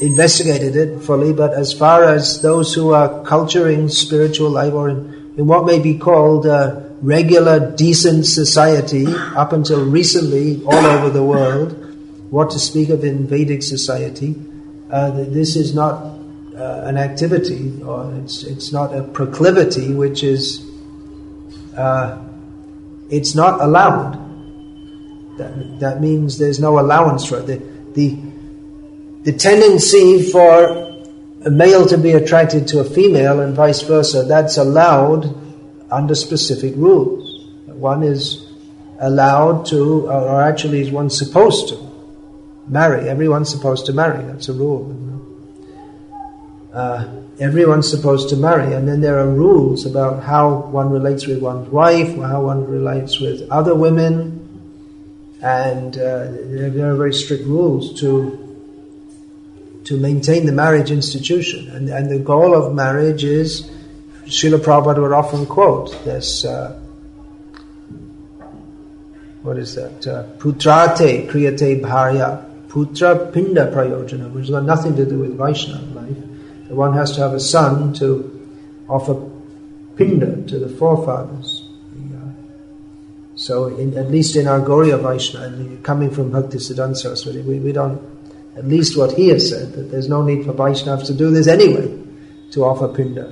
investigated 0.00 0.76
it 0.76 1.02
fully, 1.02 1.32
but 1.32 1.54
as 1.54 1.72
far 1.72 2.04
as 2.04 2.42
those 2.42 2.74
who 2.74 2.92
are 2.92 3.22
culturing 3.24 3.88
spiritual 3.88 4.50
life 4.50 4.72
or 4.72 4.90
in, 4.90 5.34
in 5.36 5.46
what 5.46 5.64
may 5.64 5.78
be 5.78 5.96
called 5.96 6.46
uh, 6.46 6.80
regular, 7.00 7.74
decent 7.74 8.26
society, 8.26 9.06
up 9.34 9.52
until 9.52 9.84
recently, 9.84 10.62
all 10.64 10.86
over 10.86 11.10
the 11.10 11.22
world, 11.22 11.72
what 12.30 12.50
to 12.50 12.58
speak 12.58 12.88
of 12.90 13.04
in 13.04 13.26
Vedic 13.26 13.62
society, 13.62 14.34
uh, 14.90 15.10
this 15.10 15.56
is 15.56 15.74
not 15.74 15.94
uh, 16.56 16.82
an 16.84 16.96
activity 16.96 17.82
or 17.82 18.12
it's, 18.22 18.42
it's 18.44 18.72
not 18.72 18.94
a 18.94 19.02
proclivity 19.02 19.92
which 19.94 20.22
is, 20.22 20.68
uh, 21.76 22.22
it's 23.10 23.34
not 23.34 23.60
allowed. 23.60 24.24
That, 25.38 25.80
that 25.80 26.00
means 26.00 26.38
there's 26.38 26.58
no 26.60 26.78
allowance 26.78 27.26
for 27.26 27.38
it. 27.38 27.46
The, 27.46 27.62
the, 27.92 28.25
the 29.26 29.32
tendency 29.32 30.22
for 30.30 31.02
a 31.44 31.50
male 31.50 31.84
to 31.84 31.98
be 31.98 32.12
attracted 32.12 32.68
to 32.68 32.78
a 32.78 32.84
female 32.84 33.40
and 33.40 33.56
vice 33.56 33.82
versa, 33.82 34.22
that's 34.22 34.56
allowed 34.56 35.34
under 35.90 36.14
specific 36.14 36.74
rules. 36.76 37.44
One 37.66 38.04
is 38.04 38.46
allowed 39.00 39.66
to, 39.66 40.08
or 40.08 40.40
actually 40.40 40.80
is 40.80 40.92
one 40.92 41.10
supposed 41.10 41.70
to 41.70 41.90
marry. 42.68 43.08
Everyone's 43.08 43.50
supposed 43.50 43.86
to 43.86 43.92
marry. 43.92 44.24
That's 44.26 44.48
a 44.48 44.52
rule. 44.52 44.94
Uh, 46.72 47.08
everyone's 47.40 47.90
supposed 47.90 48.28
to 48.28 48.36
marry, 48.36 48.74
and 48.74 48.86
then 48.86 49.00
there 49.00 49.18
are 49.18 49.28
rules 49.28 49.86
about 49.86 50.22
how 50.22 50.68
one 50.68 50.88
relates 50.88 51.26
with 51.26 51.42
one's 51.42 51.68
wife, 51.68 52.16
how 52.16 52.42
one 52.44 52.64
relates 52.64 53.18
with 53.18 53.50
other 53.50 53.74
women, 53.74 54.70
and 55.42 55.96
uh, 55.96 56.30
there 56.30 56.92
are 56.92 56.94
very 56.94 57.12
strict 57.12 57.44
rules 57.44 57.98
to 58.00 58.45
to 59.86 59.96
maintain 59.96 60.46
the 60.46 60.52
marriage 60.52 60.90
institution. 60.90 61.68
And, 61.70 61.88
and 61.88 62.10
the 62.10 62.18
goal 62.18 62.54
of 62.54 62.74
marriage 62.74 63.24
is, 63.24 63.70
Srila 64.24 64.58
Prabhupada 64.58 65.00
would 65.00 65.12
often 65.12 65.46
quote 65.46 65.92
this. 66.04 66.44
Uh, 66.44 66.80
what 69.42 69.56
is 69.58 69.76
that? 69.76 70.06
Uh, 70.06 70.24
putrate 70.38 71.28
kriyate 71.28 71.80
bharya, 71.80 72.44
putra 72.68 73.32
pinda 73.32 73.70
prayojana, 73.72 74.30
which 74.32 74.46
has 74.46 74.50
got 74.50 74.64
nothing 74.64 74.96
to 74.96 75.06
do 75.06 75.20
with 75.20 75.38
Vaishnava 75.38 76.00
life. 76.00 76.16
One 76.68 76.94
has 76.94 77.12
to 77.12 77.20
have 77.20 77.32
a 77.32 77.40
son 77.40 77.92
to 77.94 78.48
offer 78.88 79.14
pinda 79.94 80.42
to 80.48 80.58
the 80.58 80.68
forefathers. 80.68 81.62
So, 83.36 83.66
in, 83.66 83.96
at 83.98 84.10
least 84.10 84.34
in 84.34 84.48
our 84.48 84.60
Gauriya 84.60 84.98
Vaishnava, 84.98 85.76
coming 85.82 86.10
from 86.10 86.30
Bhakti 86.30 86.56
Siddhanta 86.56 86.96
Saraswati, 86.96 87.42
we, 87.42 87.58
we 87.58 87.70
don't, 87.70 88.00
at 88.56 88.66
least 88.66 88.96
what 88.96 89.12
he 89.12 89.28
has 89.28 89.48
said, 89.48 89.72
that 89.72 89.90
there's 89.90 90.08
no 90.08 90.22
need 90.22 90.44
for 90.44 90.52
Vaishnavas 90.52 91.06
to 91.06 91.14
do 91.14 91.30
this 91.30 91.46
anyway, 91.46 92.02
to 92.52 92.64
offer 92.64 92.88
pinda. 92.88 93.26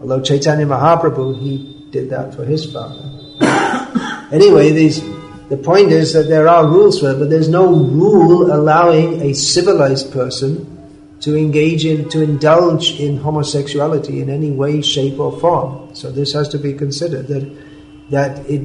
Although 0.00 0.22
Chaitanya 0.22 0.66
Mahaprabhu, 0.66 1.40
he 1.40 1.88
did 1.90 2.10
that 2.10 2.34
for 2.34 2.44
his 2.44 2.72
father. 2.72 3.10
anyway, 4.32 4.70
these, 4.70 5.02
the 5.48 5.56
point 5.56 5.90
is 5.90 6.12
that 6.12 6.28
there 6.28 6.46
are 6.46 6.66
rules 6.66 7.00
for 7.00 7.10
it, 7.10 7.18
but 7.18 7.30
there's 7.30 7.48
no 7.48 7.66
rule 7.66 8.52
allowing 8.54 9.22
a 9.22 9.34
civilized 9.34 10.12
person 10.12 10.76
to 11.20 11.36
engage 11.36 11.84
in, 11.84 12.08
to 12.10 12.22
indulge 12.22 13.00
in 13.00 13.16
homosexuality 13.16 14.20
in 14.22 14.30
any 14.30 14.52
way, 14.52 14.80
shape, 14.82 15.18
or 15.18 15.36
form. 15.40 15.92
So 15.94 16.12
this 16.12 16.32
has 16.32 16.48
to 16.50 16.58
be 16.58 16.74
considered 16.74 17.26
that 17.26 17.68
that 18.10 18.48
it 18.48 18.62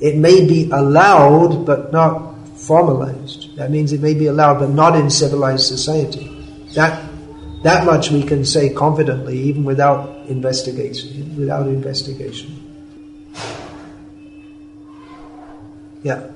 it 0.00 0.16
may 0.16 0.46
be 0.46 0.70
allowed 0.70 1.64
but 1.64 1.92
not 1.92 2.34
formalized. 2.66 3.56
That 3.56 3.70
means 3.70 3.92
it 3.92 4.00
may 4.00 4.14
be 4.14 4.26
allowed 4.26 4.58
but 4.58 4.70
not 4.70 4.96
in 4.96 5.08
civilized 5.10 5.66
society. 5.66 6.30
That 6.74 7.02
that 7.62 7.84
much 7.86 8.10
we 8.10 8.22
can 8.22 8.44
say 8.44 8.68
confidently, 8.72 9.38
even 9.38 9.64
without 9.64 10.26
investigation. 10.28 11.36
Without 11.36 11.66
investigation. 11.68 12.62
Yeah. 16.02 16.28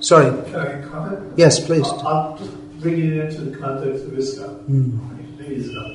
Sorry. 0.00 0.26
Can 0.50 0.56
I 0.60 0.82
comment? 0.82 1.32
Yes, 1.36 1.64
please. 1.64 1.86
I'll, 1.86 2.06
I'll 2.08 2.38
just 2.38 2.80
bring 2.80 2.98
it 2.98 3.12
into 3.24 3.42
the 3.42 3.56
context 3.56 4.04
of 4.04 4.10
ISKCON. 4.12 4.64
Mm. 4.68 5.38
Maybe 5.38 5.54
it's 5.56 5.68
not, 5.70 5.90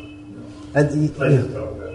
And 0.75 0.89
the- 1.09 1.13
place 1.13 1.33
yeah. 1.33 1.41
to 1.41 1.53
talk 1.53 1.71
about 1.71 1.91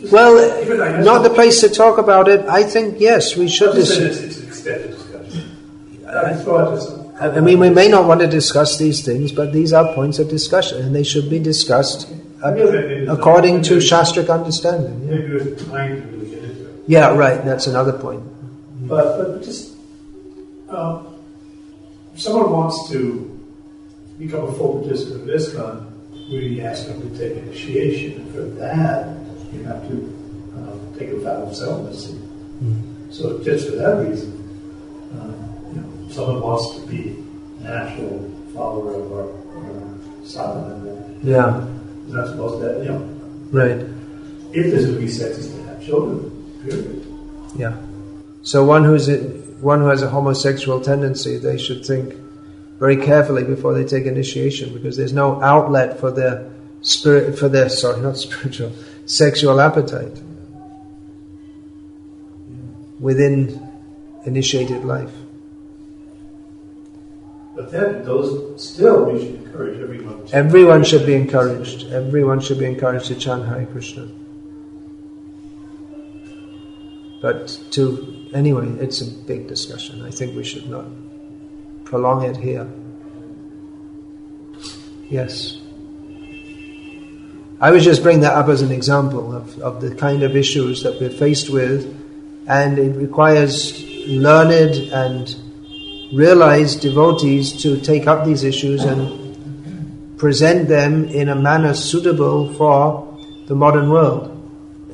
that. 0.00 0.10
Well, 0.12 0.62
Even 0.62 0.80
I 0.80 0.92
guess- 0.92 1.04
not 1.04 1.22
the 1.22 1.30
place 1.30 1.60
to 1.60 1.68
talk 1.68 1.98
about 1.98 2.28
it. 2.28 2.46
I 2.48 2.62
think 2.62 2.98
yes, 3.00 3.36
we 3.36 3.48
should. 3.48 3.70
I'm 3.70 3.76
just 3.76 3.94
saying 3.94 4.08
Dis- 4.08 4.20
it's, 4.20 4.36
it's 4.38 4.40
an 4.40 4.48
extended 4.48 4.90
discussion. 4.92 5.09
I 6.10 6.34
thought 6.34 6.74
this. 6.74 7.00
I 7.20 7.40
mean, 7.40 7.58
we 7.58 7.68
may 7.68 7.88
not 7.88 8.06
want 8.06 8.20
to 8.20 8.26
discuss 8.26 8.78
these 8.78 9.04
things, 9.04 9.30
but 9.30 9.52
these 9.52 9.72
are 9.72 9.92
points 9.94 10.18
of 10.18 10.28
discussion, 10.28 10.80
and 10.82 10.94
they 10.94 11.02
should 11.02 11.28
be 11.28 11.38
discussed 11.38 12.10
uh, 12.42 12.54
according 13.12 13.62
to 13.62 13.76
shastric 13.76 14.32
understanding. 14.32 15.02
Yeah. 15.02 15.16
Maybe 15.16 15.32
with 15.34 15.70
time 15.70 16.00
to 16.00 16.06
really 16.08 16.30
get 16.30 16.44
into 16.44 16.66
it. 16.66 16.84
yeah, 16.86 17.14
right. 17.14 17.44
That's 17.44 17.66
another 17.66 17.92
point. 17.92 18.22
But, 18.88 19.18
but 19.18 19.42
just, 19.42 19.76
um, 20.70 21.20
if 22.14 22.20
someone 22.20 22.50
wants 22.50 22.88
to 22.90 23.38
become 24.18 24.44
a 24.44 24.52
full 24.52 24.80
participant 24.80 25.28
of 25.28 25.36
ISKCON, 25.36 25.86
we 26.30 26.62
ask 26.62 26.86
them 26.86 27.02
to 27.02 27.18
take 27.18 27.36
initiation. 27.36 28.22
And 28.22 28.34
for 28.34 28.42
that, 28.60 29.16
you 29.52 29.64
have 29.64 29.86
to 29.88 29.94
um, 30.56 30.94
take 30.98 31.10
a 31.10 31.20
vow 31.20 31.42
of 31.42 31.54
celibacy. 31.54 32.18
So 33.10 33.42
just 33.42 33.68
for 33.68 33.76
that 33.76 34.06
reason, 34.06 34.36
if 35.12 35.39
someone 36.10 36.40
wants 36.40 36.76
to 36.76 36.86
be 36.86 37.16
an 37.60 37.66
actual 37.66 38.30
follower 38.54 38.94
of 38.94 39.12
our, 39.12 39.22
uh, 39.22 39.68
our 39.68 40.24
sadhana, 40.24 40.80
then 40.84 41.20
Yeah, 41.22 41.66
they're 42.08 42.22
not 42.22 42.28
supposed 42.28 42.62
to, 42.62 42.84
you 42.84 42.90
know, 42.90 43.18
right. 43.52 43.86
if 44.52 44.70
there's 44.70 44.86
going 44.86 44.94
to 44.96 45.00
be 45.00 45.08
sex, 45.08 45.38
is 45.38 45.54
to 45.54 45.62
have 45.64 45.84
children, 45.84 46.30
period. 46.62 47.06
Yeah. 47.56 47.76
So 48.42 48.64
one 48.64 48.84
who's 48.84 49.08
a, 49.08 49.18
one 49.60 49.80
who 49.80 49.86
has 49.86 50.02
a 50.02 50.08
homosexual 50.08 50.80
tendency, 50.80 51.36
they 51.36 51.58
should 51.58 51.84
think 51.84 52.14
very 52.78 52.96
carefully 52.96 53.44
before 53.44 53.74
they 53.74 53.84
take 53.84 54.06
initiation, 54.06 54.72
because 54.72 54.96
there's 54.96 55.12
no 55.12 55.42
outlet 55.42 56.00
for 56.00 56.10
their 56.10 56.50
spirit, 56.80 57.38
for 57.38 57.48
their 57.48 57.68
sorry, 57.68 58.00
not 58.00 58.16
spiritual, 58.26 58.72
sexual 59.06 59.60
appetite 59.60 60.20
within 62.98 63.66
initiated 64.26 64.84
life. 64.84 65.12
But 67.60 67.72
then 67.72 68.04
those 68.04 68.64
still 68.64 69.04
we 69.04 69.20
should 69.20 69.34
encourage 69.34 69.80
everyone. 69.80 70.26
Everyone 70.32 70.82
should 70.82 71.04
be 71.04 71.12
encouraged. 71.12 71.92
Everyone 71.92 72.40
should 72.40 72.58
be 72.58 72.64
encouraged 72.64 73.08
to 73.08 73.14
chant 73.16 73.44
Hare 73.44 73.66
Krishna. 73.66 74.08
But 77.20 77.60
to 77.72 78.30
anyway, 78.32 78.66
it's 78.80 79.02
a 79.02 79.06
big 79.06 79.46
discussion. 79.46 80.00
I 80.00 80.10
think 80.10 80.34
we 80.34 80.42
should 80.42 80.70
not 80.70 80.86
prolong 81.84 82.24
it 82.24 82.38
here. 82.38 82.66
Yes. 85.10 85.60
I 87.60 87.72
was 87.72 87.84
just 87.84 88.02
bringing 88.02 88.22
that 88.22 88.32
up 88.32 88.48
as 88.48 88.62
an 88.62 88.72
example 88.72 89.36
of, 89.36 89.58
of 89.58 89.82
the 89.82 89.94
kind 89.94 90.22
of 90.22 90.34
issues 90.34 90.82
that 90.84 90.98
we're 90.98 91.10
faced 91.10 91.50
with, 91.50 91.94
and 92.46 92.78
it 92.78 92.96
requires 92.96 93.84
learned 94.06 94.76
and 94.94 95.36
realized 96.12 96.80
devotees 96.80 97.62
to 97.62 97.80
take 97.80 98.06
up 98.06 98.24
these 98.24 98.44
issues 98.44 98.84
and 98.84 100.18
present 100.18 100.68
them 100.68 101.04
in 101.04 101.28
a 101.28 101.34
manner 101.34 101.74
suitable 101.74 102.52
for 102.54 103.18
the 103.46 103.54
modern 103.54 103.90
world. 103.90 104.36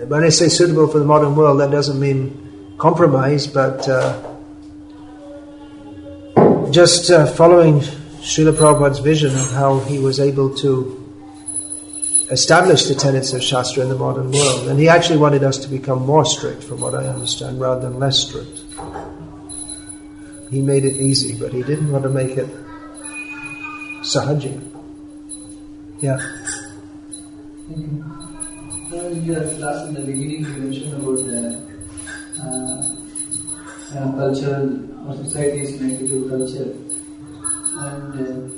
When 0.08 0.22
I 0.22 0.28
say 0.28 0.48
suitable 0.48 0.88
for 0.88 0.98
the 0.98 1.04
modern 1.04 1.34
world, 1.34 1.60
that 1.60 1.70
doesn't 1.70 1.98
mean 1.98 2.74
compromise, 2.78 3.46
but 3.46 3.88
uh, 3.88 4.34
just 6.70 7.10
uh, 7.10 7.26
following 7.26 7.80
Srila 8.20 8.52
Prabhupada's 8.52 8.98
vision 8.98 9.34
of 9.34 9.50
how 9.52 9.80
he 9.80 9.98
was 9.98 10.20
able 10.20 10.54
to 10.56 11.02
establish 12.30 12.86
the 12.86 12.94
tenets 12.94 13.32
of 13.32 13.42
Shastra 13.42 13.82
in 13.84 13.88
the 13.88 13.96
modern 13.96 14.30
world. 14.32 14.68
And 14.68 14.78
he 14.78 14.88
actually 14.88 15.18
wanted 15.18 15.42
us 15.44 15.58
to 15.58 15.68
become 15.68 16.04
more 16.04 16.24
strict, 16.24 16.62
from 16.62 16.80
what 16.80 16.94
I 16.94 17.06
understand, 17.06 17.60
rather 17.60 17.80
than 17.88 17.98
less 17.98 18.18
strict. 18.18 18.62
He 20.51 20.61
made 20.61 20.84
it 20.84 20.97
easy, 20.97 21.34
but 21.38 21.53
he 21.53 21.62
didn't 21.62 21.90
want 21.90 22.05
to 22.05 22.11
make 22.11 22.36
it 22.36 22.49
sahaji. 24.03 24.61
Yeah. 26.01 26.20
Uh, 28.92 29.09
in 29.09 29.24
your 29.24 29.42
class 29.57 29.88
in 29.88 29.94
the 29.94 30.01
beginning, 30.01 30.44
you 30.44 30.57
mentioned 30.62 30.94
about 30.94 31.18
the 31.26 31.59
uh, 32.38 32.97
uh, 33.97 34.12
cultural 34.12 35.09
or 35.09 35.16
society's 35.24 35.80
negative 35.80 36.28
culture. 36.30 36.76
And 37.78 38.53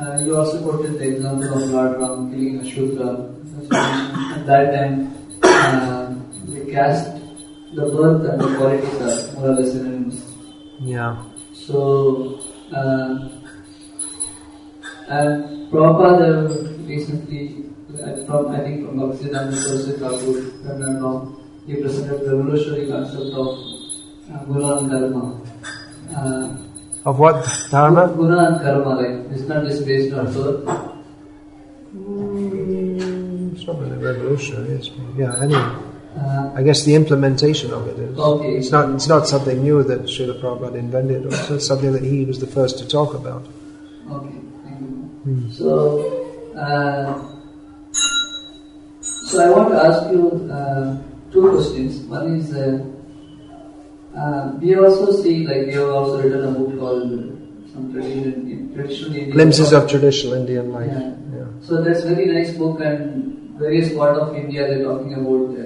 uh, 0.00 0.18
you 0.24 0.36
also 0.36 0.62
quoted 0.62 0.98
the 0.98 1.16
example 1.16 1.52
of 1.52 1.70
Lord 1.70 2.00
Ram 2.00 2.30
killing 2.30 2.60
a. 2.60 2.64
At 3.70 4.46
that 4.46 4.72
time, 4.72 5.12
uh, 5.42 6.14
the 6.46 6.72
caste, 6.72 7.10
the 7.74 7.82
birth 7.82 8.24
and 8.30 8.40
the 8.40 8.56
qualities 8.56 9.00
are 9.02 9.32
more 9.34 9.50
or 9.50 9.54
less. 9.54 9.74
Yeah. 10.80 11.22
So, 11.66 12.40
uh, 12.76 13.28
and 15.08 15.70
Prabhupada 15.72 16.86
recently, 16.86 17.64
uh, 17.94 18.24
from 18.26 18.52
I 18.52 18.60
think 18.60 18.84
from 18.84 18.98
Bhaktisiddhanta 19.00 19.56
Saraswati 19.56 19.98
Thakur, 19.98 20.38
if 20.44 20.68
I'm 20.68 20.80
not 20.80 21.00
wrong, 21.00 21.40
he 21.66 21.76
presented 21.80 22.20
the 22.20 22.36
revolutionary 22.36 22.86
concept 22.88 23.32
of 23.32 23.48
uh, 24.28 24.44
Guna 24.44 24.76
and 24.76 24.90
Karma. 24.90 25.24
Uh, 26.14 27.08
Of 27.08 27.18
what 27.18 27.48
dharma? 27.70 28.12
Guna 28.14 28.38
and 28.48 28.60
Karma, 28.60 29.00
like, 29.00 29.32
it's 29.32 29.48
not 29.48 29.64
just 29.64 29.86
based 29.86 30.12
on 30.12 30.26
birth. 30.32 30.68
It's 33.56 33.66
not 33.66 33.80
really 33.80 33.98
revolutionary. 34.04 34.72
It's, 34.76 34.90
yeah. 35.16 35.40
Anyway, 35.40 35.64
Uh, 36.16 36.52
I 36.54 36.62
guess 36.62 36.84
the 36.84 36.94
implementation 36.94 37.72
of 37.72 37.88
it 37.88 37.98
is. 37.98 38.18
Okay. 38.18 38.56
It's 38.56 38.70
not. 38.70 38.94
It's 38.94 39.08
not 39.08 39.26
something 39.26 39.62
new 39.62 39.82
that 39.82 40.02
Srila 40.02 40.40
Prabhupada 40.40 40.76
invented. 40.76 41.26
It's 41.50 41.66
something 41.66 41.92
that 41.92 42.04
he 42.04 42.24
was 42.24 42.38
the 42.38 42.46
first 42.46 42.78
to 42.78 42.86
talk 42.86 43.14
about. 43.14 43.46
Okay, 44.10 44.38
thank 44.62 44.80
you. 45.26 45.50
So, 45.50 46.52
uh, 46.56 47.34
So 49.34 49.40
I 49.40 49.50
want 49.50 49.70
to 49.70 49.78
ask 49.82 50.12
you 50.12 50.48
uh, 50.52 50.96
two 51.32 51.50
questions. 51.50 52.06
One 52.06 52.36
is, 52.36 52.54
uh, 52.54 52.84
uh, 54.16 54.52
we 54.60 54.76
also 54.76 55.10
see, 55.10 55.44
like, 55.44 55.74
you 55.74 55.80
have 55.80 55.90
also 55.90 56.22
written 56.22 56.44
a 56.44 56.52
book 56.52 56.78
called 56.78 57.02
uh, 57.02 57.72
some 57.72 57.90
tradition, 57.92 58.72
traditional 58.74 59.10
Indian 59.14 59.30
Glimpses 59.30 59.72
of 59.72 59.90
traditional 59.90 60.34
Indian 60.34 60.70
life. 60.70 60.86
Yeah. 60.86 61.16
Yeah. 61.34 61.46
So 61.62 61.82
that's 61.82 62.04
very 62.04 62.26
nice 62.26 62.54
book 62.56 62.80
and 62.80 63.58
various 63.58 63.92
part 63.92 64.18
of 64.18 64.36
India 64.36 64.68
they're 64.68 64.84
talking 64.84 65.14
about 65.14 65.56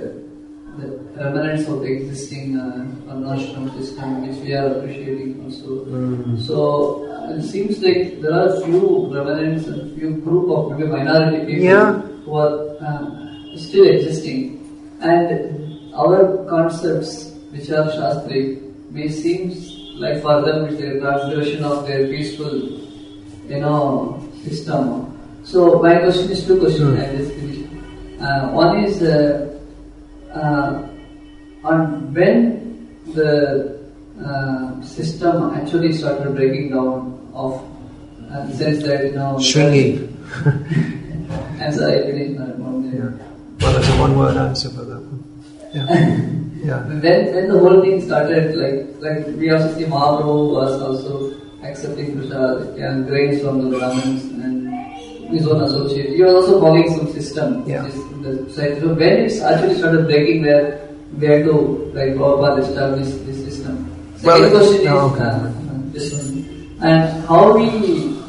the, 0.79 0.99
remnants 1.17 1.69
of 1.69 1.81
the 1.81 1.93
existing 1.93 2.57
uh, 2.57 2.87
Varnashram 3.07 3.67
system 3.79 4.27
which 4.27 4.39
we 4.39 4.55
are 4.55 4.67
appreciating 4.67 5.43
also. 5.45 5.85
Mm. 5.87 6.41
So 6.47 7.05
uh, 7.11 7.35
it 7.37 7.43
seems 7.43 7.83
like 7.83 8.21
there 8.21 8.33
are 8.33 8.61
few 8.63 9.13
remnants 9.15 9.67
and 9.67 9.99
few 9.99 10.13
group 10.17 10.51
of 10.51 10.73
maybe 10.73 10.87
minority 10.91 11.47
people 11.47 11.65
Yeah. 11.65 12.01
who 12.25 12.35
are 12.35 12.77
uh, 12.81 13.57
still 13.57 13.87
existing 13.87 14.59
and 15.01 15.93
our 15.95 16.45
concepts 16.49 17.35
which 17.51 17.71
are 17.71 17.87
Shastri 17.91 18.63
may 18.91 19.09
seem 19.09 19.51
like 19.99 20.23
for 20.23 20.43
them 20.43 20.67
it's 20.67 20.81
a 20.81 21.01
transgression 21.01 21.65
of 21.65 21.87
their 21.87 22.07
peaceful 22.07 22.55
you 23.49 23.61
know 23.61 24.23
system. 24.45 25.19
So 25.45 25.81
my 25.83 25.99
question 25.99 26.31
is 26.31 26.47
two 26.47 26.59
questions. 26.61 26.99
I 26.99 27.17
just 27.17 27.33
finished. 27.33 27.65
Uh, 28.21 28.51
one 28.51 28.85
is 28.85 29.03
uh, 29.03 29.48
uh, 30.35 30.89
on 31.65 32.13
when 32.15 32.89
the 33.15 33.79
uh, 34.25 34.81
system 34.83 35.55
actually 35.55 35.93
started 35.93 36.35
breaking 36.35 36.71
down 36.71 37.19
of 37.35 37.63
uh, 38.31 38.51
sense 38.53 38.83
that 38.85 39.05
you 39.05 39.13
know. 39.13 39.37
I'm 39.37 39.43
sorry, 39.43 40.03
I 42.01 42.03
finished 42.03 42.39
my 42.39 42.47
one 42.57 42.85
Yeah. 42.93 43.27
Well, 43.61 43.73
that's 43.73 43.89
a 43.89 43.99
one-word 43.99 44.37
answer 44.37 44.71
for 44.71 44.85
that 44.85 45.01
one. 45.01 45.25
Yeah. 45.75 46.35
Yeah. 46.59 46.83
When, 46.89 47.01
when 47.01 47.49
the 47.49 47.59
whole 47.59 47.81
thing 47.81 48.03
started, 48.03 48.57
like 48.57 48.91
like 49.01 49.27
we 49.39 49.51
also 49.51 49.73
see 49.79 49.85
Mahaprabhu 49.85 50.55
was 50.55 50.83
also 50.83 51.33
accepting 51.63 52.19
prasad 52.19 52.77
and 52.79 53.07
grains 53.07 53.41
from 53.43 53.63
the 53.63 53.79
Brahmins 53.79 54.25
and 54.25 54.38
his 55.31 55.47
own 55.47 55.63
associate. 55.63 56.15
He 56.17 56.23
was 56.23 56.35
also 56.35 56.61
following 56.61 56.89
some 56.97 57.13
system. 57.13 57.65
Yeah. 57.67 57.85
which 57.85 57.95
is 57.95 58.57
the. 58.57 58.81
So 58.81 58.95
when 58.95 59.13
it 59.25 59.43
actually 59.43 59.75
started 59.77 60.07
breaking 60.07 60.43
where 60.43 60.89
we 61.17 61.27
had 61.27 61.45
to 61.45 61.55
like 61.95 62.15
Prabhupada 62.15 62.61
establish 62.63 63.09
this 63.27 63.39
system. 63.45 63.89
Second 64.17 64.27
Well, 64.27 64.51
question 64.51 64.85
no, 64.85 65.07
is 65.07 65.13
okay. 65.13 65.25
uh, 65.25 65.53
this 65.93 66.13
one. 66.15 66.79
And 66.81 67.25
how 67.27 67.55
we 67.57 67.69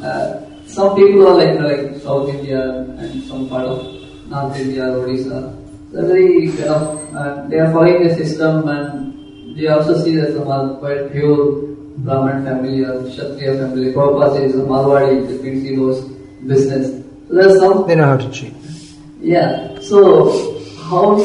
uh, 0.03 0.39
some 0.65 0.95
people 0.95 1.27
are 1.27 1.35
like 1.35 1.53
you 1.53 1.59
know, 1.59 1.67
like 1.67 2.01
South 2.01 2.29
India 2.29 2.61
and 2.97 3.23
some 3.23 3.49
part 3.49 3.65
of 3.65 3.83
North 4.27 4.57
India, 4.59 4.83
Odisha. 4.83 5.55
They're 5.91 6.05
very 6.05 6.47
kind 6.53 6.69
of 6.69 7.15
uh, 7.15 7.47
they 7.47 7.59
are 7.59 7.71
following 7.71 8.07
the 8.07 8.15
system 8.15 8.67
and 8.67 9.57
they 9.57 9.67
also 9.67 9.97
see 10.03 10.15
that 10.15 10.33
some 10.33 10.47
are 10.47 10.75
quite 10.77 11.11
pure 11.11 11.67
Brahmin 11.97 12.45
family 12.45 12.83
or 12.85 13.03
Kshatriya 13.09 13.57
family. 13.57 13.91
Prabhupada 13.93 14.37
says 14.37 14.55
Marwadi, 14.55 15.27
that 15.27 15.43
means 15.43 15.63
he 15.63 15.75
knows 15.75 15.99
business. 16.45 17.03
There's 17.29 17.59
some 17.59 17.87
They 17.87 17.95
know 17.95 18.05
how 18.05 18.17
to 18.17 18.29
cheat. 18.31 18.53
yeah. 19.21 19.79
So 19.81 20.59
how 20.89 21.15
we 21.15 21.23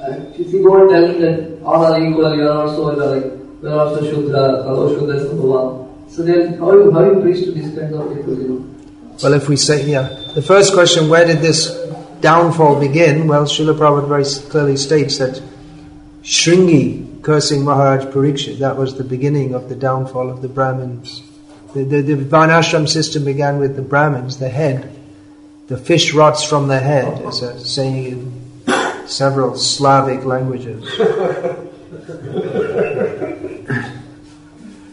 uh, 0.00 0.16
if 0.38 0.52
you 0.52 0.62
go 0.62 0.80
and 0.80 0.90
tell 0.90 1.20
that 1.20 1.62
all 1.64 1.84
are 1.86 2.00
equal, 2.04 2.34
you 2.36 2.48
are 2.48 2.66
also 2.66 2.90
you 2.92 2.96
like 2.98 3.24
you 3.62 3.68
are 3.68 3.78
also 3.86 4.00
Shudra, 4.02 4.64
fellow 4.64 4.88
Shudra 4.98 5.16
is 5.16 5.24
Bhagavan. 5.28 6.10
So 6.10 6.22
then 6.22 6.58
how 6.58 6.72
you 6.72 6.90
how 6.92 7.04
you 7.04 7.20
preach 7.20 7.44
to 7.44 7.52
these 7.52 7.70
kinds 7.78 7.94
of 7.94 8.08
people, 8.14 8.34
you 8.36 8.48
know? 8.48 8.68
Well, 9.22 9.34
if 9.34 9.48
we 9.48 9.56
say, 9.56 9.84
yeah, 9.86 10.08
the 10.34 10.42
first 10.42 10.72
question, 10.72 11.08
where 11.08 11.24
did 11.26 11.38
this 11.38 11.70
downfall 12.20 12.80
begin? 12.80 13.28
Well, 13.28 13.44
Srila 13.44 13.76
Prabhupada 13.78 14.08
very 14.08 14.50
clearly 14.50 14.76
states 14.76 15.18
that 15.18 15.40
Shringi 16.22 17.22
cursing 17.22 17.64
Maharaj 17.64 18.06
Parikshit, 18.06 18.58
that 18.58 18.76
was 18.76 18.96
the 18.96 19.04
beginning 19.04 19.54
of 19.54 19.68
the 19.68 19.76
downfall 19.76 20.28
of 20.30 20.42
the 20.42 20.48
Brahmins. 20.48 21.22
The, 21.74 21.84
the, 21.84 22.02
the 22.02 22.16
Varnashram 22.16 22.88
system 22.88 23.24
began 23.24 23.58
with 23.58 23.76
the 23.76 23.82
Brahmins, 23.82 24.38
the 24.38 24.48
head. 24.48 24.90
The 25.68 25.78
fish 25.78 26.12
rots 26.12 26.44
from 26.44 26.68
the 26.68 26.78
head, 26.78 27.24
is 27.24 27.40
a 27.40 27.58
saying 27.58 28.06
in 28.66 29.08
several 29.08 29.56
Slavic 29.56 30.24
languages. 30.24 30.84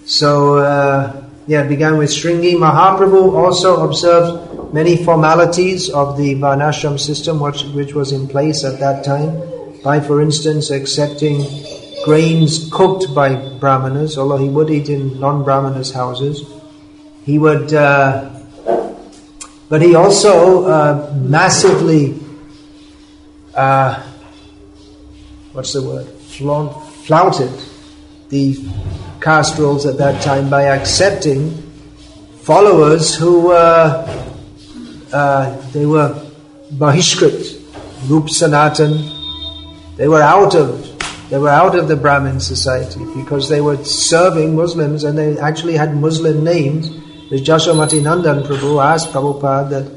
So, 0.06 0.58
uh, 0.60 1.26
yeah, 1.48 1.64
it 1.64 1.68
began 1.68 1.98
with 1.98 2.12
Shringi. 2.12 2.54
Mahaprabhu 2.54 3.34
also 3.36 3.84
observed 3.86 4.74
many 4.74 5.04
formalities 5.04 5.90
of 5.90 6.16
the 6.18 6.36
Varnashram 6.36 7.00
system, 7.00 7.40
which, 7.40 7.64
which 7.74 7.94
was 7.94 8.12
in 8.12 8.28
place 8.28 8.64
at 8.64 8.80
that 8.80 9.04
time, 9.04 9.42
by, 9.84 10.00
for 10.00 10.22
instance, 10.22 10.70
accepting 10.70 11.44
grains 12.06 12.70
cooked 12.72 13.14
by 13.14 13.36
Brahmanas, 13.36 14.18
although 14.18 14.38
he 14.38 14.48
would 14.48 14.70
eat 14.70 14.88
in 14.88 15.20
non-Brahmanas' 15.20 15.92
houses. 15.92 16.44
He 17.30 17.38
would, 17.38 17.72
uh, 17.76 18.28
but 19.70 19.84
he 19.84 19.94
also 19.94 20.66
uh, 20.66 21.14
massively, 21.16 22.20
uh, 23.54 24.04
what's 25.54 25.74
the 25.74 25.84
word, 25.84 26.08
flouted 27.06 27.52
the 28.30 28.58
caste 29.22 29.60
rules 29.60 29.86
at 29.86 30.00
that 30.00 30.24
time 30.24 30.50
by 30.50 30.64
accepting 30.76 31.52
followers 32.42 33.14
who 33.14 33.42
were 33.42 34.26
uh, 35.14 35.72
they 35.72 35.86
were 35.86 36.20
bahishkrit, 36.74 37.62
Rup 38.10 38.28
Sanatan. 38.28 39.08
They 39.98 40.08
were 40.08 40.24
out 40.24 40.56
of 40.56 40.84
they 41.30 41.38
were 41.38 41.50
out 41.50 41.78
of 41.78 41.88
the 41.88 41.96
Brahmin 41.96 42.40
society 42.40 43.06
because 43.16 43.50
they 43.50 43.62
were 43.62 43.78
serving 43.86 44.56
Muslims 44.56 45.04
and 45.04 45.16
they 45.16 45.38
actually 45.38 45.78
had 45.78 45.96
Muslim 45.96 46.44
names. 46.44 46.90
The 47.30 47.36
Jashamati 47.36 48.02
Nandan 48.02 48.44
Prabhu 48.44 48.84
asked 48.84 49.12
Prabhupada 49.12 49.70
that 49.70 49.92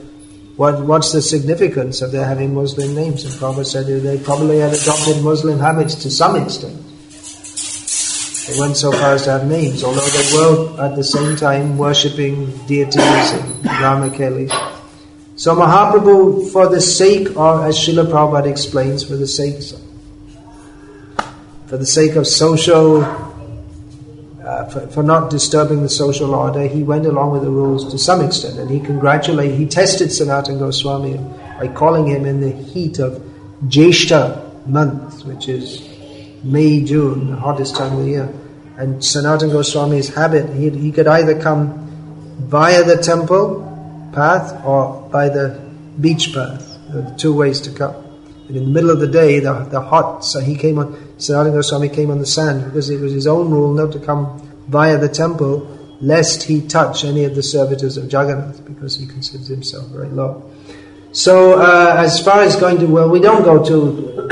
what, 0.57 0.81
what's 0.83 1.13
the 1.13 1.23
significance 1.23 2.03
of 2.03 2.13
their 2.13 2.27
having 2.27 2.55
Muslim 2.55 2.95
names? 2.95 3.25
And 3.25 3.33
Prabhupada 3.35 3.65
said 3.65 3.87
they 3.87 4.19
probably 4.19 4.59
had 4.59 4.75
adopted 4.75 5.25
Muslim 5.25 5.59
habits 5.59 5.95
to 6.03 6.11
some 6.11 6.37
extent. 6.37 6.77
They 8.49 8.61
went 8.61 8.77
so 8.77 8.93
far 8.93 9.15
as 9.15 9.25
to 9.25 9.31
have 9.31 9.47
names, 9.47 9.83
although 9.83 10.01
they 10.01 10.37
were 10.37 10.83
at 10.83 10.95
the 10.95 11.05
same 11.05 11.37
time 11.37 11.79
worshipping 11.79 12.51
deities 12.67 13.33
and. 13.33 13.65
So 15.37 15.57
Mahaprabhu, 15.57 16.53
for 16.53 16.69
the 16.69 16.83
sake 16.83 17.29
of, 17.31 17.65
as 17.65 17.79
Srila 17.79 18.11
Prabhupada 18.11 18.51
explains, 18.51 19.05
for 19.05 19.17
the 19.17 19.27
sake, 19.27 19.63
for 21.67 21.79
the 21.79 21.87
sake 21.87 22.17
of 22.17 22.27
social, 22.27 23.32
uh, 24.45 24.65
for, 24.67 24.87
for 24.89 25.03
not 25.03 25.31
disturbing 25.31 25.83
the 25.83 25.89
social 25.89 26.35
order, 26.35 26.67
he 26.67 26.83
went 26.83 27.07
along 27.07 27.33
with 27.33 27.43
the 27.43 27.51
rules 27.51 27.91
to 27.93 27.99
some 27.99 28.21
extent, 28.25 28.59
and 28.59 28.71
he 28.71 28.81
congratulated, 28.81 29.59
he 29.59 29.67
tested 29.67 30.11
Sanatan 30.11 30.59
Goswami 30.59 31.19
by 31.59 31.69
calling 31.69 32.07
him 32.07 32.27
in 32.27 32.41
the 32.41 32.51
heat 32.51 32.99
of 32.99 33.23
Jeshta 33.67 34.67
month, 34.67 35.25
which 35.25 35.49
is 35.49 35.89
May, 36.43 36.83
June, 36.83 37.31
the 37.31 37.37
hottest 37.37 37.77
time 37.77 37.93
of 37.97 38.05
the 38.05 38.11
year. 38.11 38.35
And 38.77 39.05
Sanatan 39.05 39.51
Goswami's 39.51 40.15
habit, 40.15 40.51
he, 40.51 40.71
he 40.71 40.91
could 40.91 41.07
either 41.07 41.41
come 41.41 42.37
via 42.41 42.83
the 42.83 42.97
temple 42.97 43.69
path 44.13 44.65
or 44.65 45.09
by 45.11 45.29
the 45.29 45.61
beach 46.01 46.33
path. 46.35 46.69
Are 46.95 47.15
two 47.17 47.33
ways 47.33 47.61
to 47.63 47.71
come. 47.71 47.95
And 48.49 48.57
in 48.57 48.65
the 48.65 48.71
middle 48.71 48.91
of 48.91 49.01
the 49.01 49.07
day, 49.07 49.39
the, 49.39 49.53
the 49.71 49.81
hot, 49.81 50.25
so 50.25 50.41
he 50.41 50.57
came 50.57 50.79
on, 50.79 51.12
Sanatan 51.23 51.53
Goswami 51.55 51.89
came 51.89 52.11
on 52.11 52.19
the 52.19 52.27
sand 52.27 52.65
because 52.65 52.91
it 52.91 53.01
was 53.01 53.13
his 53.13 53.27
own 53.27 53.51
rule 53.51 53.73
not 53.73 53.93
to 53.93 54.01
come 54.01 54.41
via 54.69 54.99
the 54.99 55.09
temple 55.09 55.69
lest 56.01 56.43
he 56.43 56.61
touch 56.61 57.05
any 57.05 57.25
of 57.25 57.37
the 57.37 57.43
servitors 57.43 57.97
of 57.97 58.13
Jagannath 58.13 58.65
because 58.65 58.97
he 58.97 59.07
considers 59.07 59.47
himself 59.47 59.87
very 59.89 60.09
low. 60.09 60.51
So, 61.13 61.61
uh, 61.61 61.95
as 61.99 62.25
far 62.25 62.41
as 62.41 62.57
going 62.57 62.79
to, 62.79 62.87
well, 62.87 63.09
we 63.09 63.21
don't 63.21 63.45
go 63.45 63.63
to 63.63 64.27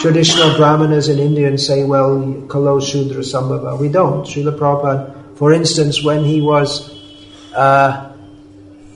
traditional 0.00 0.56
brahmanas 0.56 1.08
in 1.08 1.18
India 1.18 1.48
and 1.48 1.60
say, 1.60 1.82
well, 1.82 2.46
Kalo 2.48 2.78
Shudra 2.78 3.22
Sambhava. 3.22 3.78
We 3.80 3.88
don't. 3.88 4.24
Srila 4.24 4.56
Prabhupada, 4.56 5.36
for 5.36 5.52
instance, 5.52 6.04
when 6.04 6.24
he 6.24 6.40
was 6.40 6.94
uh, 7.54 8.12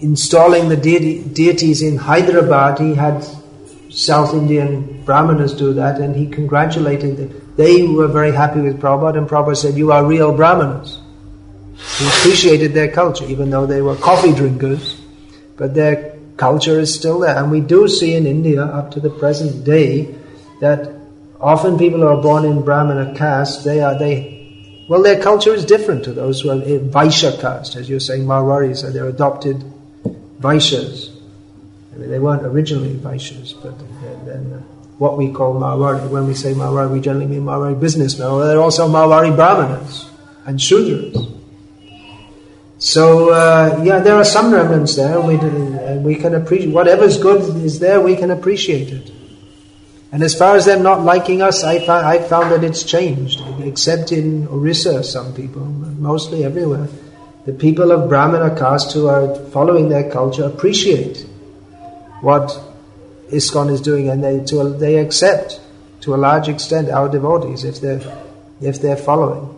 installing 0.00 0.68
the 0.68 0.76
deities 0.76 1.82
in 1.82 1.96
Hyderabad, 1.96 2.78
he 2.78 2.94
had 2.94 3.26
South 3.90 4.34
Indian 4.34 5.02
brahmanas 5.04 5.52
do 5.52 5.74
that 5.74 6.00
and 6.00 6.14
he 6.14 6.26
congratulated 6.26 7.16
them. 7.16 7.52
They 7.56 7.86
were 7.86 8.08
very 8.08 8.32
happy 8.32 8.60
with 8.60 8.80
Prabhupada 8.80 9.18
and 9.18 9.28
Prabhupada 9.28 9.56
said, 9.56 9.74
you 9.74 9.92
are 9.92 10.04
real 10.04 10.32
brahmanas. 10.32 10.98
He 11.98 12.06
appreciated 12.06 12.72
their 12.72 12.90
culture, 12.90 13.24
even 13.26 13.50
though 13.50 13.66
they 13.66 13.80
were 13.80 13.96
coffee 13.96 14.32
drinkers, 14.32 15.00
but 15.56 15.74
their 15.74 16.16
culture 16.36 16.78
is 16.78 16.94
still 16.94 17.20
there. 17.20 17.36
And 17.36 17.50
we 17.50 17.60
do 17.60 17.88
see 17.88 18.14
in 18.14 18.26
India 18.26 18.62
up 18.62 18.92
to 18.92 19.00
the 19.00 19.10
present 19.10 19.64
day 19.64 20.14
that 20.60 20.92
often 21.40 21.78
people 21.78 22.00
who 22.00 22.06
are 22.06 22.22
born 22.22 22.44
in 22.44 22.62
Brahmana 22.62 23.14
caste, 23.14 23.64
they 23.64 23.80
are, 23.80 23.98
they, 23.98 24.84
well, 24.88 25.02
their 25.02 25.20
culture 25.20 25.54
is 25.54 25.64
different 25.64 26.04
to 26.04 26.12
those 26.12 26.40
who 26.40 26.50
are 26.50 26.62
in 26.62 26.90
Vaishya 26.90 27.40
caste, 27.40 27.76
as 27.76 27.88
you're 27.88 28.00
saying, 28.00 28.24
Marwaris, 28.24 28.84
are 28.84 28.90
they're 28.90 29.08
adopted 29.08 29.64
Vaishyas. 30.40 31.09
They 32.08 32.18
weren't 32.18 32.42
originally 32.42 32.94
Vaishyas, 32.94 33.54
but 33.62 33.78
then, 34.24 34.52
uh, 34.52 34.62
what 34.98 35.16
we 35.16 35.32
call 35.32 35.54
Marwari, 35.54 36.08
when 36.08 36.26
we 36.26 36.34
say 36.34 36.52
Marwari, 36.52 36.90
we 36.90 37.00
generally 37.00 37.26
mean 37.26 37.42
Marwari 37.42 37.78
businessmen. 37.78 38.28
Well, 38.28 38.38
they're 38.40 38.60
also 38.60 38.88
Marwari 38.88 39.34
Brahmanas 39.34 40.10
and 40.46 40.58
Shudras. 40.58 41.38
So 42.78 43.30
uh, 43.30 43.82
yeah, 43.84 44.00
there 44.00 44.14
are 44.14 44.24
some 44.24 44.52
remnants 44.52 44.96
there. 44.96 45.20
We 45.20 45.34
and 45.34 46.02
we 46.02 46.16
can 46.16 46.34
appreciate 46.34 46.72
whatever's 46.72 47.18
good 47.18 47.42
is 47.62 47.78
there. 47.78 48.00
We 48.00 48.16
can 48.16 48.30
appreciate 48.30 48.90
it. 48.90 49.12
And 50.12 50.22
as 50.22 50.34
far 50.34 50.56
as 50.56 50.64
them 50.64 50.82
not 50.82 51.02
liking 51.02 51.40
us, 51.40 51.62
I, 51.62 51.78
found, 51.78 52.04
I 52.04 52.18
found 52.18 52.50
that 52.50 52.64
it's 52.64 52.82
changed. 52.82 53.42
Except 53.60 54.10
in 54.10 54.48
Orissa, 54.48 55.04
some 55.04 55.32
people, 55.34 55.64
mostly 55.64 56.44
everywhere, 56.44 56.88
the 57.46 57.52
people 57.52 57.92
of 57.92 58.08
Brahmana 58.08 58.58
caste 58.58 58.92
who 58.92 59.06
are 59.06 59.34
following 59.50 59.88
their 59.88 60.10
culture 60.10 60.44
appreciate 60.44 61.26
what 62.20 62.48
ISKCON 63.30 63.70
is 63.70 63.80
doing, 63.80 64.08
and 64.08 64.22
they 64.22 64.40
to, 64.44 64.72
they 64.74 64.98
accept 64.98 65.60
to 66.02 66.14
a 66.14 66.18
large 66.18 66.48
extent 66.48 66.90
our 66.90 67.08
devotees 67.08 67.64
if 67.64 67.80
they're 67.80 68.00
if 68.60 68.80
they're 68.80 68.96
following. 68.96 69.56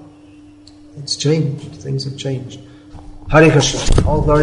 It's 0.99 1.17
changed. 1.17 1.77
Things 1.77 2.05
have 2.05 2.17
changed. 2.17 2.61
Hare 3.31 3.51
Krishna. 3.51 4.07
All 4.07 4.21
glory. 4.21 4.41